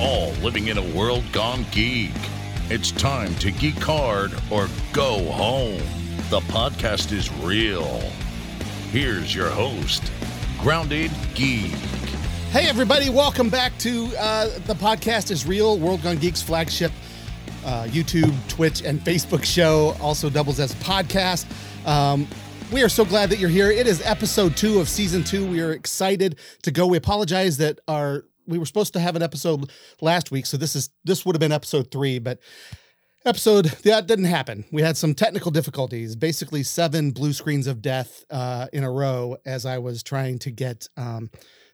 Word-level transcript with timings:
all 0.00 0.30
living 0.42 0.68
in 0.68 0.76
a 0.76 0.96
world 0.96 1.24
gone 1.32 1.64
geek. 1.70 2.12
It's 2.68 2.90
time 2.90 3.34
to 3.36 3.50
geek 3.50 3.78
hard 3.78 4.32
or 4.50 4.68
go 4.92 5.24
home. 5.32 5.80
The 6.28 6.40
podcast 6.40 7.12
is 7.12 7.32
real. 7.36 8.00
Here's 8.90 9.34
your 9.34 9.48
host, 9.48 10.12
Grounded 10.60 11.10
Geek. 11.34 11.72
Hey, 12.50 12.68
everybody, 12.68 13.08
welcome 13.08 13.48
back 13.48 13.76
to 13.78 14.12
uh, 14.18 14.58
the 14.66 14.74
podcast 14.74 15.30
is 15.30 15.46
real, 15.46 15.78
World 15.78 16.02
Gone 16.02 16.18
Geeks 16.18 16.42
flagship 16.42 16.92
uh, 17.64 17.84
YouTube, 17.84 18.34
Twitch, 18.48 18.82
and 18.82 19.00
Facebook 19.00 19.44
show. 19.44 19.96
Also 20.00 20.28
doubles 20.28 20.60
as 20.60 20.74
podcast. 20.74 21.46
Um, 21.86 22.28
we 22.70 22.82
are 22.82 22.88
so 22.88 23.04
glad 23.04 23.30
that 23.30 23.38
you're 23.38 23.48
here. 23.48 23.70
It 23.70 23.86
is 23.86 24.02
episode 24.04 24.56
two 24.56 24.78
of 24.78 24.88
season 24.88 25.24
two. 25.24 25.46
We 25.46 25.60
are 25.60 25.72
excited 25.72 26.36
to 26.62 26.70
go. 26.70 26.86
We 26.86 26.98
apologize 26.98 27.56
that 27.58 27.80
our 27.88 28.24
we 28.46 28.58
were 28.58 28.66
supposed 28.66 28.92
to 28.94 29.00
have 29.00 29.16
an 29.16 29.22
episode 29.22 29.70
last 30.00 30.30
week, 30.30 30.46
so 30.46 30.56
this 30.56 30.76
is 30.76 30.90
this 31.04 31.24
would 31.24 31.34
have 31.34 31.40
been 31.40 31.52
episode 31.52 31.90
three, 31.90 32.18
but 32.18 32.38
episode 33.24 33.66
that 33.84 34.06
didn't 34.06 34.26
happen. 34.26 34.64
We 34.70 34.82
had 34.82 34.96
some 34.96 35.14
technical 35.14 35.50
difficulties, 35.50 36.16
basically 36.16 36.62
seven 36.62 37.10
blue 37.10 37.32
screens 37.32 37.66
of 37.66 37.82
death 37.82 38.24
uh, 38.30 38.68
in 38.72 38.84
a 38.84 38.90
row 38.90 39.36
as 39.44 39.66
I 39.66 39.78
was 39.78 40.02
trying 40.02 40.38
to 40.40 40.50
get 40.50 40.88
um, 40.96 41.30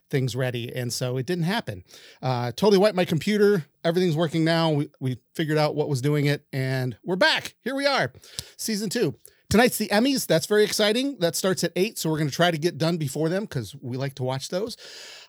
things 0.09 0.35
ready, 0.35 0.73
and 0.75 0.91
so 0.91 1.17
it 1.17 1.25
didn't 1.25 1.45
happen. 1.45 1.83
Uh, 2.21 2.51
totally 2.51 2.77
wiped 2.77 2.95
my 2.95 3.05
computer. 3.05 3.65
Everything's 3.83 4.15
working 4.15 4.43
now. 4.43 4.71
We 4.71 4.89
we 4.99 5.17
figured 5.35 5.57
out 5.57 5.75
what 5.75 5.89
was 5.89 6.01
doing 6.01 6.25
it, 6.25 6.45
and 6.51 6.97
we're 7.03 7.15
back. 7.15 7.55
Here 7.63 7.75
we 7.75 7.85
are, 7.85 8.11
season 8.57 8.89
two. 8.89 9.15
Tonight's 9.53 9.77
the 9.77 9.87
Emmys. 9.89 10.25
That's 10.25 10.47
very 10.47 10.63
exciting. 10.63 11.15
That 11.19 11.35
starts 11.35 11.63
at 11.63 11.71
eight, 11.75 11.99
so 11.99 12.09
we're 12.09 12.17
going 12.17 12.27
to 12.31 12.35
try 12.35 12.49
to 12.49 12.57
get 12.57 12.79
done 12.79 12.97
before 12.97 13.29
them 13.29 13.43
because 13.43 13.75
we 13.83 13.97
like 13.97 14.15
to 14.15 14.23
watch 14.23 14.49
those. 14.49 14.77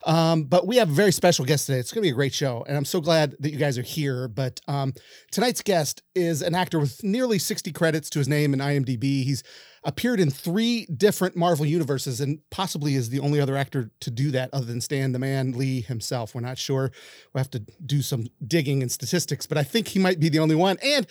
Um, 0.07 0.45
but 0.45 0.67
we 0.67 0.77
have 0.77 0.89
a 0.89 0.95
very 0.95 1.13
special 1.13 1.45
guest 1.45 1.67
today. 1.67 1.79
It's 1.79 1.93
going 1.93 2.01
to 2.01 2.07
be 2.07 2.11
a 2.11 2.15
great 2.15 2.33
show, 2.33 2.65
and 2.67 2.75
I'm 2.75 2.87
so 2.87 3.03
glad 3.03 3.37
that 3.41 3.51
you 3.51 3.59
guys 3.59 3.77
are 3.77 3.83
here. 3.83 4.29
But 4.29 4.63
um, 4.67 4.95
tonight's 5.31 5.61
guest 5.61 6.03
is 6.15 6.41
an 6.41 6.55
actor 6.55 6.81
with 6.81 7.05
nearly 7.05 7.39
60 7.39 7.71
credits 7.73 8.09
to 8.09 8.19
his 8.19 8.27
name 8.27 8.55
in 8.55 8.61
IMDb. 8.61 9.25
He's 9.25 9.43
appeared 9.85 10.19
in 10.19 10.31
three 10.31 10.87
different 10.87 11.37
Marvel 11.37 11.67
universes 11.67 12.21
and 12.21 12.39
possibly 12.51 12.95
is 12.95 13.11
the 13.11 13.21
only 13.21 13.41
other 13.41 13.57
actor 13.57 13.91
to 14.01 14.11
do 14.11 14.31
that 14.31 14.51
other 14.53 14.65
than 14.65 14.81
Stan 14.81 15.13
the 15.13 15.19
Man 15.19 15.53
Lee 15.53 15.83
himself. 15.83 16.35
We're 16.35 16.41
not 16.41 16.59
sure. 16.59 16.91
We'll 17.33 17.41
have 17.41 17.51
to 17.51 17.65
do 17.85 18.03
some 18.03 18.27
digging 18.47 18.83
and 18.83 18.91
statistics, 18.91 19.47
but 19.47 19.59
I 19.59 19.63
think 19.63 19.89
he 19.89 19.99
might 19.99 20.19
be 20.19 20.29
the 20.29 20.39
only 20.39 20.55
one. 20.55 20.79
And 20.83 21.07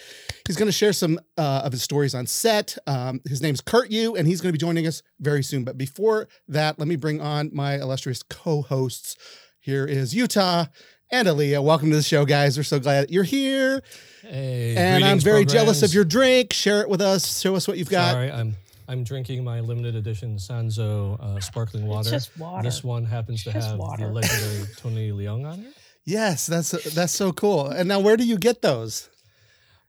he's 0.47 0.55
going 0.57 0.67
to 0.67 0.73
share 0.73 0.93
some 0.93 1.19
uh, 1.37 1.61
of 1.63 1.71
his 1.71 1.83
stories 1.83 2.15
on 2.15 2.25
set. 2.25 2.77
Um, 2.87 3.21
his 3.27 3.41
name's 3.41 3.61
Kurt 3.61 3.91
Yue, 3.91 4.15
and 4.15 4.27
he's 4.27 4.41
going 4.41 4.49
to 4.49 4.57
be 4.57 4.63
joining 4.63 4.87
us 4.87 5.03
very 5.19 5.43
soon. 5.43 5.63
But 5.63 5.77
before 5.77 6.27
that, 6.47 6.79
let 6.79 6.87
me 6.87 6.95
bring 6.95 7.21
on 7.21 7.51
my 7.53 7.75
illustrious 7.75 8.23
co 8.23 8.63
hosts. 8.63 9.15
Here 9.59 9.85
is 9.85 10.13
Utah 10.13 10.65
and 11.09 11.27
Aaliyah. 11.27 11.63
Welcome 11.63 11.91
to 11.91 11.95
the 11.95 12.03
show, 12.03 12.25
guys. 12.25 12.57
We're 12.57 12.63
so 12.63 12.79
glad 12.79 13.11
you're 13.11 13.23
here. 13.23 13.81
Hey, 14.23 14.75
and 14.75 15.05
I'm 15.05 15.19
very 15.19 15.45
jealous 15.45 15.83
of 15.83 15.93
your 15.93 16.03
drink. 16.03 16.51
Share 16.53 16.81
it 16.81 16.89
with 16.89 17.01
us. 17.01 17.39
Show 17.39 17.55
us 17.55 17.67
what 17.67 17.77
you've 17.77 17.89
got. 17.89 18.13
Sorry, 18.13 18.31
I'm 18.31 18.55
I'm 18.87 19.03
drinking 19.03 19.43
my 19.43 19.59
limited 19.59 19.95
edition 19.95 20.35
Sanzo 20.37 21.19
uh, 21.19 21.39
sparkling 21.39 21.85
water. 21.87 22.09
just 22.09 22.37
water. 22.37 22.63
This 22.63 22.83
one 22.83 23.05
happens 23.05 23.43
to 23.43 23.49
It's 23.49 23.57
just 23.57 23.69
have 23.69 23.79
water. 23.79 24.07
the 24.07 24.13
legendary 24.13 24.65
Tony 24.77 25.11
Leung 25.11 25.45
on 25.51 25.59
it. 25.61 25.73
Yes, 26.05 26.47
that's 26.47 26.71
that's 26.93 27.13
so 27.13 27.31
cool. 27.31 27.67
And 27.67 27.87
now, 27.87 27.99
where 27.99 28.17
do 28.17 28.25
you 28.25 28.37
get 28.37 28.61
those? 28.61 29.09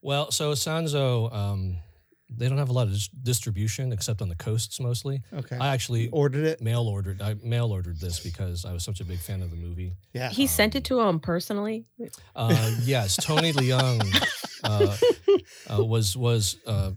Well, 0.00 0.30
so 0.30 0.52
Sanzo, 0.52 1.34
um, 1.34 1.76
they 2.30 2.48
don't 2.48 2.58
have 2.58 2.68
a 2.68 2.72
lot 2.72 2.86
of 2.86 2.92
dis- 2.92 3.08
distribution 3.08 3.92
except 3.92 4.20
on 4.22 4.28
the 4.28 4.34
coasts 4.36 4.78
mostly. 4.78 5.22
Okay, 5.32 5.56
I 5.58 5.68
actually 5.74 6.08
ordered 6.10 6.44
it. 6.44 6.60
mail 6.60 6.82
ordered. 6.88 7.20
I 7.22 7.34
mail 7.42 7.72
ordered 7.72 7.98
this 8.00 8.20
because 8.20 8.64
I 8.64 8.72
was 8.72 8.84
such 8.84 9.00
a 9.00 9.04
big 9.04 9.18
fan 9.18 9.42
of 9.42 9.50
the 9.50 9.56
movie. 9.56 9.94
Yeah, 10.12 10.30
He 10.30 10.46
sent 10.46 10.74
it 10.76 10.84
to 10.84 11.00
him 11.00 11.18
personally. 11.20 11.86
Uh, 12.36 12.70
yes, 12.82 13.16
Tony 13.16 13.52
Leung 13.52 14.00
uh, 14.62 14.96
uh, 15.78 15.84
was 15.84 16.16
was 16.16 16.56
uh, 16.66 16.92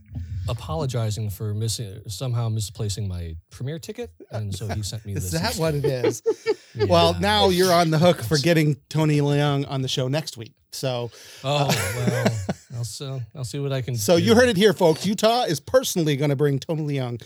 apologizing 0.50 1.30
for 1.30 1.54
missing 1.54 2.02
somehow 2.08 2.49
misplacing 2.49 3.08
my 3.08 3.36
premiere 3.49 3.80
ticket, 3.80 4.11
and 4.32 4.54
so 4.55 4.67
he 4.67 4.82
sent 4.83 5.05
me 5.05 5.14
is 5.16 5.32
this. 5.32 5.42
that 5.42 5.48
instead. 5.58 5.61
what 5.61 5.76
it 5.76 5.86
is? 5.86 6.22
Well, 6.88 7.16
now 7.20 7.49
you're 7.49 7.73
on 7.73 7.89
the 7.89 7.98
hook 7.98 8.22
for 8.22 8.38
getting 8.38 8.76
Tony 8.88 9.20
Leung 9.20 9.66
on 9.67 9.82
the 9.82 9.88
show 9.88 10.08
next 10.08 10.38
week. 10.38 10.54
So, 10.72 11.10
Oh 11.44 11.67
well, 11.98 12.27
I'll 12.76 12.83
see, 12.83 13.20
I'll 13.36 13.44
see 13.44 13.58
what 13.58 13.72
I 13.73 13.82
can. 13.82 13.95
so 13.95 14.20
do. 14.20 14.23
you 14.23 14.36
heard 14.36 14.48
it 14.48 14.58
here, 14.58 14.73
folks. 14.73 15.04
Utah 15.04 15.44
is 15.45 15.60
personally 15.60 16.16
going 16.17 16.30
to 16.30 16.36
bring 16.36 16.60
Tony 16.60 16.83
Leung. 16.83 17.20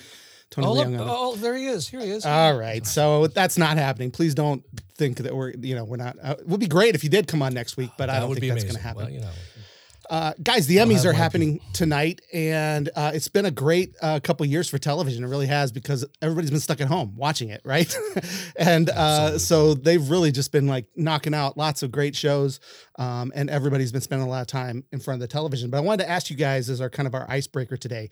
Tony 0.52 0.68
Oh, 0.68 0.74
Leung 0.76 1.02
on. 1.02 1.08
oh, 1.10 1.36
there 1.36 1.58
he 1.58 1.66
is. 1.66 1.86
Here 1.86 2.00
he 2.00 2.12
is. 2.12 2.26
All 2.26 2.56
right, 2.58 2.86
so 2.88 3.28
that's 3.28 3.58
not 3.58 3.76
happening. 3.78 4.10
Please 4.10 4.34
don't 4.34 4.64
think 4.96 5.18
that 5.18 5.36
we're, 5.36 5.52
you 5.60 5.76
know, 5.76 5.84
we're 5.84 5.98
not. 5.98 6.16
Uh, 6.24 6.36
it 6.40 6.48
would 6.48 6.60
be 6.62 6.68
great 6.68 6.96
if 6.96 7.04
you 7.04 7.10
did 7.10 7.28
come 7.28 7.42
on 7.42 7.54
next 7.54 7.76
week, 7.76 7.90
but 7.98 8.10
I 8.10 8.22
don't 8.22 8.34
think 8.34 8.54
that's 8.54 8.64
going 8.64 8.76
to 8.76 8.82
happen. 8.82 9.04
Well, 9.04 9.12
you 9.14 9.20
know, 9.20 9.30
Uh, 10.12 10.34
guys, 10.44 10.68
the 10.68 10.76
Emmys 10.76 11.06
are 11.06 11.14
happening 11.14 11.62
tonight, 11.72 12.20
and 12.34 12.90
uh, 12.98 13.14
it's 13.14 13.30
been 13.30 13.46
a 13.46 13.52
great 13.52 13.96
uh, 14.02 14.20
couple 14.22 14.46
years 14.46 14.68
for 14.68 14.78
television. 14.78 15.24
It 15.24 15.28
really 15.28 15.48
has 15.48 15.72
because 15.72 16.06
everybody's 16.22 16.52
been 16.52 16.60
stuck 16.60 16.82
at 16.82 16.90
home 16.90 17.14
watching 17.16 17.48
it, 17.48 17.62
right? 17.64 17.96
and 18.58 18.90
uh, 18.90 19.40
so 19.40 19.74
they've 19.74 20.10
really 20.10 20.34
just 20.34 20.52
been 20.52 20.68
like 20.68 20.86
knocking 20.98 21.34
out 21.34 21.56
lots 21.56 21.82
of 21.82 21.94
great 21.94 22.14
shows, 22.14 22.60
um, 23.00 23.32
and 23.34 23.50
everybody's 23.50 23.94
been 23.94 24.02
spending 24.02 24.28
a 24.28 24.30
lot 24.30 24.42
of 24.42 24.48
time 24.48 24.84
in 24.92 25.00
front 25.00 25.16
of 25.16 25.22
the 25.22 25.32
television. 25.32 25.70
But 25.70 25.78
I 25.78 25.80
wanted 25.80 26.04
to 26.04 26.10
ask 26.10 26.30
you 26.30 26.36
guys, 26.36 26.70
as 26.70 26.82
our 26.82 26.90
kind 26.90 27.08
of 27.08 27.16
our 27.16 27.26
icebreaker 27.32 27.78
today, 27.78 28.10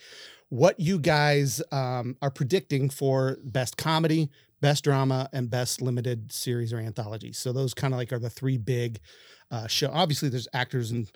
what 0.48 0.80
you 0.80 1.00
guys 1.00 1.62
um, 1.74 2.16
are 2.22 2.32
predicting 2.32 2.90
for 2.90 3.40
best 3.44 3.76
comedy, 3.76 4.30
best 4.62 4.86
drama, 4.86 5.30
and 5.34 5.50
best 5.50 5.82
limited 5.82 6.32
series 6.32 6.72
or 6.72 6.78
anthology. 6.78 7.34
So 7.34 7.52
those 7.52 7.74
kind 7.74 7.94
of 7.94 7.98
like 7.98 8.14
are 8.14 8.20
the 8.20 8.30
three 8.30 8.58
big 8.58 9.02
uh, 9.52 9.68
show. 9.68 9.90
Obviously, 9.92 10.30
there's 10.30 10.48
actors 10.54 10.92
and 10.92 11.12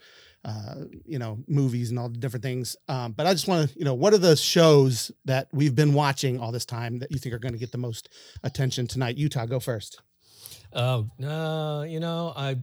uh, 0.45 0.75
you 1.05 1.19
know 1.19 1.39
movies 1.47 1.89
and 1.89 1.99
all 1.99 2.09
the 2.09 2.17
different 2.17 2.43
things. 2.43 2.75
Um, 2.87 3.13
but 3.13 3.25
I 3.25 3.33
just 3.33 3.47
want 3.47 3.69
to 3.69 3.79
you 3.79 3.85
know 3.85 3.93
what 3.93 4.13
are 4.13 4.17
the 4.17 4.35
shows 4.35 5.11
that 5.25 5.47
we've 5.51 5.75
been 5.75 5.93
watching 5.93 6.39
all 6.39 6.51
this 6.51 6.65
time 6.65 6.99
that 6.99 7.11
you 7.11 7.19
think 7.19 7.33
are 7.33 7.39
going 7.39 7.53
to 7.53 7.59
get 7.59 7.71
the 7.71 7.77
most 7.77 8.09
attention 8.43 8.87
tonight? 8.87 9.17
Utah, 9.17 9.45
go 9.45 9.59
first. 9.59 10.01
oh, 10.73 11.07
uh, 11.23 11.83
you 11.83 11.99
know, 11.99 12.33
I 12.35 12.57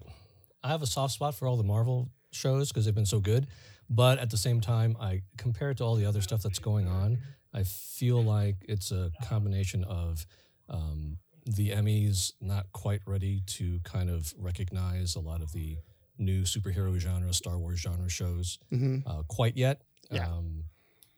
I 0.63 0.69
have 0.69 0.83
a 0.83 0.87
soft 0.87 1.15
spot 1.15 1.35
for 1.35 1.49
all 1.49 1.57
the 1.57 1.65
Marvel 1.65 2.11
shows 2.33 2.69
because 2.69 2.85
they've 2.85 2.95
been 2.95 3.07
so 3.07 3.21
good. 3.21 3.47
But 3.89 4.19
at 4.19 4.31
the 4.31 4.37
same 4.37 4.61
time, 4.61 4.97
I 5.01 5.23
compare 5.37 5.71
it 5.71 5.79
to 5.79 5.85
all 5.85 5.97
the 5.97 6.07
other 6.07 6.21
stuff 6.21 6.43
that's 6.43 6.61
going 6.61 6.87
on. 6.87 7.19
I 7.53 7.65
feel 7.65 8.23
like 8.23 8.57
it's 8.69 8.93
a 8.93 9.11
combination 9.25 9.83
of 9.83 10.27
um, 10.69 11.19
the 11.45 11.71
Emmys 11.71 12.33
not 12.41 12.71
quite 12.73 13.01
ready 13.07 13.43
to 13.47 13.81
kind 13.83 14.09
of 14.09 14.33
recognize 14.39 15.17
a 15.17 15.21
lot 15.21 15.43
of 15.43 15.51
the 15.53 15.79
new 16.20 16.42
superhero 16.42 16.97
genre, 16.98 17.32
Star 17.32 17.58
Wars 17.58 17.81
genre 17.81 18.08
shows 18.08 18.58
hmm 18.70 18.98
uh, 19.06 19.22
quite 19.26 19.56
yet. 19.56 19.82
Yeah. 20.10 20.26
Um, 20.28 20.64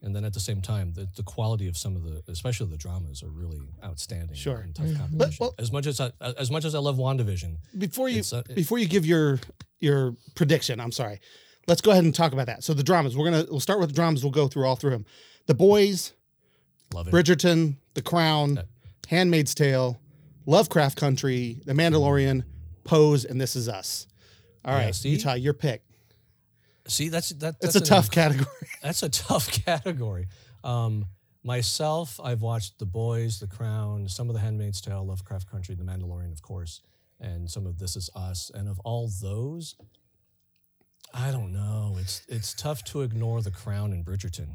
and 0.04 0.16
then 0.16 0.24
at 0.24 0.32
the 0.32 0.40
same 0.40 0.60
time, 0.60 0.94
the, 0.94 1.06
the 1.16 1.22
quality 1.22 1.68
of 1.68 1.76
some 1.76 1.94
of 1.94 2.02
the, 2.02 2.22
especially 2.28 2.66
the 2.68 2.76
dramas, 2.76 3.22
are 3.22 3.28
really 3.30 3.60
outstanding. 3.84 4.34
Sure. 4.34 4.56
and 4.58 4.74
tough 4.74 4.86
Mhm. 4.86 4.98
competition. 4.98 5.36
well- 5.40 5.54
as 5.58 5.70
much 5.70 5.86
as 5.86 6.00
I, 6.00 6.10
as 6.20 6.50
much 6.50 6.64
as 6.64 6.74
I 6.74 6.78
love 6.78 6.96
Wandavision, 6.96 7.58
Before 7.78 8.08
you 8.08 8.22
uh, 8.32 8.42
before 8.54 8.78
you 8.78 8.86
give 8.86 9.04
your 9.06 9.38
your 9.80 10.16
prediction, 10.34 10.80
I'm 10.80 10.92
sorry. 10.92 11.20
Let's 11.68 11.80
go 11.80 11.92
ahead 11.92 12.02
and 12.04 12.14
talk 12.14 12.32
about 12.32 12.46
that. 12.46 12.64
So 12.64 12.74
the 12.74 12.82
dramas, 12.82 13.16
we're 13.16 13.30
gonna 13.30 13.46
we'll 13.50 13.60
start 13.60 13.78
with 13.80 13.90
the 13.90 13.94
dramas. 13.94 14.22
We'll 14.24 14.32
go 14.32 14.48
through 14.48 14.66
all 14.66 14.76
through 14.76 14.90
them. 14.90 15.06
The 15.46 15.54
Boys, 15.54 16.12
love 16.92 17.06
it. 17.08 17.12
Bridgerton, 17.14 17.76
The 17.94 18.02
Crown, 18.02 18.56
Yeah. 18.56 18.62
Handmaid's 19.08 19.54
Tale, 19.54 20.00
Lovecraft 20.46 20.96
Country, 20.98 21.60
The 21.64 21.72
Mandalorian, 21.74 22.42
Pose, 22.84 23.24
and 23.24 23.40
This 23.40 23.54
Is 23.56 23.68
Us. 23.68 24.06
All 24.64 24.76
Yeah, 24.76 24.84
right, 24.86 24.94
see? 24.94 25.10
Utah, 25.10 25.34
your 25.34 25.54
pick. 25.54 25.82
See, 26.88 27.08
that's 27.08 27.30
that. 27.30 27.56
It's 27.60 27.76
a 27.76 27.80
tough 27.80 28.10
category. 28.10 28.46
That's 28.82 29.04
a 29.04 29.08
tough 29.08 29.48
category. 29.64 30.26
Um, 30.64 31.06
myself, 31.44 32.18
I've 32.18 32.42
watched 32.42 32.80
The 32.80 32.86
Boys, 32.86 33.38
The 33.38 33.46
Crown, 33.46 34.08
some 34.08 34.28
of 34.28 34.34
The 34.34 34.40
Handmaid's 34.40 34.80
Tale, 34.80 35.06
Lovecraft 35.06 35.48
Country, 35.48 35.76
The 35.76 35.84
Mandalorian, 35.84 36.32
of 36.32 36.42
course, 36.42 36.80
and 37.20 37.48
some 37.48 37.64
of 37.66 37.78
This 37.78 37.94
Is 37.94 38.10
Us. 38.16 38.50
And 38.52 38.68
of 38.68 38.80
all 38.80 39.08
those, 39.20 39.76
I 41.14 41.30
don't 41.30 41.52
know. 41.52 41.96
It's 42.00 42.22
it's 42.28 42.52
tough 42.54 42.82
to 42.86 43.02
ignore 43.02 43.42
The 43.42 43.52
Crown 43.52 43.92
and 43.92 44.04
Bridgerton. 44.04 44.48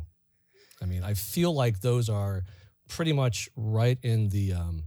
I 0.81 0.86
mean, 0.86 1.03
I 1.03 1.13
feel 1.13 1.53
like 1.53 1.80
those 1.80 2.10
are 2.10 2.44
pretty 2.89 3.13
much 3.13 3.48
right 3.56 3.98
in 4.03 4.27
the, 4.30 4.51
um, 4.53 4.83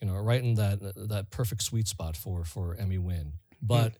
you 0.00 0.06
know, 0.06 0.14
right 0.14 0.40
in 0.42 0.54
that 0.54 0.78
that 1.08 1.30
perfect 1.30 1.62
sweet 1.62 1.88
spot 1.88 2.16
for 2.16 2.44
for 2.44 2.76
Emmy 2.76 2.98
win. 2.98 3.32
But 3.60 3.94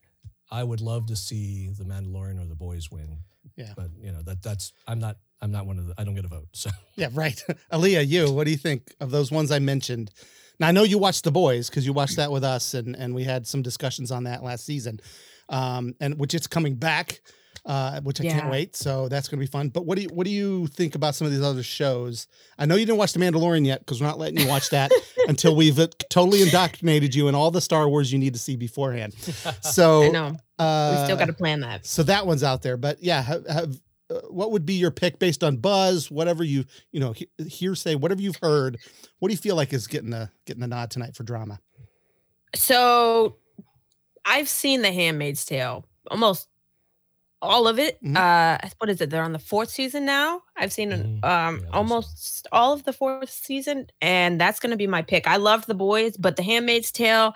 I 0.51 0.63
would 0.63 0.81
love 0.81 1.07
to 1.07 1.17
see 1.17 1.69
The 1.77 1.85
Mandalorian 1.85 2.43
or 2.43 2.47
The 2.47 2.55
Boys 2.55 2.91
win. 2.91 3.19
Yeah. 3.57 3.73
But 3.77 3.91
you 3.99 4.13
know 4.13 4.23
that 4.23 4.43
that's 4.43 4.73
I'm 4.87 4.99
not 4.99 5.17
I'm 5.41 5.51
not 5.53 5.67
one 5.67 5.79
of 5.79 5.87
the 5.87 5.95
I 5.99 6.05
don't 6.05 6.15
get 6.15 6.25
a 6.25 6.29
vote. 6.29 6.49
So 6.53 6.71
Yeah, 6.97 7.09
right. 7.13 7.41
Aaliyah, 7.73 8.07
you, 8.07 8.33
what 8.33 8.45
do 8.45 8.51
you 8.51 8.57
think 8.57 8.95
of 9.01 9.11
those 9.11 9.31
ones 9.31 9.51
I 9.51 9.59
mentioned? 9.59 10.11
Now 10.59 10.69
I 10.69 10.73
know 10.73 10.83
you 10.83 10.99
watched 10.99 11.25
The 11.25 11.33
Boys 11.33 11.69
because 11.69 11.87
you 11.87 11.93
watched 11.93 12.17
that 12.17 12.31
with 12.31 12.45
us, 12.45 12.75
and 12.75 12.97
and 12.97 13.15
we 13.15 13.25
had 13.25 13.47
some 13.47 13.63
discussions 13.63 14.11
on 14.11 14.25
that 14.25 14.43
last 14.43 14.65
season, 14.65 15.01
um, 15.49 15.95
and 16.01 16.19
which 16.19 16.35
it's 16.35 16.47
coming 16.47 16.75
back. 16.75 17.21
Uh, 17.67 18.01
which 18.03 18.21
I 18.21 18.25
can't 18.25 18.49
wait. 18.51 18.77
So 18.77 19.09
that's 19.09 19.29
going 19.29 19.39
to 19.39 19.43
be 19.43 19.51
fun. 19.51 19.69
But 19.71 19.85
what 19.85 19.97
do 19.97 20.03
you 20.03 20.09
what 20.11 20.25
do 20.25 20.31
you 20.33 20.67
think 20.69 20.95
about 20.95 21.15
some 21.15 21.27
of 21.27 21.33
these 21.33 21.43
other 21.43 21.63
shows? 21.65 22.29
I 22.59 22.65
know 22.65 22.77
you 22.77 22.87
didn't 22.87 22.99
watch 22.99 23.13
The 23.13 23.19
Mandalorian 23.19 23.67
yet 23.67 23.81
because 23.81 24.01
we're 24.01 24.07
not 24.07 24.19
letting 24.19 24.39
you 24.41 24.47
watch 24.49 24.71
that 24.71 24.91
until 25.29 25.55
we've 25.57 25.79
uh, 25.79 25.89
totally 26.09 26.43
indoctrinated 26.43 27.15
you 27.15 27.29
in 27.29 27.35
all 27.35 27.51
the 27.51 27.61
Star 27.61 27.89
Wars 27.89 28.13
you 28.13 28.19
need 28.19 28.35
to 28.35 28.39
see 28.41 28.57
beforehand. 28.57 29.15
So 29.63 30.03
I 30.05 30.09
know. 30.09 30.37
uh, 30.59 30.97
We 31.01 31.05
still 31.05 31.17
got 31.17 31.27
to 31.27 31.33
plan 31.33 31.61
that. 31.61 31.85
so 31.87 32.03
that 32.05 32.27
one's 32.27 32.43
out 32.45 32.63
there. 32.63 32.77
But 32.77 33.03
yeah, 33.03 33.21
have, 33.23 33.47
have 33.49 33.77
uh, 34.09 34.21
what 34.31 34.53
would 34.53 34.65
be 34.65 34.75
your 34.75 34.93
pick 34.93 35.19
based 35.19 35.43
on 35.43 35.57
buzz, 35.57 36.09
whatever 36.11 36.45
you 36.45 36.65
you 36.93 37.01
know 37.01 37.13
he- 37.13 37.29
hearsay, 37.49 37.97
whatever 37.97 38.21
you've 38.23 38.37
heard? 38.41 38.79
What 39.19 39.29
do 39.29 39.33
you 39.35 39.39
feel 39.39 39.57
like 39.57 39.73
is 39.73 39.89
getting 39.89 40.11
the 40.11 40.31
getting 40.47 40.61
the 40.61 40.69
nod 40.69 40.91
tonight 40.93 41.17
for 41.17 41.25
drama? 41.25 41.59
So 42.55 43.37
I've 44.25 44.49
seen 44.49 44.83
The 44.83 44.93
Handmaid's 44.93 45.45
Tale 45.45 45.85
almost 46.11 46.49
all 47.47 47.67
of 47.69 47.79
it. 47.79 48.03
Mhm. 48.03 48.17
Uh, 48.17 48.69
what 48.79 48.91
is 48.91 49.01
it? 49.01 49.11
They're 49.11 49.23
on 49.23 49.33
the 49.33 49.39
fourth 49.39 49.71
season 49.71 50.05
now. 50.05 50.43
I've 50.57 50.73
seen 50.73 50.91
Mhm. 50.91 51.25
um 51.25 51.61
Yeah, 51.63 51.71
almost 51.73 52.47
all 52.53 52.73
of 52.73 52.85
the 52.85 52.93
fourth 52.93 53.31
season, 53.31 53.87
and 54.03 54.41
that's 54.41 54.61
gonna 54.61 54.77
be 54.77 54.87
my 54.87 55.03
pick. 55.03 55.27
I 55.27 55.37
love 55.37 55.67
The 55.67 55.75
Boys, 55.75 56.17
but 56.17 56.37
The 56.37 56.43
Handmaid's 56.43 56.93
Tale. 56.93 57.35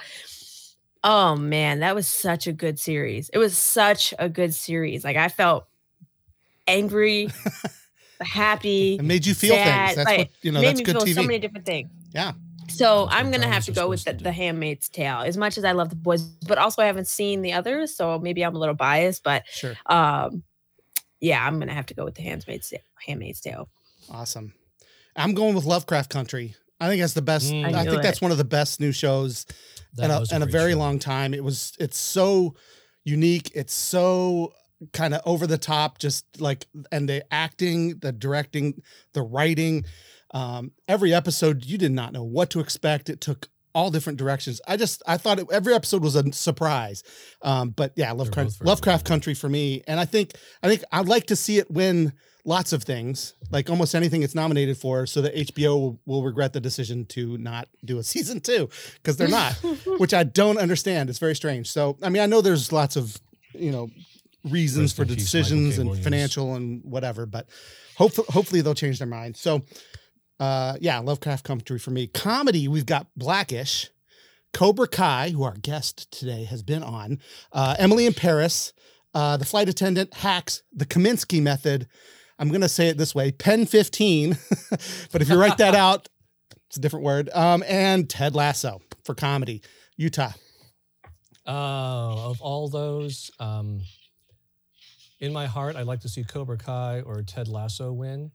Oh 1.02 1.34
man, 1.36 1.80
that 1.80 1.94
was 1.94 2.06
such 2.06 2.46
a 2.46 2.52
good 2.52 2.78
series. 2.78 3.30
It 3.30 3.38
was 3.38 3.56
such 3.56 4.12
a 4.18 4.28
good 4.28 4.52
series. 4.54 5.02
Like 5.04 5.16
I 5.16 5.28
felt 5.28 5.64
angry, 6.66 7.28
happy, 8.20 8.94
It 8.96 9.02
made 9.04 9.24
you 9.26 9.34
feel 9.34 9.54
sad, 9.54 9.86
things. 9.86 9.96
That's 9.96 10.06
like, 10.06 10.18
what 10.18 10.28
you 10.42 10.52
know. 10.52 10.60
made 10.60 10.66
That's 10.68 10.78
me 10.78 10.84
good 10.84 10.96
feel 10.96 11.06
TV. 11.06 11.14
so 11.14 11.22
many 11.22 11.38
different 11.38 11.64
things. 11.66 11.88
Yeah. 12.12 12.32
So 12.70 13.08
I'm 13.10 13.30
gonna 13.30 13.48
have 13.48 13.64
to 13.66 13.72
go 13.72 13.88
with 13.88 14.04
the, 14.04 14.14
to 14.14 14.24
the. 14.24 14.32
Handmaid's 14.32 14.88
Tale. 14.88 15.20
As 15.26 15.36
much 15.36 15.58
as 15.58 15.64
I 15.64 15.72
love 15.72 15.90
the 15.90 15.96
boys, 15.96 16.22
but 16.22 16.58
also 16.58 16.82
I 16.82 16.86
haven't 16.86 17.08
seen 17.08 17.42
the 17.42 17.52
others, 17.52 17.94
so 17.94 18.18
maybe 18.18 18.44
I'm 18.44 18.54
a 18.54 18.58
little 18.58 18.74
biased. 18.74 19.22
But 19.22 19.44
Sure. 19.48 19.74
um, 19.86 20.42
yeah, 21.20 21.44
I'm 21.46 21.58
gonna 21.58 21.74
have 21.74 21.86
to 21.86 21.94
go 21.94 22.04
with 22.04 22.14
the 22.14 22.22
Handmaid's 22.22 22.68
Tale. 22.70 22.80
Handmaid's 23.06 23.40
Tale. 23.40 23.68
Awesome. 24.10 24.54
I'm 25.16 25.34
going 25.34 25.54
with 25.54 25.64
Lovecraft 25.64 26.10
Country. 26.10 26.54
I 26.80 26.88
think 26.88 27.00
that's 27.02 27.12
the 27.12 27.22
best. 27.22 27.50
Mm. 27.52 27.64
I, 27.74 27.80
I 27.80 27.84
knew 27.84 27.90
think 27.90 28.02
that's 28.02 28.20
one 28.22 28.30
of 28.32 28.38
the 28.38 28.44
best 28.44 28.80
new 28.80 28.92
shows 28.92 29.44
That 29.96 30.04
in 30.06 30.10
a, 30.10 30.20
was 30.20 30.32
in 30.32 30.42
a 30.42 30.46
very 30.46 30.72
show. 30.72 30.78
long 30.78 30.98
time. 30.98 31.34
It 31.34 31.44
was. 31.44 31.74
It's 31.78 31.98
so 31.98 32.54
unique. 33.04 33.50
It's 33.54 33.74
so 33.74 34.54
kind 34.94 35.12
of 35.12 35.20
over 35.26 35.46
the 35.46 35.58
top. 35.58 35.98
Just 35.98 36.24
like 36.40 36.66
and 36.90 37.06
the 37.08 37.22
acting, 37.32 37.98
the 37.98 38.12
directing, 38.12 38.80
the 39.12 39.20
writing. 39.22 39.84
Um, 40.32 40.72
every 40.88 41.12
episode, 41.12 41.64
you 41.64 41.78
did 41.78 41.92
not 41.92 42.12
know 42.12 42.22
what 42.24 42.50
to 42.50 42.60
expect. 42.60 43.08
It 43.08 43.20
took 43.20 43.48
all 43.74 43.90
different 43.90 44.18
directions. 44.18 44.60
I 44.66 44.76
just 44.76 45.02
I 45.06 45.16
thought 45.16 45.38
it, 45.38 45.46
every 45.52 45.74
episode 45.74 46.02
was 46.02 46.16
a 46.16 46.32
surprise. 46.32 47.02
Um, 47.42 47.70
but 47.70 47.92
yeah, 47.96 48.12
Lovecraft 48.12 48.48
both 48.48 48.58
very 48.58 48.68
Lovecraft. 48.68 49.06
Country 49.06 49.34
for 49.34 49.48
me, 49.48 49.82
and 49.86 50.00
I 50.00 50.04
think 50.04 50.32
I 50.62 50.68
think 50.68 50.82
I'd 50.92 51.08
like 51.08 51.26
to 51.26 51.36
see 51.36 51.58
it 51.58 51.70
win 51.70 52.12
lots 52.44 52.72
of 52.72 52.82
things, 52.82 53.34
like 53.50 53.68
almost 53.68 53.94
anything 53.94 54.22
it's 54.22 54.34
nominated 54.34 54.76
for, 54.76 55.06
so 55.06 55.20
that 55.20 55.34
HBO 55.34 55.78
will, 55.78 56.00
will 56.06 56.22
regret 56.24 56.52
the 56.52 56.60
decision 56.60 57.04
to 57.06 57.36
not 57.38 57.68
do 57.84 57.98
a 57.98 58.02
season 58.14 58.40
two 58.40 58.68
because 58.94 59.16
they're 59.16 59.28
not, 59.28 59.52
which 59.98 60.14
I 60.14 60.24
don't 60.24 60.58
understand. 60.58 61.10
It's 61.10 61.18
very 61.18 61.36
strange. 61.36 61.70
So 61.70 61.96
I 62.02 62.08
mean, 62.08 62.22
I 62.22 62.26
know 62.26 62.40
there's 62.40 62.72
lots 62.72 62.96
of 62.96 63.16
you 63.52 63.70
know 63.70 63.88
reasons 64.44 64.90
Rest 64.92 64.96
for 64.96 65.04
the 65.04 65.14
decisions 65.16 65.78
and 65.78 65.88
Williams. 65.90 66.04
financial 66.04 66.54
and 66.54 66.82
whatever, 66.82 67.26
but 67.26 67.46
hopefully 67.96 68.26
hopefully 68.30 68.60
they'll 68.62 68.74
change 68.74 68.98
their 68.98 69.08
mind. 69.08 69.36
So 69.36 69.62
uh 70.40 70.76
yeah, 70.80 70.98
Lovecraft 70.98 71.44
Country 71.44 71.78
for 71.78 71.90
me. 71.90 72.08
Comedy, 72.08 72.66
we've 72.66 72.86
got 72.86 73.06
Blackish, 73.16 73.90
Cobra 74.52 74.88
Kai, 74.88 75.30
who 75.30 75.44
our 75.44 75.54
guest 75.54 76.10
today 76.10 76.44
has 76.44 76.62
been 76.62 76.82
on, 76.82 77.20
uh, 77.52 77.76
Emily 77.78 78.06
in 78.06 78.14
Paris, 78.14 78.72
uh, 79.14 79.36
the 79.36 79.44
flight 79.44 79.68
attendant, 79.68 80.14
Hacks, 80.14 80.62
the 80.72 80.86
Kominsky 80.86 81.40
method. 81.40 81.86
I'm 82.38 82.48
going 82.48 82.62
to 82.62 82.68
say 82.68 82.88
it 82.88 82.96
this 82.96 83.14
way 83.14 83.32
Pen 83.32 83.66
15, 83.66 84.38
but 85.12 85.22
if 85.22 85.28
you 85.28 85.38
write 85.38 85.58
that 85.58 85.74
out, 85.76 86.08
it's 86.66 86.76
a 86.76 86.80
different 86.80 87.04
word. 87.04 87.28
Um, 87.32 87.62
and 87.68 88.08
Ted 88.08 88.34
Lasso 88.34 88.80
for 89.04 89.14
comedy. 89.14 89.62
Utah. 89.96 90.32
Uh, 91.46 92.30
of 92.30 92.40
all 92.40 92.68
those, 92.68 93.30
um, 93.40 93.80
in 95.18 95.32
my 95.32 95.46
heart, 95.46 95.76
I'd 95.76 95.86
like 95.86 96.00
to 96.00 96.08
see 96.08 96.24
Cobra 96.24 96.56
Kai 96.56 97.02
or 97.02 97.22
Ted 97.22 97.48
Lasso 97.48 97.92
win. 97.92 98.30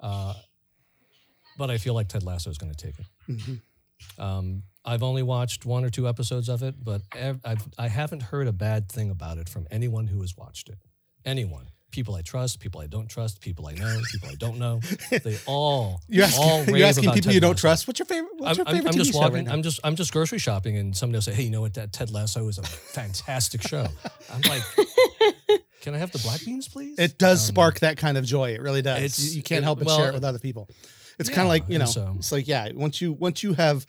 Uh, 0.00 0.34
but 1.58 1.70
I 1.70 1.76
feel 1.76 1.92
like 1.92 2.08
Ted 2.08 2.22
Lasso 2.22 2.48
is 2.48 2.56
going 2.56 2.72
to 2.72 2.86
take 2.86 2.94
it. 2.98 3.06
Mhm. 3.28 3.60
Um, 4.18 4.62
I've 4.84 5.02
only 5.02 5.22
watched 5.22 5.66
one 5.66 5.84
or 5.84 5.90
two 5.90 6.08
episodes 6.08 6.48
of 6.48 6.62
it, 6.62 6.76
but 6.82 7.02
I've, 7.12 7.40
I 7.76 7.88
haven't 7.88 8.22
heard 8.22 8.46
a 8.46 8.52
bad 8.52 8.88
thing 8.90 9.10
about 9.10 9.36
it 9.38 9.48
from 9.48 9.66
anyone 9.70 10.06
who 10.06 10.20
has 10.22 10.34
watched 10.36 10.68
it. 10.70 10.78
Anyone. 11.26 11.66
People 11.90 12.14
I 12.14 12.22
trust, 12.22 12.60
people 12.60 12.80
I 12.82 12.86
don't 12.86 13.08
trust, 13.08 13.40
people 13.40 13.66
I 13.66 13.72
know, 13.72 14.00
people 14.12 14.28
I 14.28 14.34
don't 14.34 14.58
know. 14.58 14.80
They 15.10 15.38
all, 15.46 16.00
You're 16.06 16.26
asking, 16.26 16.44
all 16.44 16.64
you're 16.78 16.86
asking 16.86 17.04
people 17.10 17.22
Ted 17.22 17.34
you 17.34 17.40
don't 17.40 17.50
Lasso. 17.52 17.60
trust. 17.62 17.86
What's 17.88 17.98
your 17.98 18.06
favorite? 18.06 18.32
What's 18.36 18.58
I'm, 18.58 18.66
your 18.66 18.74
I'm- 18.76 18.86
I'm 18.86 18.92
TV 18.92 18.96
just 18.98 19.12
show 19.12 19.18
walking. 19.20 19.34
right? 19.46 19.48
I'm 19.52 19.62
just 19.62 19.80
I'm 19.82 19.96
just 19.96 20.12
grocery 20.12 20.38
shopping, 20.38 20.76
and 20.76 20.94
somebody 20.94 21.16
will 21.16 21.22
say, 21.22 21.32
"Hey, 21.32 21.44
you 21.44 21.50
know 21.50 21.62
what? 21.62 21.74
That 21.74 21.92
Ted 21.94 22.10
Lasso 22.10 22.46
is 22.48 22.58
a 22.58 22.62
fantastic 22.62 23.62
show." 23.66 23.86
I'm 24.32 24.42
like, 24.42 24.62
"Can 25.80 25.94
I 25.94 25.98
have 25.98 26.12
the 26.12 26.18
black 26.18 26.44
beans, 26.44 26.68
please?" 26.68 26.98
it 26.98 27.16
does 27.18 27.40
Um, 27.48 27.54
spark 27.54 27.80
that 27.80 27.96
kind 27.96 28.18
of 28.18 28.24
joy. 28.26 28.50
It 28.52 28.60
really 28.60 28.82
does. 28.82 29.30
You, 29.32 29.38
you 29.38 29.42
can't 29.42 29.62
it- 29.62 29.64
help 29.64 29.78
but 29.78 29.86
well, 29.88 29.96
share 29.98 30.08
it 30.10 30.14
with 30.14 30.24
other 30.24 30.38
people. 30.38 30.68
It's 31.18 31.28
kind 31.28 31.42
of 31.42 31.48
like 31.48 31.68
you 31.68 31.78
know. 31.78 31.84
so- 31.86 32.14
It's 32.18 32.32
like 32.32 32.46
yeah. 32.48 32.68
Once 32.74 33.00
you 33.00 33.12
once 33.12 33.42
you 33.42 33.54
have, 33.54 33.86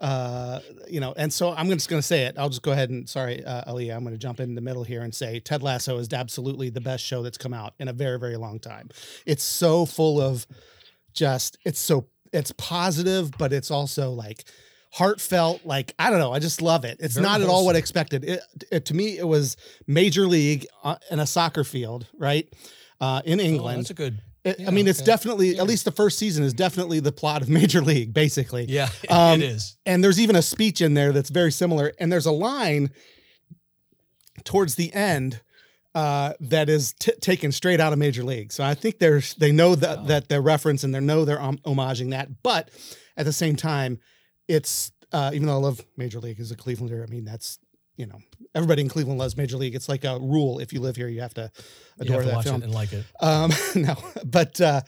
uh, 0.00 0.60
you 0.88 1.00
know, 1.00 1.12
and 1.16 1.32
so 1.32 1.52
I'm 1.52 1.68
just 1.70 1.88
going 1.88 2.00
to 2.00 2.06
say 2.06 2.22
it. 2.24 2.36
I'll 2.38 2.48
just 2.48 2.62
go 2.62 2.72
ahead 2.72 2.90
and 2.90 3.08
sorry, 3.08 3.44
uh, 3.44 3.70
Aaliyah. 3.72 3.94
I'm 3.94 4.02
going 4.02 4.14
to 4.14 4.18
jump 4.18 4.40
in 4.40 4.54
the 4.54 4.60
middle 4.60 4.82
here 4.84 5.02
and 5.02 5.14
say 5.14 5.38
Ted 5.40 5.62
Lasso 5.62 5.98
is 5.98 6.12
absolutely 6.12 6.70
the 6.70 6.80
best 6.80 7.04
show 7.04 7.22
that's 7.22 7.38
come 7.38 7.54
out 7.54 7.74
in 7.78 7.88
a 7.88 7.92
very 7.92 8.18
very 8.18 8.36
long 8.36 8.58
time. 8.58 8.88
It's 9.26 9.44
so 9.44 9.86
full 9.86 10.20
of 10.20 10.46
just 11.12 11.58
it's 11.64 11.78
so 11.78 12.06
it's 12.32 12.52
positive, 12.52 13.30
but 13.38 13.52
it's 13.52 13.70
also 13.70 14.10
like 14.12 14.44
heartfelt. 14.92 15.64
Like 15.64 15.94
I 15.98 16.10
don't 16.10 16.18
know. 16.18 16.32
I 16.32 16.38
just 16.38 16.62
love 16.62 16.84
it. 16.84 16.96
It's 17.00 17.14
Very 17.14 17.26
not 17.26 17.40
at 17.42 17.48
all 17.48 17.64
what 17.66 17.76
I 17.76 17.78
expected. 17.78 18.24
It, 18.24 18.40
it 18.70 18.84
to 18.86 18.94
me 18.94 19.18
it 19.18 19.26
was 19.28 19.56
major 19.86 20.26
league 20.26 20.66
uh, 20.82 20.96
in 21.10 21.20
a 21.20 21.26
soccer 21.26 21.64
field, 21.64 22.06
right? 22.18 22.48
Uh, 23.00 23.20
in 23.24 23.40
Oh, 23.40 23.44
England. 23.44 23.78
that's 23.80 23.90
a 23.90 23.94
good. 23.94 24.20
It- 24.44 24.60
Yeah, 24.60 24.68
I 24.68 24.70
mean, 24.72 24.88
it's 24.88 25.00
okay. 25.00 25.06
definitely 25.06 25.54
Yeah. 25.54 25.62
at 25.62 25.68
least 25.68 25.84
the 25.84 25.92
first 25.92 26.18
season 26.18 26.42
is 26.44 26.52
definitely 26.52 27.00
the 27.00 27.12
plot 27.12 27.42
of 27.42 27.48
Major 27.60 27.80
League, 27.80 28.12
basically. 28.12 28.66
Yeah, 28.68 28.88
Um, 29.08 29.40
it 29.40 29.44
is. 29.50 29.76
And 29.86 30.02
there's 30.02 30.18
even 30.20 30.36
a 30.36 30.42
speech 30.42 30.80
in 30.80 30.94
there 30.94 31.12
that's 31.12 31.30
very 31.30 31.52
similar. 31.52 31.92
And 32.00 32.10
there's 32.12 32.26
a 32.26 32.32
line 32.32 32.90
towards 34.44 34.74
the 34.76 34.92
end 34.92 35.40
uh, 35.94 36.32
that 36.40 36.68
is 36.70 36.94
t- 36.98 37.12
taken 37.20 37.52
straight 37.52 37.78
out 37.78 37.92
of 37.92 37.98
Major 37.98 38.24
League. 38.24 38.50
So 38.50 38.64
I 38.64 38.74
think 38.74 38.98
there's 38.98 39.34
they 39.34 39.52
know 39.52 39.74
that 39.74 39.98
Wow. 39.98 40.04
that 40.06 40.28
they're 40.28 40.40
reference 40.42 40.84
and 40.84 40.94
they 40.94 41.00
know 41.00 41.24
they're 41.24 41.40
om- 41.40 41.58
homaging 41.58 42.10
that. 42.10 42.42
But 42.42 42.70
at 43.16 43.26
the 43.26 43.32
same 43.32 43.56
time, 43.56 43.98
it's 44.48 44.90
uh, 45.12 45.30
even 45.34 45.46
though 45.46 45.52
I 45.54 45.60
love 45.60 45.84
Major 45.98 46.18
League 46.18 46.40
as 46.40 46.50
a 46.50 46.56
Clevelander, 46.56 47.06
I 47.06 47.10
mean 47.10 47.24
that's 47.26 47.58
you 48.02 48.08
know 48.08 48.18
everybody 48.52 48.82
in 48.82 48.88
Cleveland 48.88 49.18
loves 49.20 49.36
Major 49.36 49.56
League. 49.56 49.76
It's 49.76 49.88
like 49.88 50.02
a 50.04 50.18
rule 50.18 50.58
if 50.58 50.72
you 50.72 50.80
live 50.80 50.96
here, 50.96 51.08
you 51.08 51.20
have 51.20 51.34
to 51.34 51.50
You 51.98 52.02
adore 52.04 52.16
have 52.16 52.24
to 52.24 52.28
that 52.30 52.36
watch 52.36 52.44
film. 52.46 52.62
it 52.62 52.64
and 52.64 52.74
like 52.74 52.92
it. 52.92 53.04
Um, 53.20 53.50
no, 53.76 53.94
but 54.26 54.60
uh, 54.60 54.80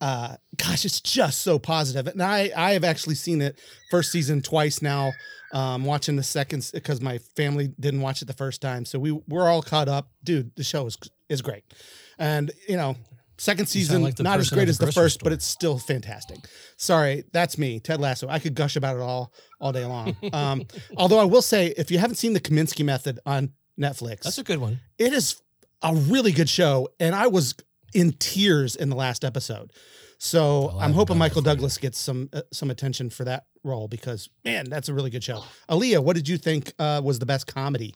uh, 0.00 0.36
gosh, 0.56 0.84
it's 0.84 1.00
just 1.00 1.40
so 1.40 1.58
positive. 1.58 2.06
And 2.06 2.22
I, 2.22 2.50
I 2.54 2.72
have 2.72 2.84
actually 2.84 3.14
seen 3.16 3.40
it 3.40 3.58
first 3.90 4.12
season 4.12 4.42
twice 4.42 4.82
now. 4.82 5.12
Um, 5.52 5.84
watching 5.84 6.14
the 6.16 6.22
second 6.22 6.70
because 6.72 7.00
my 7.00 7.18
family 7.34 7.72
didn't 7.80 8.02
watch 8.02 8.22
it 8.22 8.26
the 8.26 8.34
first 8.44 8.60
time, 8.62 8.84
so 8.84 9.00
we 9.00 9.10
we're 9.26 9.48
all 9.48 9.62
caught 9.62 9.88
up. 9.88 10.10
Dude, 10.22 10.54
the 10.54 10.62
show 10.62 10.86
is 10.86 10.96
is 11.28 11.42
great, 11.42 11.64
and 12.20 12.52
you 12.68 12.76
know, 12.76 12.94
second 13.40 13.66
season 13.66 14.02
like 14.02 14.18
not 14.20 14.38
as 14.38 14.50
great 14.50 14.66
the 14.66 14.70
as 14.70 14.78
the 14.78 14.92
first, 14.92 15.22
but 15.24 15.32
it's 15.32 15.44
still 15.46 15.78
fantastic. 15.78 16.38
Sorry, 16.76 17.24
that's 17.32 17.56
me, 17.58 17.80
Ted 17.80 18.00
Lasso. 18.00 18.28
I 18.28 18.38
could 18.38 18.54
gush 18.54 18.76
about 18.76 18.96
it 18.96 19.02
all 19.02 19.32
all 19.60 19.72
day 19.72 19.84
long. 19.84 20.16
Um, 20.32 20.66
although 20.96 21.18
I 21.18 21.24
will 21.24 21.42
say, 21.42 21.74
if 21.76 21.90
you 21.90 21.98
haven't 21.98 22.16
seen 22.16 22.32
the 22.34 22.40
Kominsky 22.40 22.84
Method 22.84 23.18
on 23.26 23.52
Netflix, 23.78 24.22
That's 24.22 24.38
a 24.38 24.44
good 24.44 24.58
one. 24.58 24.80
it 24.98 25.12
is 25.12 25.40
a 25.82 25.94
really 25.94 26.30
good 26.32 26.48
show 26.50 26.88
and 27.00 27.14
i 27.14 27.26
was 27.26 27.54
in 27.94 28.12
tears 28.18 28.76
in 28.76 28.90
the 28.90 28.96
last 28.96 29.24
episode 29.24 29.72
so 30.18 30.66
Well, 30.66 30.78
I 30.78 30.84
i'm 30.84 30.92
hoping 30.92 31.16
michael 31.16 31.40
douglas 31.40 31.78
gets 31.78 31.98
some 31.98 32.28
uh, 32.34 32.42
some 32.52 32.70
attention 32.70 33.08
for 33.08 33.24
that 33.24 33.46
role 33.64 33.88
because 33.88 34.28
man 34.44 34.68
that's 34.68 34.90
a 34.90 34.94
really 34.94 35.08
good 35.08 35.24
show 35.24 35.42
aaliyah 35.70 36.04
what 36.04 36.16
did 36.16 36.28
you 36.28 36.36
think 36.36 36.74
uh, 36.78 37.00
was 37.02 37.18
the 37.18 37.24
best 37.24 37.46
comedy 37.46 37.94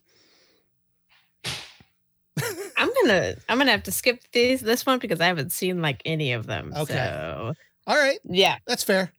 gonna 3.06 3.34
I'm 3.48 3.58
gonna 3.58 3.70
have 3.70 3.82
to 3.84 3.92
skip 3.92 4.20
these 4.32 4.60
this 4.60 4.84
one 4.86 4.98
because 4.98 5.20
I 5.20 5.26
haven't 5.26 5.52
seen 5.52 5.82
like 5.82 6.02
any 6.04 6.32
of 6.32 6.46
them. 6.46 6.72
Okay. 6.76 6.94
So 6.94 7.54
all 7.86 7.96
right 7.96 8.18
yeah. 8.24 8.56
that's 8.66 8.82
fair 8.82 9.12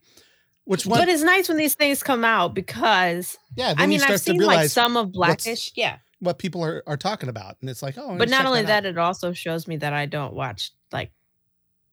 which 0.64 0.84
one 0.86 0.98
But 0.98 1.08
it's 1.08 1.22
nice 1.22 1.48
when 1.48 1.56
these 1.56 1.74
things 1.74 2.02
come 2.02 2.24
out 2.24 2.54
because 2.54 3.38
yeah 3.56 3.74
I 3.76 3.86
mean 3.86 3.98
start 3.98 4.14
I've 4.14 4.18
to 4.18 4.32
seen 4.32 4.40
like 4.40 4.70
some 4.70 4.96
of 4.96 5.12
Blackish, 5.12 5.72
yeah. 5.76 5.98
what 6.18 6.38
people 6.38 6.64
are, 6.64 6.82
are 6.86 6.96
talking 6.96 7.28
about 7.28 7.56
and 7.60 7.70
it's 7.70 7.82
like 7.82 7.96
oh 7.96 8.08
But 8.08 8.18
let's 8.20 8.30
not 8.30 8.46
only 8.46 8.60
out. 8.60 8.66
that, 8.66 8.86
it 8.86 8.98
also 8.98 9.32
shows 9.32 9.68
me 9.68 9.76
that 9.76 9.92
I 9.92 10.06
don't 10.06 10.34
watch 10.34 10.72
like 10.92 11.12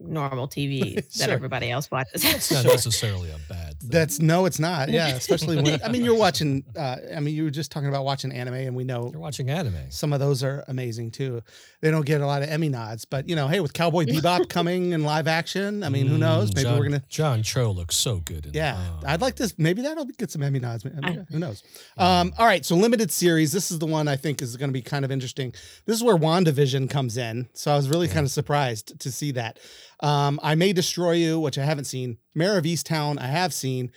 normal 0.04 0.48
TV 0.48 0.96
that 0.96 1.12
Sure. 1.12 1.32
everybody 1.34 1.72
else 1.72 1.90
watches. 1.90 2.22
That's 2.24 2.52
not 2.52 2.66
necessarily 2.78 3.30
a 3.32 3.38
bad 3.50 3.80
thing. 3.80 3.90
That's 3.90 4.20
no, 4.20 4.46
it's 4.46 4.60
not. 4.60 4.90
Yeah, 4.90 5.08
especially 5.16 5.56
when 5.56 5.82
I 5.84 5.88
mean 5.90 6.04
you're 6.04 6.16
watching. 6.18 6.64
Uh, 6.78 6.98
I 7.16 7.20
mean 7.20 7.36
you 7.36 7.44
were 7.46 7.50
just 7.50 7.72
talking 7.72 7.90
about 7.90 8.04
watching 8.06 8.32
anime, 8.32 8.54
and 8.56 8.76
we 8.76 8.84
know 8.84 9.10
You're 9.12 9.22
watching 9.22 9.50
anime. 9.50 9.90
some 9.90 10.14
of 10.14 10.20
those 10.20 10.44
are 10.44 10.64
amazing 10.68 11.12
too. 11.12 11.42
They 11.82 11.92
don't 11.92 12.06
get 12.06 12.22
a 12.22 12.26
lot 12.26 12.42
of 12.44 12.50
Emmy 12.50 12.70
nods, 12.70 13.06
but 13.06 13.28
you 13.28 13.36
know, 13.36 13.48
hey, 13.48 13.60
with 13.60 13.74
Cowboy 13.74 14.06
Bebop 14.06 14.50
coming 14.50 14.92
in 14.94 15.04
live 15.04 15.28
action, 15.28 15.84
I 15.84 15.90
mean, 15.90 16.08
who 16.08 16.18
knows? 16.18 16.52
Mm, 16.52 16.56
Maybe 16.56 16.64
John, 16.70 16.78
we're 16.80 16.86
gonna. 16.86 17.04
John 17.10 17.44
Cho 17.44 17.72
looks 17.72 17.96
so 17.96 18.20
good. 18.20 18.46
In 18.46 18.54
Yeah, 18.54 18.78
oh. 18.80 19.04
I'd 19.06 19.22
like 19.22 19.36
this. 19.36 19.54
Maybe 19.58 19.82
that'll 19.82 20.06
get 20.06 20.32
some 20.32 20.44
Emmy 20.44 20.60
nods. 20.60 20.86
I 20.86 20.90
mean, 20.90 21.20
I- 21.20 21.32
who 21.32 21.40
knows? 21.40 21.64
Um, 21.98 22.34
all 22.38 22.46
right, 22.46 22.66
so 22.66 22.76
limited 22.76 23.12
series. 23.12 23.52
This 23.52 23.72
is 23.72 23.80
the 23.80 23.86
one 23.88 24.08
I 24.08 24.16
think 24.16 24.42
is 24.42 24.56
going 24.58 24.70
to 24.70 24.74
be 24.74 24.82
kind 24.82 25.04
of 25.06 25.12
interesting. 25.12 25.54
This 25.86 25.98
is 25.98 26.04
where 26.04 26.18
WandaVision 26.18 26.90
comes 26.90 27.18
in. 27.18 27.48
So 27.54 27.72
I 27.72 27.76
was 27.76 27.90
really 27.90 28.08
kind 28.08 28.26
of 28.26 28.32
surprised 28.32 29.00
to 29.00 29.12
see 29.12 29.32
that. 29.34 29.60
Um, 30.04 30.40
I 30.44 30.56
May 30.56 30.74
Destroy 30.74 31.14
You, 31.14 31.40
which 31.40 31.58
I 31.58 31.64
haven't 31.64 31.86
seen. 31.86 32.18
Mare 32.36 32.58
of 32.58 32.66
Easttown, 32.66 33.18
I 33.20 33.28
have 33.28 33.54
seen. 33.54 33.92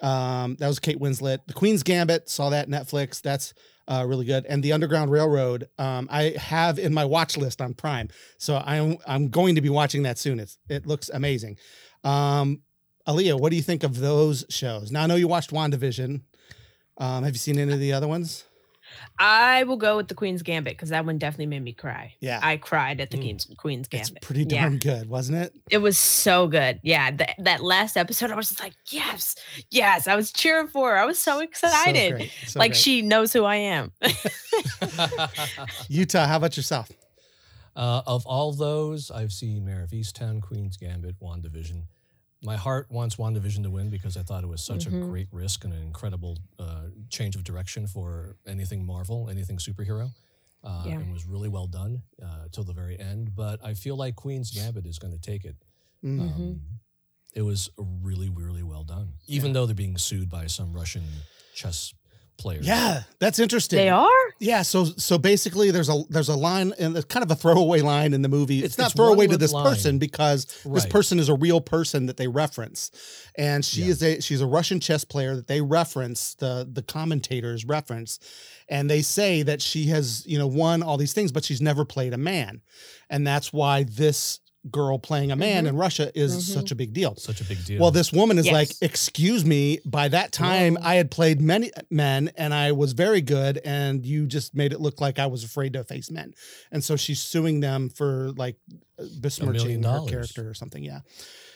Um, 0.00 0.56
that 0.58 0.66
was 0.66 0.78
Kate 0.78 0.98
Winslet. 0.98 1.46
The 1.46 1.52
Queen's 1.52 1.82
Gambit, 1.82 2.30
saw 2.30 2.48
that 2.50 2.68
Netflix. 2.68 3.20
That's 3.20 3.52
uh, 3.86 4.04
really 4.08 4.24
good. 4.24 4.46
And 4.46 4.62
the 4.62 4.72
Underground 4.72 5.10
Railroad, 5.10 5.68
um, 5.78 6.08
I 6.10 6.34
have 6.38 6.78
in 6.78 6.94
my 6.94 7.04
watch 7.04 7.36
list 7.36 7.60
on 7.60 7.74
Prime. 7.74 8.08
So 8.38 8.56
I'm 8.64 8.96
I'm 9.06 9.28
going 9.28 9.56
to 9.56 9.60
be 9.60 9.68
watching 9.68 10.04
that 10.04 10.18
soon. 10.18 10.40
It's 10.40 10.56
it 10.68 10.86
looks 10.86 11.10
amazing. 11.10 11.58
Um, 12.04 12.62
Aaliyah, 13.06 13.38
what 13.38 13.50
do 13.50 13.56
you 13.56 13.62
think 13.62 13.82
of 13.82 13.98
those 13.98 14.46
shows? 14.48 14.90
Now 14.90 15.02
I 15.02 15.06
know 15.06 15.16
you 15.16 15.28
watched 15.28 15.50
WandaVision. 15.50 16.22
Um, 16.96 17.24
have 17.24 17.34
you 17.34 17.38
seen 17.38 17.58
any 17.58 17.72
of 17.72 17.80
the 17.80 17.92
other 17.92 18.08
ones? 18.08 18.44
I 19.18 19.64
will 19.64 19.76
go 19.76 19.96
with 19.96 20.08
the 20.08 20.14
Queen's 20.14 20.42
Gambit 20.42 20.74
because 20.74 20.88
that 20.90 21.04
one 21.04 21.18
definitely 21.18 21.46
made 21.46 21.62
me 21.62 21.72
cry. 21.72 22.14
Yeah. 22.20 22.40
I 22.42 22.56
cried 22.56 23.00
at 23.00 23.10
the 23.10 23.18
Mm. 23.18 23.20
Queen's 23.22 23.46
Queen's 23.56 23.88
It's 23.90 24.08
Gambit. 24.08 24.22
pretty 24.22 24.44
Yeah. 24.48 24.62
darn 24.62 24.78
good, 24.78 25.08
wasn't 25.08 25.38
it? 25.38 25.52
It 25.70 25.78
was 25.78 25.98
so 25.98 26.46
good. 26.48 26.80
Yeah, 26.82 27.10
th- 27.10 27.30
that 27.38 27.62
last 27.62 27.96
episode, 27.96 28.30
I 28.30 28.34
was 28.34 28.48
just 28.48 28.60
like, 28.60 28.74
yes, 28.86 29.36
yes. 29.70 30.08
I 30.08 30.16
was 30.16 30.32
cheering 30.32 30.68
for 30.68 30.90
her. 30.90 30.98
I 30.98 31.04
was 31.04 31.18
so 31.18 31.30
So 31.30 31.40
excited. 31.40 32.12
great, 32.16 32.32
so 32.46 32.58
like 32.58 32.72
great. 32.72 32.80
she 32.80 33.02
knows 33.02 33.32
who 33.32 33.44
I 33.44 33.56
am. 33.56 33.92
Utah, 35.88 36.26
how 36.26 36.36
about 36.36 36.56
yourself? 36.56 36.90
Uh, 37.76 38.02
of 38.06 38.26
all 38.26 38.52
those, 38.52 39.10
I've 39.10 39.32
seen 39.32 39.64
Mare 39.64 39.82
of 39.82 39.90
Easttown, 39.90 40.42
Queen's 40.42 40.76
Gambit, 40.76 41.16
WandaVision. 41.20 41.82
My 42.42 42.56
heart 42.56 42.90
wants 42.90 43.16
WandaVision 43.16 43.62
to 43.64 43.70
win 43.70 43.90
because 43.90 44.16
I 44.16 44.22
thought 44.22 44.42
it 44.44 44.46
was 44.48 44.62
such 44.62 44.86
Mhm. 44.86 45.02
a 45.02 45.06
great 45.06 45.28
risk 45.30 45.64
and 45.64 45.72
an 45.74 45.82
incredible 45.82 46.38
uh, 46.58 46.88
change 47.10 47.36
of 47.36 47.44
direction 47.44 47.86
for 47.86 48.36
anything 48.46 48.84
Marvel, 48.86 49.28
anything 49.28 49.58
superhero. 49.58 50.10
Uh, 50.62 50.84
Yeah. 50.86 50.98
And 51.00 51.12
was 51.12 51.24
really 51.26 51.48
well 51.48 51.66
done 51.66 52.02
uh, 52.22 52.48
till 52.52 52.64
the 52.64 52.72
very 52.74 52.98
end. 52.98 53.34
But 53.34 53.64
I 53.64 53.74
feel 53.74 53.96
like 53.96 54.14
Queen's 54.16 54.50
Gambit 54.50 54.86
is 54.86 54.98
going 54.98 55.12
to 55.12 55.18
take 55.20 55.44
it. 55.44 55.56
Mm. 56.04 56.20
Um, 56.20 56.60
it 57.34 57.42
was 57.42 57.70
really, 57.76 58.28
really 58.28 58.62
well 58.62 58.84
done, 58.84 59.14
even 59.26 59.52
though 59.52 59.64
they're 59.66 59.74
being 59.74 59.96
sued 59.98 60.28
by 60.28 60.46
some 60.48 60.72
Russian 60.72 61.04
chess 61.54 61.94
players. 62.40 62.66
Yeah, 62.66 63.02
that's 63.20 63.38
interesting. 63.38 63.76
they 63.76 63.88
are? 63.90 64.08
Yeah, 64.40 64.62
so 64.62 64.84
so 64.86 65.18
basically, 65.18 65.70
there's 65.70 65.88
a 65.88 66.02
there's 66.08 66.28
a 66.28 66.34
line 66.34 66.72
and 66.78 66.96
it's 66.96 67.04
kind 67.04 67.22
of 67.22 67.30
a 67.30 67.34
throwaway 67.36 67.80
line 67.82 68.12
in 68.14 68.22
the 68.22 68.28
movie. 68.28 68.58
It's, 68.64 68.74
It's- 68.74 68.78
not 68.78 68.86
it's 68.86 68.94
throwaway 68.96 69.26
to 69.28 69.36
this 69.36 69.52
line. 69.52 69.64
person 69.66 69.98
because 69.98 70.46
this 70.64 70.86
person 70.86 71.18
is 71.18 71.28
a 71.28 71.34
real 71.34 71.60
person 71.60 72.06
that 72.06 72.16
they 72.16 72.26
reference, 72.26 72.90
and 73.36 73.64
she 73.64 73.82
Yeah. 73.82 73.88
is 73.90 74.02
a 74.02 74.20
she's 74.20 74.40
a 74.40 74.46
Russian 74.46 74.80
chess 74.80 75.04
player 75.04 75.36
that 75.36 75.46
they 75.46 75.60
reference 75.60 76.34
the 76.34 76.66
the 76.70 76.82
commentators 76.82 77.64
reference, 77.64 78.18
and 78.68 78.88
they 78.90 79.02
say 79.02 79.42
that 79.42 79.60
she 79.62 79.86
has 79.86 80.24
you 80.26 80.38
know 80.38 80.46
won 80.48 80.82
all 80.82 80.96
these 80.96 81.12
things, 81.12 81.30
but 81.32 81.44
she's 81.44 81.60
never 81.60 81.84
played 81.84 82.12
a 82.14 82.18
man, 82.18 82.62
and 83.10 83.26
that's 83.26 83.52
why 83.52 83.84
this 83.84 84.40
girl 84.70 84.98
playing 84.98 85.30
a 85.30 85.36
man 85.36 85.64
Mhm. 85.64 85.68
in 85.68 85.76
Russia 85.76 86.10
is 86.14 86.36
Mhm. 86.36 86.40
such 86.54 86.70
a 86.70 86.74
big 86.74 86.92
deal. 86.92 87.16
Such 87.16 87.40
a 87.40 87.44
big 87.44 87.64
deal. 87.64 87.80
Well, 87.80 87.90
this 87.90 88.12
woman 88.12 88.38
is 88.38 88.46
Yes. 88.46 88.52
like, 88.52 88.70
"Excuse 88.82 89.44
me, 89.44 89.80
by 89.86 90.08
that 90.08 90.32
time 90.32 90.74
Well- 90.74 90.84
I 90.84 90.96
had 90.96 91.10
played 91.10 91.40
many 91.40 91.70
men 91.88 92.30
and 92.36 92.52
I 92.52 92.72
was 92.72 92.92
very 92.92 93.22
good 93.22 93.58
and 93.64 94.04
you 94.04 94.26
just 94.26 94.54
made 94.54 94.72
it 94.74 94.80
look 94.80 95.00
like 95.00 95.18
I 95.18 95.26
was 95.26 95.44
afraid 95.44 95.72
to 95.72 95.84
face 95.84 96.10
men." 96.10 96.34
And 96.70 96.84
so 96.84 96.96
she's 96.96 97.20
suing 97.20 97.60
them 97.60 97.88
for 97.88 98.32
like 98.36 98.56
besmirching 99.18 99.82
her 99.82 100.04
character 100.06 100.48
or 100.48 100.54
something, 100.54 100.84
yeah. 100.84 101.00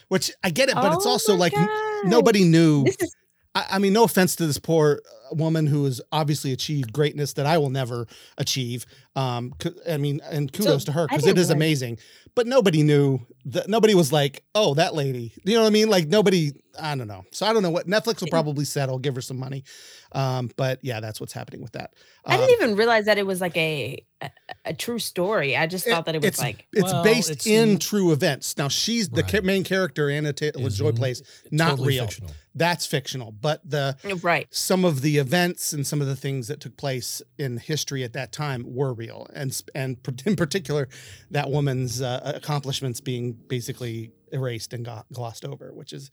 Which 0.09 0.31
I 0.43 0.51
get 0.51 0.69
it, 0.69 0.75
but 0.75 0.95
it's 0.95 1.07
Oh 1.07 1.11
also 1.11 1.35
like 1.35 1.57
n- 1.57 1.67
God. 1.67 2.11
nobody 2.11 2.45
knew 2.45 2.85
This 2.85 2.97
is 3.01 3.15
I, 3.55 3.67
I 3.73 3.79
mean, 3.79 3.93
no 3.93 4.05
offense 4.05 4.37
to 4.37 4.47
this 4.47 4.59
poor 4.59 5.01
uh, 5.31 5.35
woman 5.35 5.67
who 5.67 5.85
has 5.85 6.01
obviously 6.13 6.53
achieved 6.53 6.93
greatness 6.93 7.35
that 7.35 7.47
I 7.47 7.59
will 7.59 7.71
never 7.71 8.07
achieve. 8.39 8.87
Um, 9.17 9.55
I 9.89 9.97
mean, 9.97 10.21
and 10.31 10.53
kudos 10.53 10.83
So, 10.83 10.87
to 10.87 10.93
her 10.93 11.07
because 11.09 11.27
it 11.27 11.39
is 11.39 11.51
amazing. 11.51 11.99
But 12.35 12.47
nobody 12.47 12.83
knew 12.83 13.21
that. 13.47 13.69
Nobody 13.69 13.95
was 13.95 14.13
like, 14.13 14.43
"Oh, 14.55 14.75
that 14.75 14.95
lady." 14.95 15.33
You 15.45 15.55
know 15.55 15.63
what 15.63 15.69
I 15.69 15.71
mean? 15.71 15.89
Like 15.89 16.09
nobody. 16.09 16.53
I 16.81 16.95
don't 16.97 17.09
know. 17.09 17.25
So 17.33 17.47
I 17.47 17.53
don't 17.53 17.63
know 17.63 17.71
what 17.71 17.87
Netflix 17.87 18.21
will 18.21 18.29
probably 18.29 18.65
settle, 18.65 18.99
give 18.99 19.15
her 19.15 19.21
some 19.21 19.39
money. 19.39 19.65
Um, 20.13 20.51
but 20.57 20.79
yeah, 20.83 21.01
that's 21.01 21.21
what's 21.21 21.33
happening 21.33 21.61
with 21.63 21.73
that. 21.73 21.93
I 22.25 22.35
Um, 22.35 22.41
didn't 22.41 22.63
even 22.63 22.77
realize 22.77 23.07
that 23.07 23.19
it 23.19 23.27
was 23.27 23.41
like 23.41 23.57
a 23.57 24.05
a, 24.23 24.31
a 24.67 24.73
true 24.75 24.99
story. 25.01 25.57
I 25.57 25.67
just 25.67 25.85
thought 25.87 26.07
that 26.07 26.15
it 26.15 26.19
was 26.23 26.29
it's, 26.29 26.39
like 26.39 26.67
it's 26.73 26.85
Well, 26.93 27.03
based 27.03 27.31
it's 27.31 27.47
in 27.47 27.79
true 27.79 28.13
events. 28.13 28.57
Now 28.57 28.69
she's 28.69 29.09
the 29.09 29.23
ca- 29.23 29.39
Right. 29.39 29.45
main 29.45 29.65
character, 29.65 30.09
Anna 30.09 30.33
Taylor 30.33 30.67
Is 30.67 30.79
Joy 30.79 30.89
n- 30.89 30.95
plays. 30.95 31.23
Not 31.51 31.71
totally 31.71 31.89
real. 31.89 32.05
fictional. 32.07 32.31
That's 32.55 32.87
fictional, 32.87 33.33
but 33.33 33.69
the 33.69 33.97
right. 34.23 34.47
some 34.55 34.85
of 34.85 35.01
the 35.03 35.19
events 35.19 35.73
and 35.73 35.85
some 35.85 36.01
of 36.01 36.07
the 36.07 36.15
things 36.17 36.47
that 36.47 36.61
took 36.61 36.77
place 36.77 37.21
in 37.37 37.59
history 37.59 38.05
at 38.05 38.13
that 38.13 38.31
time 38.31 38.65
were 38.67 38.95
real, 38.95 39.27
and 39.35 39.61
and 39.75 39.99
in 40.27 40.37
particular, 40.37 40.89
that 41.33 41.51
woman's 41.51 42.01
uh, 42.01 42.21
accomplishments 42.37 43.01
being 43.01 43.33
basically 43.33 44.13
erased 44.33 44.73
and 44.73 44.85
got 44.85 45.07
glossed 45.13 45.45
over, 45.45 45.73
which 45.75 45.93
is 45.93 46.11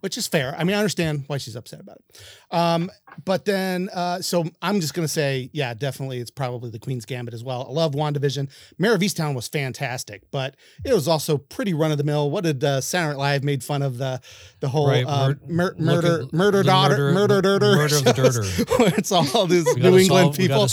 which 0.00 0.16
is 0.18 0.26
fair. 0.26 0.54
I 0.58 0.64
mean, 0.64 0.74
I 0.76 0.78
understand 0.78 1.24
why 1.26 1.38
she's 1.38 1.56
upset 1.56 1.80
about 1.80 1.98
it. 1.98 2.20
Um, 2.50 2.90
but 3.24 3.44
then, 3.44 3.88
uh, 3.92 4.20
so 4.20 4.44
I'm 4.62 4.80
just 4.80 4.94
gonna 4.94 5.08
say, 5.08 5.50
yeah, 5.52 5.74
definitely, 5.74 6.18
it's 6.18 6.30
probably 6.30 6.70
the 6.70 6.78
Queen's 6.78 7.04
Gambit 7.04 7.34
as 7.34 7.44
well. 7.44 7.66
I 7.68 7.72
love 7.72 7.92
WandaVision. 7.92 8.48
Mare 8.78 8.94
of 8.94 9.00
Easttown 9.00 9.34
was 9.34 9.48
fantastic, 9.48 10.22
but 10.30 10.56
it 10.84 10.92
was 10.92 11.06
also 11.08 11.38
pretty 11.38 11.74
run 11.74 11.92
of 11.92 11.98
the 11.98 12.04
mill. 12.04 12.30
What 12.30 12.44
did 12.44 12.62
uh, 12.64 12.80
Saturday 12.80 13.16
Night 13.16 13.20
Live 13.20 13.44
made 13.44 13.62
fun 13.64 13.82
of 13.82 13.98
the 13.98 14.20
the 14.60 14.68
whole 14.68 14.88
Right, 14.88 15.04
uh, 15.06 15.34
mur- 15.46 15.74
murder 15.78 16.26
murder 16.32 16.62
daughter 16.62 17.12
murder- 17.12 17.12
murder 17.42 17.60
murder 17.60 17.96
of 17.96 18.04
the 18.04 18.14
shows, 18.14 18.38
dirter. 18.38 18.70
where 18.78 18.92
it's 18.96 19.12
all 19.12 19.46
these 19.46 19.64
New 19.76 19.96
England 19.98 20.06
solve, 20.06 20.36
people. 20.36 20.68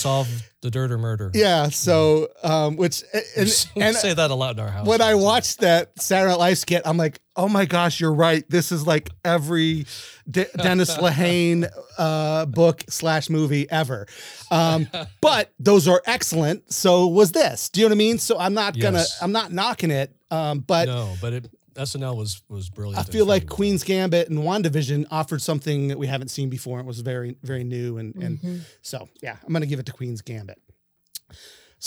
The 0.62 0.72
dirt 0.72 0.92
or 0.92 0.98
murder. 0.98 1.32
Yeah, 1.34 1.70
so 1.70 2.30
um, 2.44 2.78
which 2.78 3.04
and, 3.14 3.24
and 3.76 3.96
say 3.96 4.14
that 4.14 4.32
a 4.32 4.36
lot 4.36 4.56
in 4.56 4.60
our 4.60 4.70
house. 4.70 4.88
when 4.88 5.02
I 5.02 5.16
watched 5.16 5.60
that 5.60 6.00
Saturday 6.02 6.32
Night 6.32 6.40
Live 6.40 6.58
skit, 6.58 6.82
I'm 6.86 6.98
like, 6.98 7.20
oh 7.36 7.48
my 7.48 7.66
gosh, 7.66 8.00
you're 8.00 8.14
right. 8.14 8.44
This 8.50 8.72
is 8.72 8.86
like 8.86 9.10
every 9.24 9.86
De- 10.30 10.48
Dennis 10.58 10.98
Lehane 10.98 11.70
uh, 11.98 12.46
book 12.48 12.84
slash 12.90 13.30
movie 13.30 13.70
ever. 13.70 14.08
Um, 14.50 14.88
but 15.22 15.54
those 15.60 15.88
are 15.88 16.02
excellent. 16.06 16.72
So 16.74 17.08
was 17.08 17.32
this? 17.32 17.70
Do 17.70 17.82
you 17.82 17.86
know 17.86 17.90
what 17.90 17.96
I 17.96 18.00
mean? 18.00 18.18
So 18.18 18.38
I'm 18.40 18.54
not 18.54 18.78
gonna. 18.78 19.04
I'm 19.22 19.32
not 19.32 19.52
knocking 19.52 19.92
it. 19.92 20.14
Um, 20.30 20.60
but 20.60 20.88
no, 20.88 21.16
but 21.22 21.34
it, 21.34 21.50
SNL 21.78 22.16
was 22.18 22.42
was 22.50 22.70
brilliant. 22.70 23.00
I 23.00 23.12
feel 23.12 23.26
like 23.26 23.44
funny 23.44 23.56
Queen's 23.56 23.84
Gambit 23.84 24.30
and 24.30 24.40
WandaVision 24.40 25.06
offered 25.12 25.42
something 25.42 25.88
that 25.90 25.98
we 26.00 26.08
haven't 26.08 26.30
seen 26.30 26.50
before. 26.50 26.80
It 26.80 26.86
was 26.86 27.00
very, 27.02 27.38
very 27.44 27.64
new. 27.64 27.98
And, 27.98 28.16
and 28.16 28.42
Mhm. 28.42 28.62
so, 28.82 29.08
yeah, 29.22 29.38
I'm 29.44 29.54
going 29.54 29.62
to 29.62 29.68
give 29.68 29.80
it 29.80 29.86
to 29.86 29.92
Queen's 29.94 30.22
Gambit. 30.22 30.60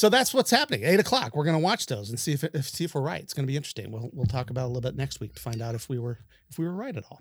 So 0.01 0.09
that's 0.09 0.33
what's 0.33 0.51
happening. 0.51 0.83
Eight 0.83 0.99
o'clock. 0.99 1.37
We're 1.37 1.45
going 1.45 1.59
to 1.59 1.63
watch 1.63 1.85
those 1.85 2.09
and 2.09 2.19
see 2.19 2.33
if, 2.33 2.43
if 2.43 2.71
see 2.71 2.85
if 2.85 2.95
we're 2.95 3.03
right. 3.03 3.21
It's 3.21 3.35
going 3.35 3.45
to 3.45 3.47
be 3.47 3.59
interesting. 3.59 3.93
We'll 3.93 4.09
we'll 4.15 4.25
talk 4.25 4.49
about 4.49 4.63
it 4.63 4.65
a 4.65 4.67
little 4.69 4.81
bit 4.81 4.97
next 4.97 5.21
week 5.21 5.35
to 5.35 5.43
find 5.43 5.61
out 5.61 5.75
if 5.75 5.91
we 5.91 5.99
were 5.99 6.21
if 6.49 6.59
we 6.59 6.65
were 6.65 6.73
right 6.73 6.97
at 6.97 7.05
all. 7.11 7.21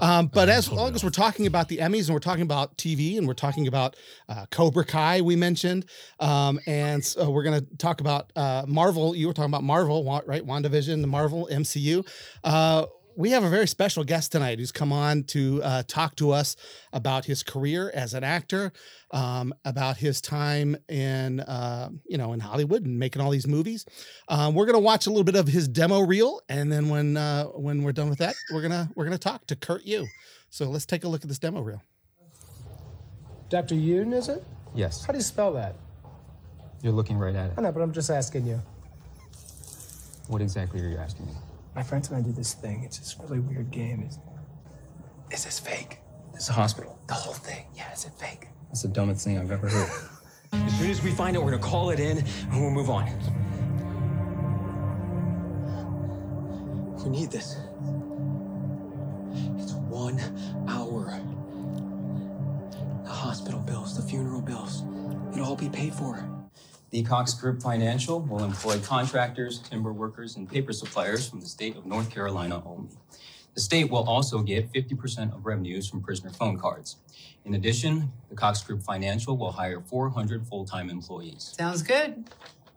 Um, 0.00 0.28
but 0.28 0.48
as 0.48 0.72
long 0.72 0.94
as 0.94 1.04
we're 1.04 1.10
talking 1.10 1.46
about 1.46 1.68
the 1.68 1.76
Emmys 1.76 2.06
and 2.06 2.14
we're 2.14 2.20
talking 2.20 2.42
about 2.42 2.78
TV 2.78 3.18
and 3.18 3.28
we're 3.28 3.34
talking 3.34 3.68
about 3.68 3.96
uh, 4.30 4.46
Cobra 4.50 4.86
Kai, 4.86 5.20
we 5.20 5.36
mentioned, 5.36 5.84
um, 6.18 6.58
and 6.66 7.04
so 7.04 7.28
we're 7.28 7.42
going 7.42 7.60
to 7.60 7.76
talk 7.76 8.00
about 8.00 8.32
uh, 8.34 8.64
Marvel. 8.66 9.14
You 9.14 9.26
were 9.26 9.34
talking 9.34 9.50
about 9.50 9.64
Marvel, 9.64 10.02
right? 10.26 10.42
WandaVision, 10.42 11.02
the 11.02 11.06
Marvel 11.06 11.50
MCU. 11.52 12.08
Uh, 12.42 12.86
we 13.16 13.30
have 13.30 13.42
a 13.44 13.48
very 13.48 13.66
special 13.66 14.04
guest 14.04 14.30
tonight 14.32 14.58
who's 14.58 14.70
come 14.72 14.92
on 14.92 15.24
to 15.24 15.62
uh, 15.62 15.82
talk 15.88 16.14
to 16.16 16.30
us 16.32 16.54
about 16.92 17.24
his 17.24 17.42
career 17.42 17.90
as 17.94 18.12
an 18.14 18.22
actor, 18.22 18.72
um, 19.10 19.54
about 19.64 19.96
his 19.96 20.20
time 20.20 20.76
in 20.88 21.40
uh, 21.40 21.88
you 22.06 22.18
know 22.18 22.32
in 22.32 22.40
Hollywood 22.40 22.84
and 22.84 22.98
making 22.98 23.22
all 23.22 23.30
these 23.30 23.46
movies. 23.46 23.86
Um, 24.28 24.54
we're 24.54 24.66
gonna 24.66 24.78
watch 24.78 25.06
a 25.06 25.10
little 25.10 25.24
bit 25.24 25.36
of 25.36 25.48
his 25.48 25.66
demo 25.66 26.00
reel, 26.00 26.40
and 26.48 26.70
then 26.70 26.88
when 26.88 27.16
uh, 27.16 27.44
when 27.46 27.82
we're 27.82 27.92
done 27.92 28.10
with 28.10 28.18
that, 28.18 28.34
we're 28.52 28.62
gonna 28.62 28.90
we're 28.94 29.04
gonna 29.04 29.18
talk 29.18 29.46
to 29.46 29.56
Kurt 29.56 29.84
Yue. 29.84 30.06
So 30.50 30.68
let's 30.70 30.86
take 30.86 31.04
a 31.04 31.08
look 31.08 31.22
at 31.22 31.28
this 31.28 31.38
demo 31.38 31.60
reel. 31.62 31.82
Dr. 33.48 33.74
Yoon, 33.76 34.12
is 34.12 34.28
it? 34.28 34.44
Yes, 34.74 35.04
How 35.06 35.12
do 35.12 35.18
you 35.18 35.22
spell 35.24 35.52
that? 35.54 35.76
you're 36.82 36.92
looking 36.92 37.16
right 37.16 37.34
at 37.34 37.50
I 37.50 37.54
it. 37.54 37.60
know, 37.62 37.72
but 37.72 37.80
I'm 37.80 37.92
just 37.92 38.10
asking 38.10 38.46
you. 38.46 38.60
What 40.28 40.42
exactly 40.42 40.80
are 40.82 40.88
you 40.88 40.96
asking 40.98 41.26
me? 41.26 41.32
My 41.76 41.82
friends 41.82 42.08
and 42.08 42.16
I 42.16 42.22
do 42.22 42.32
this 42.32 42.54
thing. 42.54 42.84
It's 42.84 42.98
this 42.98 43.16
really 43.20 43.38
weird 43.38 43.70
game. 43.70 44.02
Is, 44.02 44.18
is 45.30 45.44
this 45.44 45.58
fake? 45.60 45.98
It's 46.32 46.48
a 46.48 46.54
hospital. 46.54 46.98
The 47.06 47.12
whole 47.12 47.34
thing. 47.34 47.66
Yeah, 47.74 47.92
is 47.92 48.06
it 48.06 48.12
fake? 48.18 48.48
That's 48.68 48.80
the 48.80 48.88
dumbest 48.88 49.22
thing 49.26 49.38
I've 49.38 49.50
ever 49.50 49.68
heard. 49.68 49.90
As 50.54 50.78
soon 50.78 50.90
as 50.90 51.02
we 51.02 51.10
find 51.10 51.36
it, 51.36 51.42
we're 51.42 51.50
gonna 51.50 51.62
call 51.62 51.90
it 51.90 52.00
in 52.00 52.18
and 52.18 52.60
we'll 52.60 52.70
move 52.70 52.88
on. 52.88 53.04
We 57.04 57.10
need 57.10 57.30
this. 57.30 57.58
It's 59.60 59.74
one 59.74 60.18
hour. 60.66 61.20
The 63.04 63.10
hospital 63.10 63.60
bills, 63.60 63.96
the 63.96 64.02
funeral 64.02 64.40
bills, 64.40 64.82
it'll 65.34 65.46
all 65.46 65.56
be 65.56 65.68
paid 65.68 65.92
for. 65.92 66.35
The 66.90 67.02
Cox 67.02 67.34
Group 67.34 67.60
Financial 67.60 68.20
will 68.20 68.44
employ 68.44 68.78
contractors, 68.78 69.58
timber 69.58 69.92
workers, 69.92 70.36
and 70.36 70.48
paper 70.48 70.72
suppliers 70.72 71.28
from 71.28 71.40
the 71.40 71.46
state 71.46 71.76
of 71.76 71.84
North 71.84 72.10
Carolina 72.10 72.62
only. 72.64 72.90
The 73.54 73.60
state 73.60 73.90
will 73.90 74.08
also 74.08 74.40
get 74.42 74.72
50% 74.72 75.34
of 75.34 75.44
revenues 75.46 75.88
from 75.88 76.00
prisoner 76.00 76.30
phone 76.30 76.58
cards. 76.58 76.96
In 77.44 77.54
addition, 77.54 78.12
the 78.28 78.36
Cox 78.36 78.62
Group 78.62 78.82
Financial 78.82 79.36
will 79.36 79.50
hire 79.50 79.80
400 79.80 80.46
full-time 80.46 80.90
employees. 80.90 81.54
Sounds 81.58 81.82
good. 81.82 82.24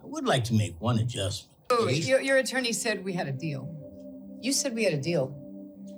I 0.01 0.05
would 0.07 0.25
like 0.25 0.43
to 0.45 0.53
make 0.53 0.79
one 0.79 0.99
adjustment. 0.99 1.55
Oh, 1.69 1.87
your, 1.87 2.19
your 2.21 2.37
attorney 2.37 2.73
said 2.73 3.03
we 3.03 3.13
had 3.13 3.27
a 3.27 3.31
deal. 3.31 3.69
You 4.41 4.53
said 4.53 4.73
we 4.73 4.83
had 4.85 4.93
a 4.93 5.01
deal. 5.01 5.35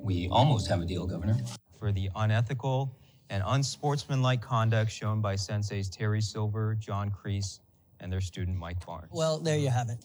We 0.01 0.27
almost 0.29 0.67
have 0.67 0.81
a 0.81 0.85
deal, 0.85 1.05
Governor. 1.05 1.37
for 1.77 1.91
the 1.91 2.09
unethical 2.15 2.93
and 3.29 3.43
unsportsmanlike 3.45 4.41
conduct 4.41 4.91
shown 4.91 5.21
by 5.21 5.35
senseis 5.35 5.89
Terry 5.89 6.21
Silver, 6.21 6.75
John 6.75 7.09
Kreese, 7.11 7.59
and 8.01 8.11
their 8.11 8.19
student 8.19 8.57
Mike 8.57 8.85
Barnes. 8.85 9.07
Well, 9.11 9.39
there 9.39 9.57
you 9.57 9.69
have 9.69 9.89
it. 9.89 9.99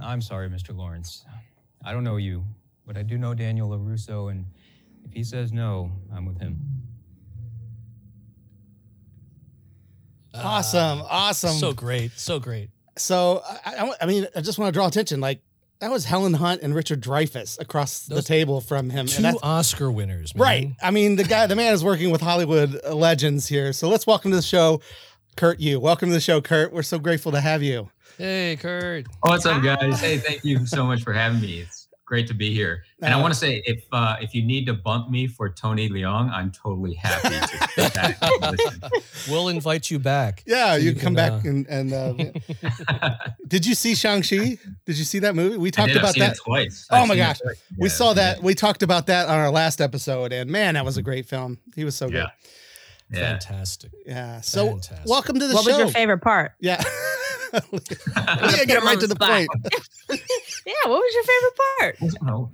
I'm 0.00 0.20
sorry, 0.20 0.48
Mr. 0.48 0.76
Lawrence. 0.76 1.24
I 1.84 1.92
don't 1.92 2.02
know 2.02 2.16
you, 2.16 2.44
but 2.86 2.96
I 2.96 3.02
do 3.02 3.16
know 3.16 3.34
Daniel 3.34 3.68
LaRusso, 3.70 4.30
and 4.30 4.46
if 5.04 5.12
he 5.12 5.22
says 5.22 5.52
no, 5.52 5.92
I'm 6.12 6.24
with 6.24 6.40
him. 6.40 6.58
Ah, 10.34 10.56
awesome, 10.58 11.02
awesome. 11.08 11.56
So 11.56 11.72
great, 11.72 12.12
so 12.18 12.40
great. 12.40 12.70
So 12.96 13.42
I, 13.64 13.74
I, 13.76 13.92
I 14.02 14.06
mean, 14.06 14.26
I 14.34 14.40
just 14.40 14.58
want 14.58 14.68
to 14.68 14.76
draw 14.76 14.86
attention. 14.88 15.20
Like 15.20 15.40
that 15.80 15.90
was 15.90 16.04
Helen 16.04 16.34
Hunt 16.34 16.62
and 16.62 16.74
Richard 16.74 17.02
Dreyfuss 17.02 17.60
across 17.60 18.06
the 18.06 18.22
table 18.22 18.60
from 18.60 18.90
him. 18.90 19.06
Two 19.06 19.24
and 19.24 19.36
Oscar 19.42 19.90
winners, 19.90 20.34
man. 20.34 20.42
right. 20.42 20.72
I 20.82 20.90
mean, 20.90 21.16
the 21.16 21.24
guy, 21.24 21.46
the 21.46 21.56
man 21.56 21.72
is 21.74 21.84
working 21.84 22.10
with 22.10 22.20
Hollywood 22.20 22.80
legends 22.90 23.46
here. 23.46 23.72
So 23.72 23.88
let's 23.88 24.06
welcome 24.06 24.30
to 24.30 24.36
the 24.36 24.42
show, 24.42 24.80
Kurt. 25.36 25.60
You 25.60 25.80
welcome 25.80 26.08
to 26.10 26.14
the 26.14 26.20
show, 26.20 26.40
Kurt. 26.40 26.72
We're 26.72 26.82
so 26.82 26.98
grateful 26.98 27.32
to 27.32 27.40
have 27.40 27.62
you. 27.62 27.90
Hey, 28.18 28.56
Kurt. 28.60 29.06
What's 29.22 29.46
up, 29.46 29.62
guys? 29.62 30.00
Hey, 30.00 30.18
thank 30.18 30.44
you 30.44 30.66
so 30.66 30.84
much 30.84 31.02
for 31.02 31.12
having 31.12 31.40
me. 31.40 31.60
It's 31.60 31.88
great 32.04 32.28
to 32.28 32.34
be 32.34 32.54
here. 32.54 32.84
And 33.02 33.12
I 33.12 33.18
Uh, 33.18 33.22
want 33.22 33.34
to 33.34 33.38
say, 33.40 33.60
if 33.66 33.82
uh, 33.90 34.16
if 34.20 34.32
you 34.34 34.42
need 34.44 34.66
to 34.66 34.74
bump 34.74 35.10
me 35.10 35.26
for 35.26 35.48
Tony 35.48 35.88
Leung, 35.88 36.30
I'm 36.30 36.52
totally 36.52 36.94
happy 36.94 37.30
to 37.30 37.68
sit 37.74 37.94
back 37.94 38.16
and 38.22 38.40
listen. 38.52 38.80
We'll 39.28 39.48
invite 39.48 39.90
you 39.90 39.98
back. 39.98 40.44
Yeah, 40.46 40.72
So 40.74 40.78
you, 40.78 40.84
you 40.90 40.92
can 40.92 41.00
come 41.02 41.14
can, 41.16 41.16
back 41.16 41.44
uh, 41.44 41.48
and 41.48 41.66
and. 41.68 41.92
Uh, 42.92 43.18
did 43.48 43.66
you 43.66 43.74
see 43.74 43.96
Shang 43.96 44.22
Chi? 44.22 44.56
Did 44.86 44.98
you 44.98 45.04
see 45.04 45.18
that 45.20 45.34
movie? 45.34 45.56
We 45.56 45.68
I 45.68 45.70
talked 45.72 45.88
did, 45.88 45.96
I've 45.96 46.02
about 46.04 46.14
seen 46.14 46.20
that. 46.20 46.32
it 46.34 46.38
twice. 46.44 46.86
Oh 46.92 46.98
I've 46.98 47.08
my 47.08 47.16
gosh. 47.16 47.40
We 47.76 47.88
Yeah, 47.88 47.92
saw 47.94 48.12
that. 48.14 48.40
We 48.42 48.54
talked 48.54 48.84
about 48.84 49.06
that 49.08 49.26
on 49.28 49.36
our 49.38 49.50
last 49.50 49.80
episode, 49.80 50.32
and 50.32 50.48
man, 50.48 50.74
that 50.74 50.84
was 50.84 50.96
a 50.96 51.02
great 51.02 51.26
film. 51.26 51.58
He 51.74 51.84
was 51.84 51.96
so 51.96 52.08
good. 52.08 52.26
Yeah. 53.10 53.18
Yeah. 53.20 53.28
Fantastic. 53.38 53.92
Yeah. 54.06 54.40
So 54.40 54.66
Fantastic. 54.66 55.06
welcome 55.06 55.38
to 55.38 55.46
the 55.46 55.54
what 55.54 55.64
show. 55.64 55.70
What 55.70 55.78
was 55.78 55.86
your 55.86 55.92
favorite 55.92 56.18
part? 56.22 56.52
Yeah. 56.60 56.82
Leah, 57.54 57.80
Put 57.80 58.66
get 58.66 58.82
right 58.82 58.98
to 58.98 59.06
the 59.06 59.14
the 59.14 59.16
point. 59.16 59.48
Yeah, 60.66 60.90
what 60.90 60.98
was 60.98 61.14
your 61.14 61.24
favorite 61.24 62.18
part? 62.18 62.32
Oh, 62.34 62.50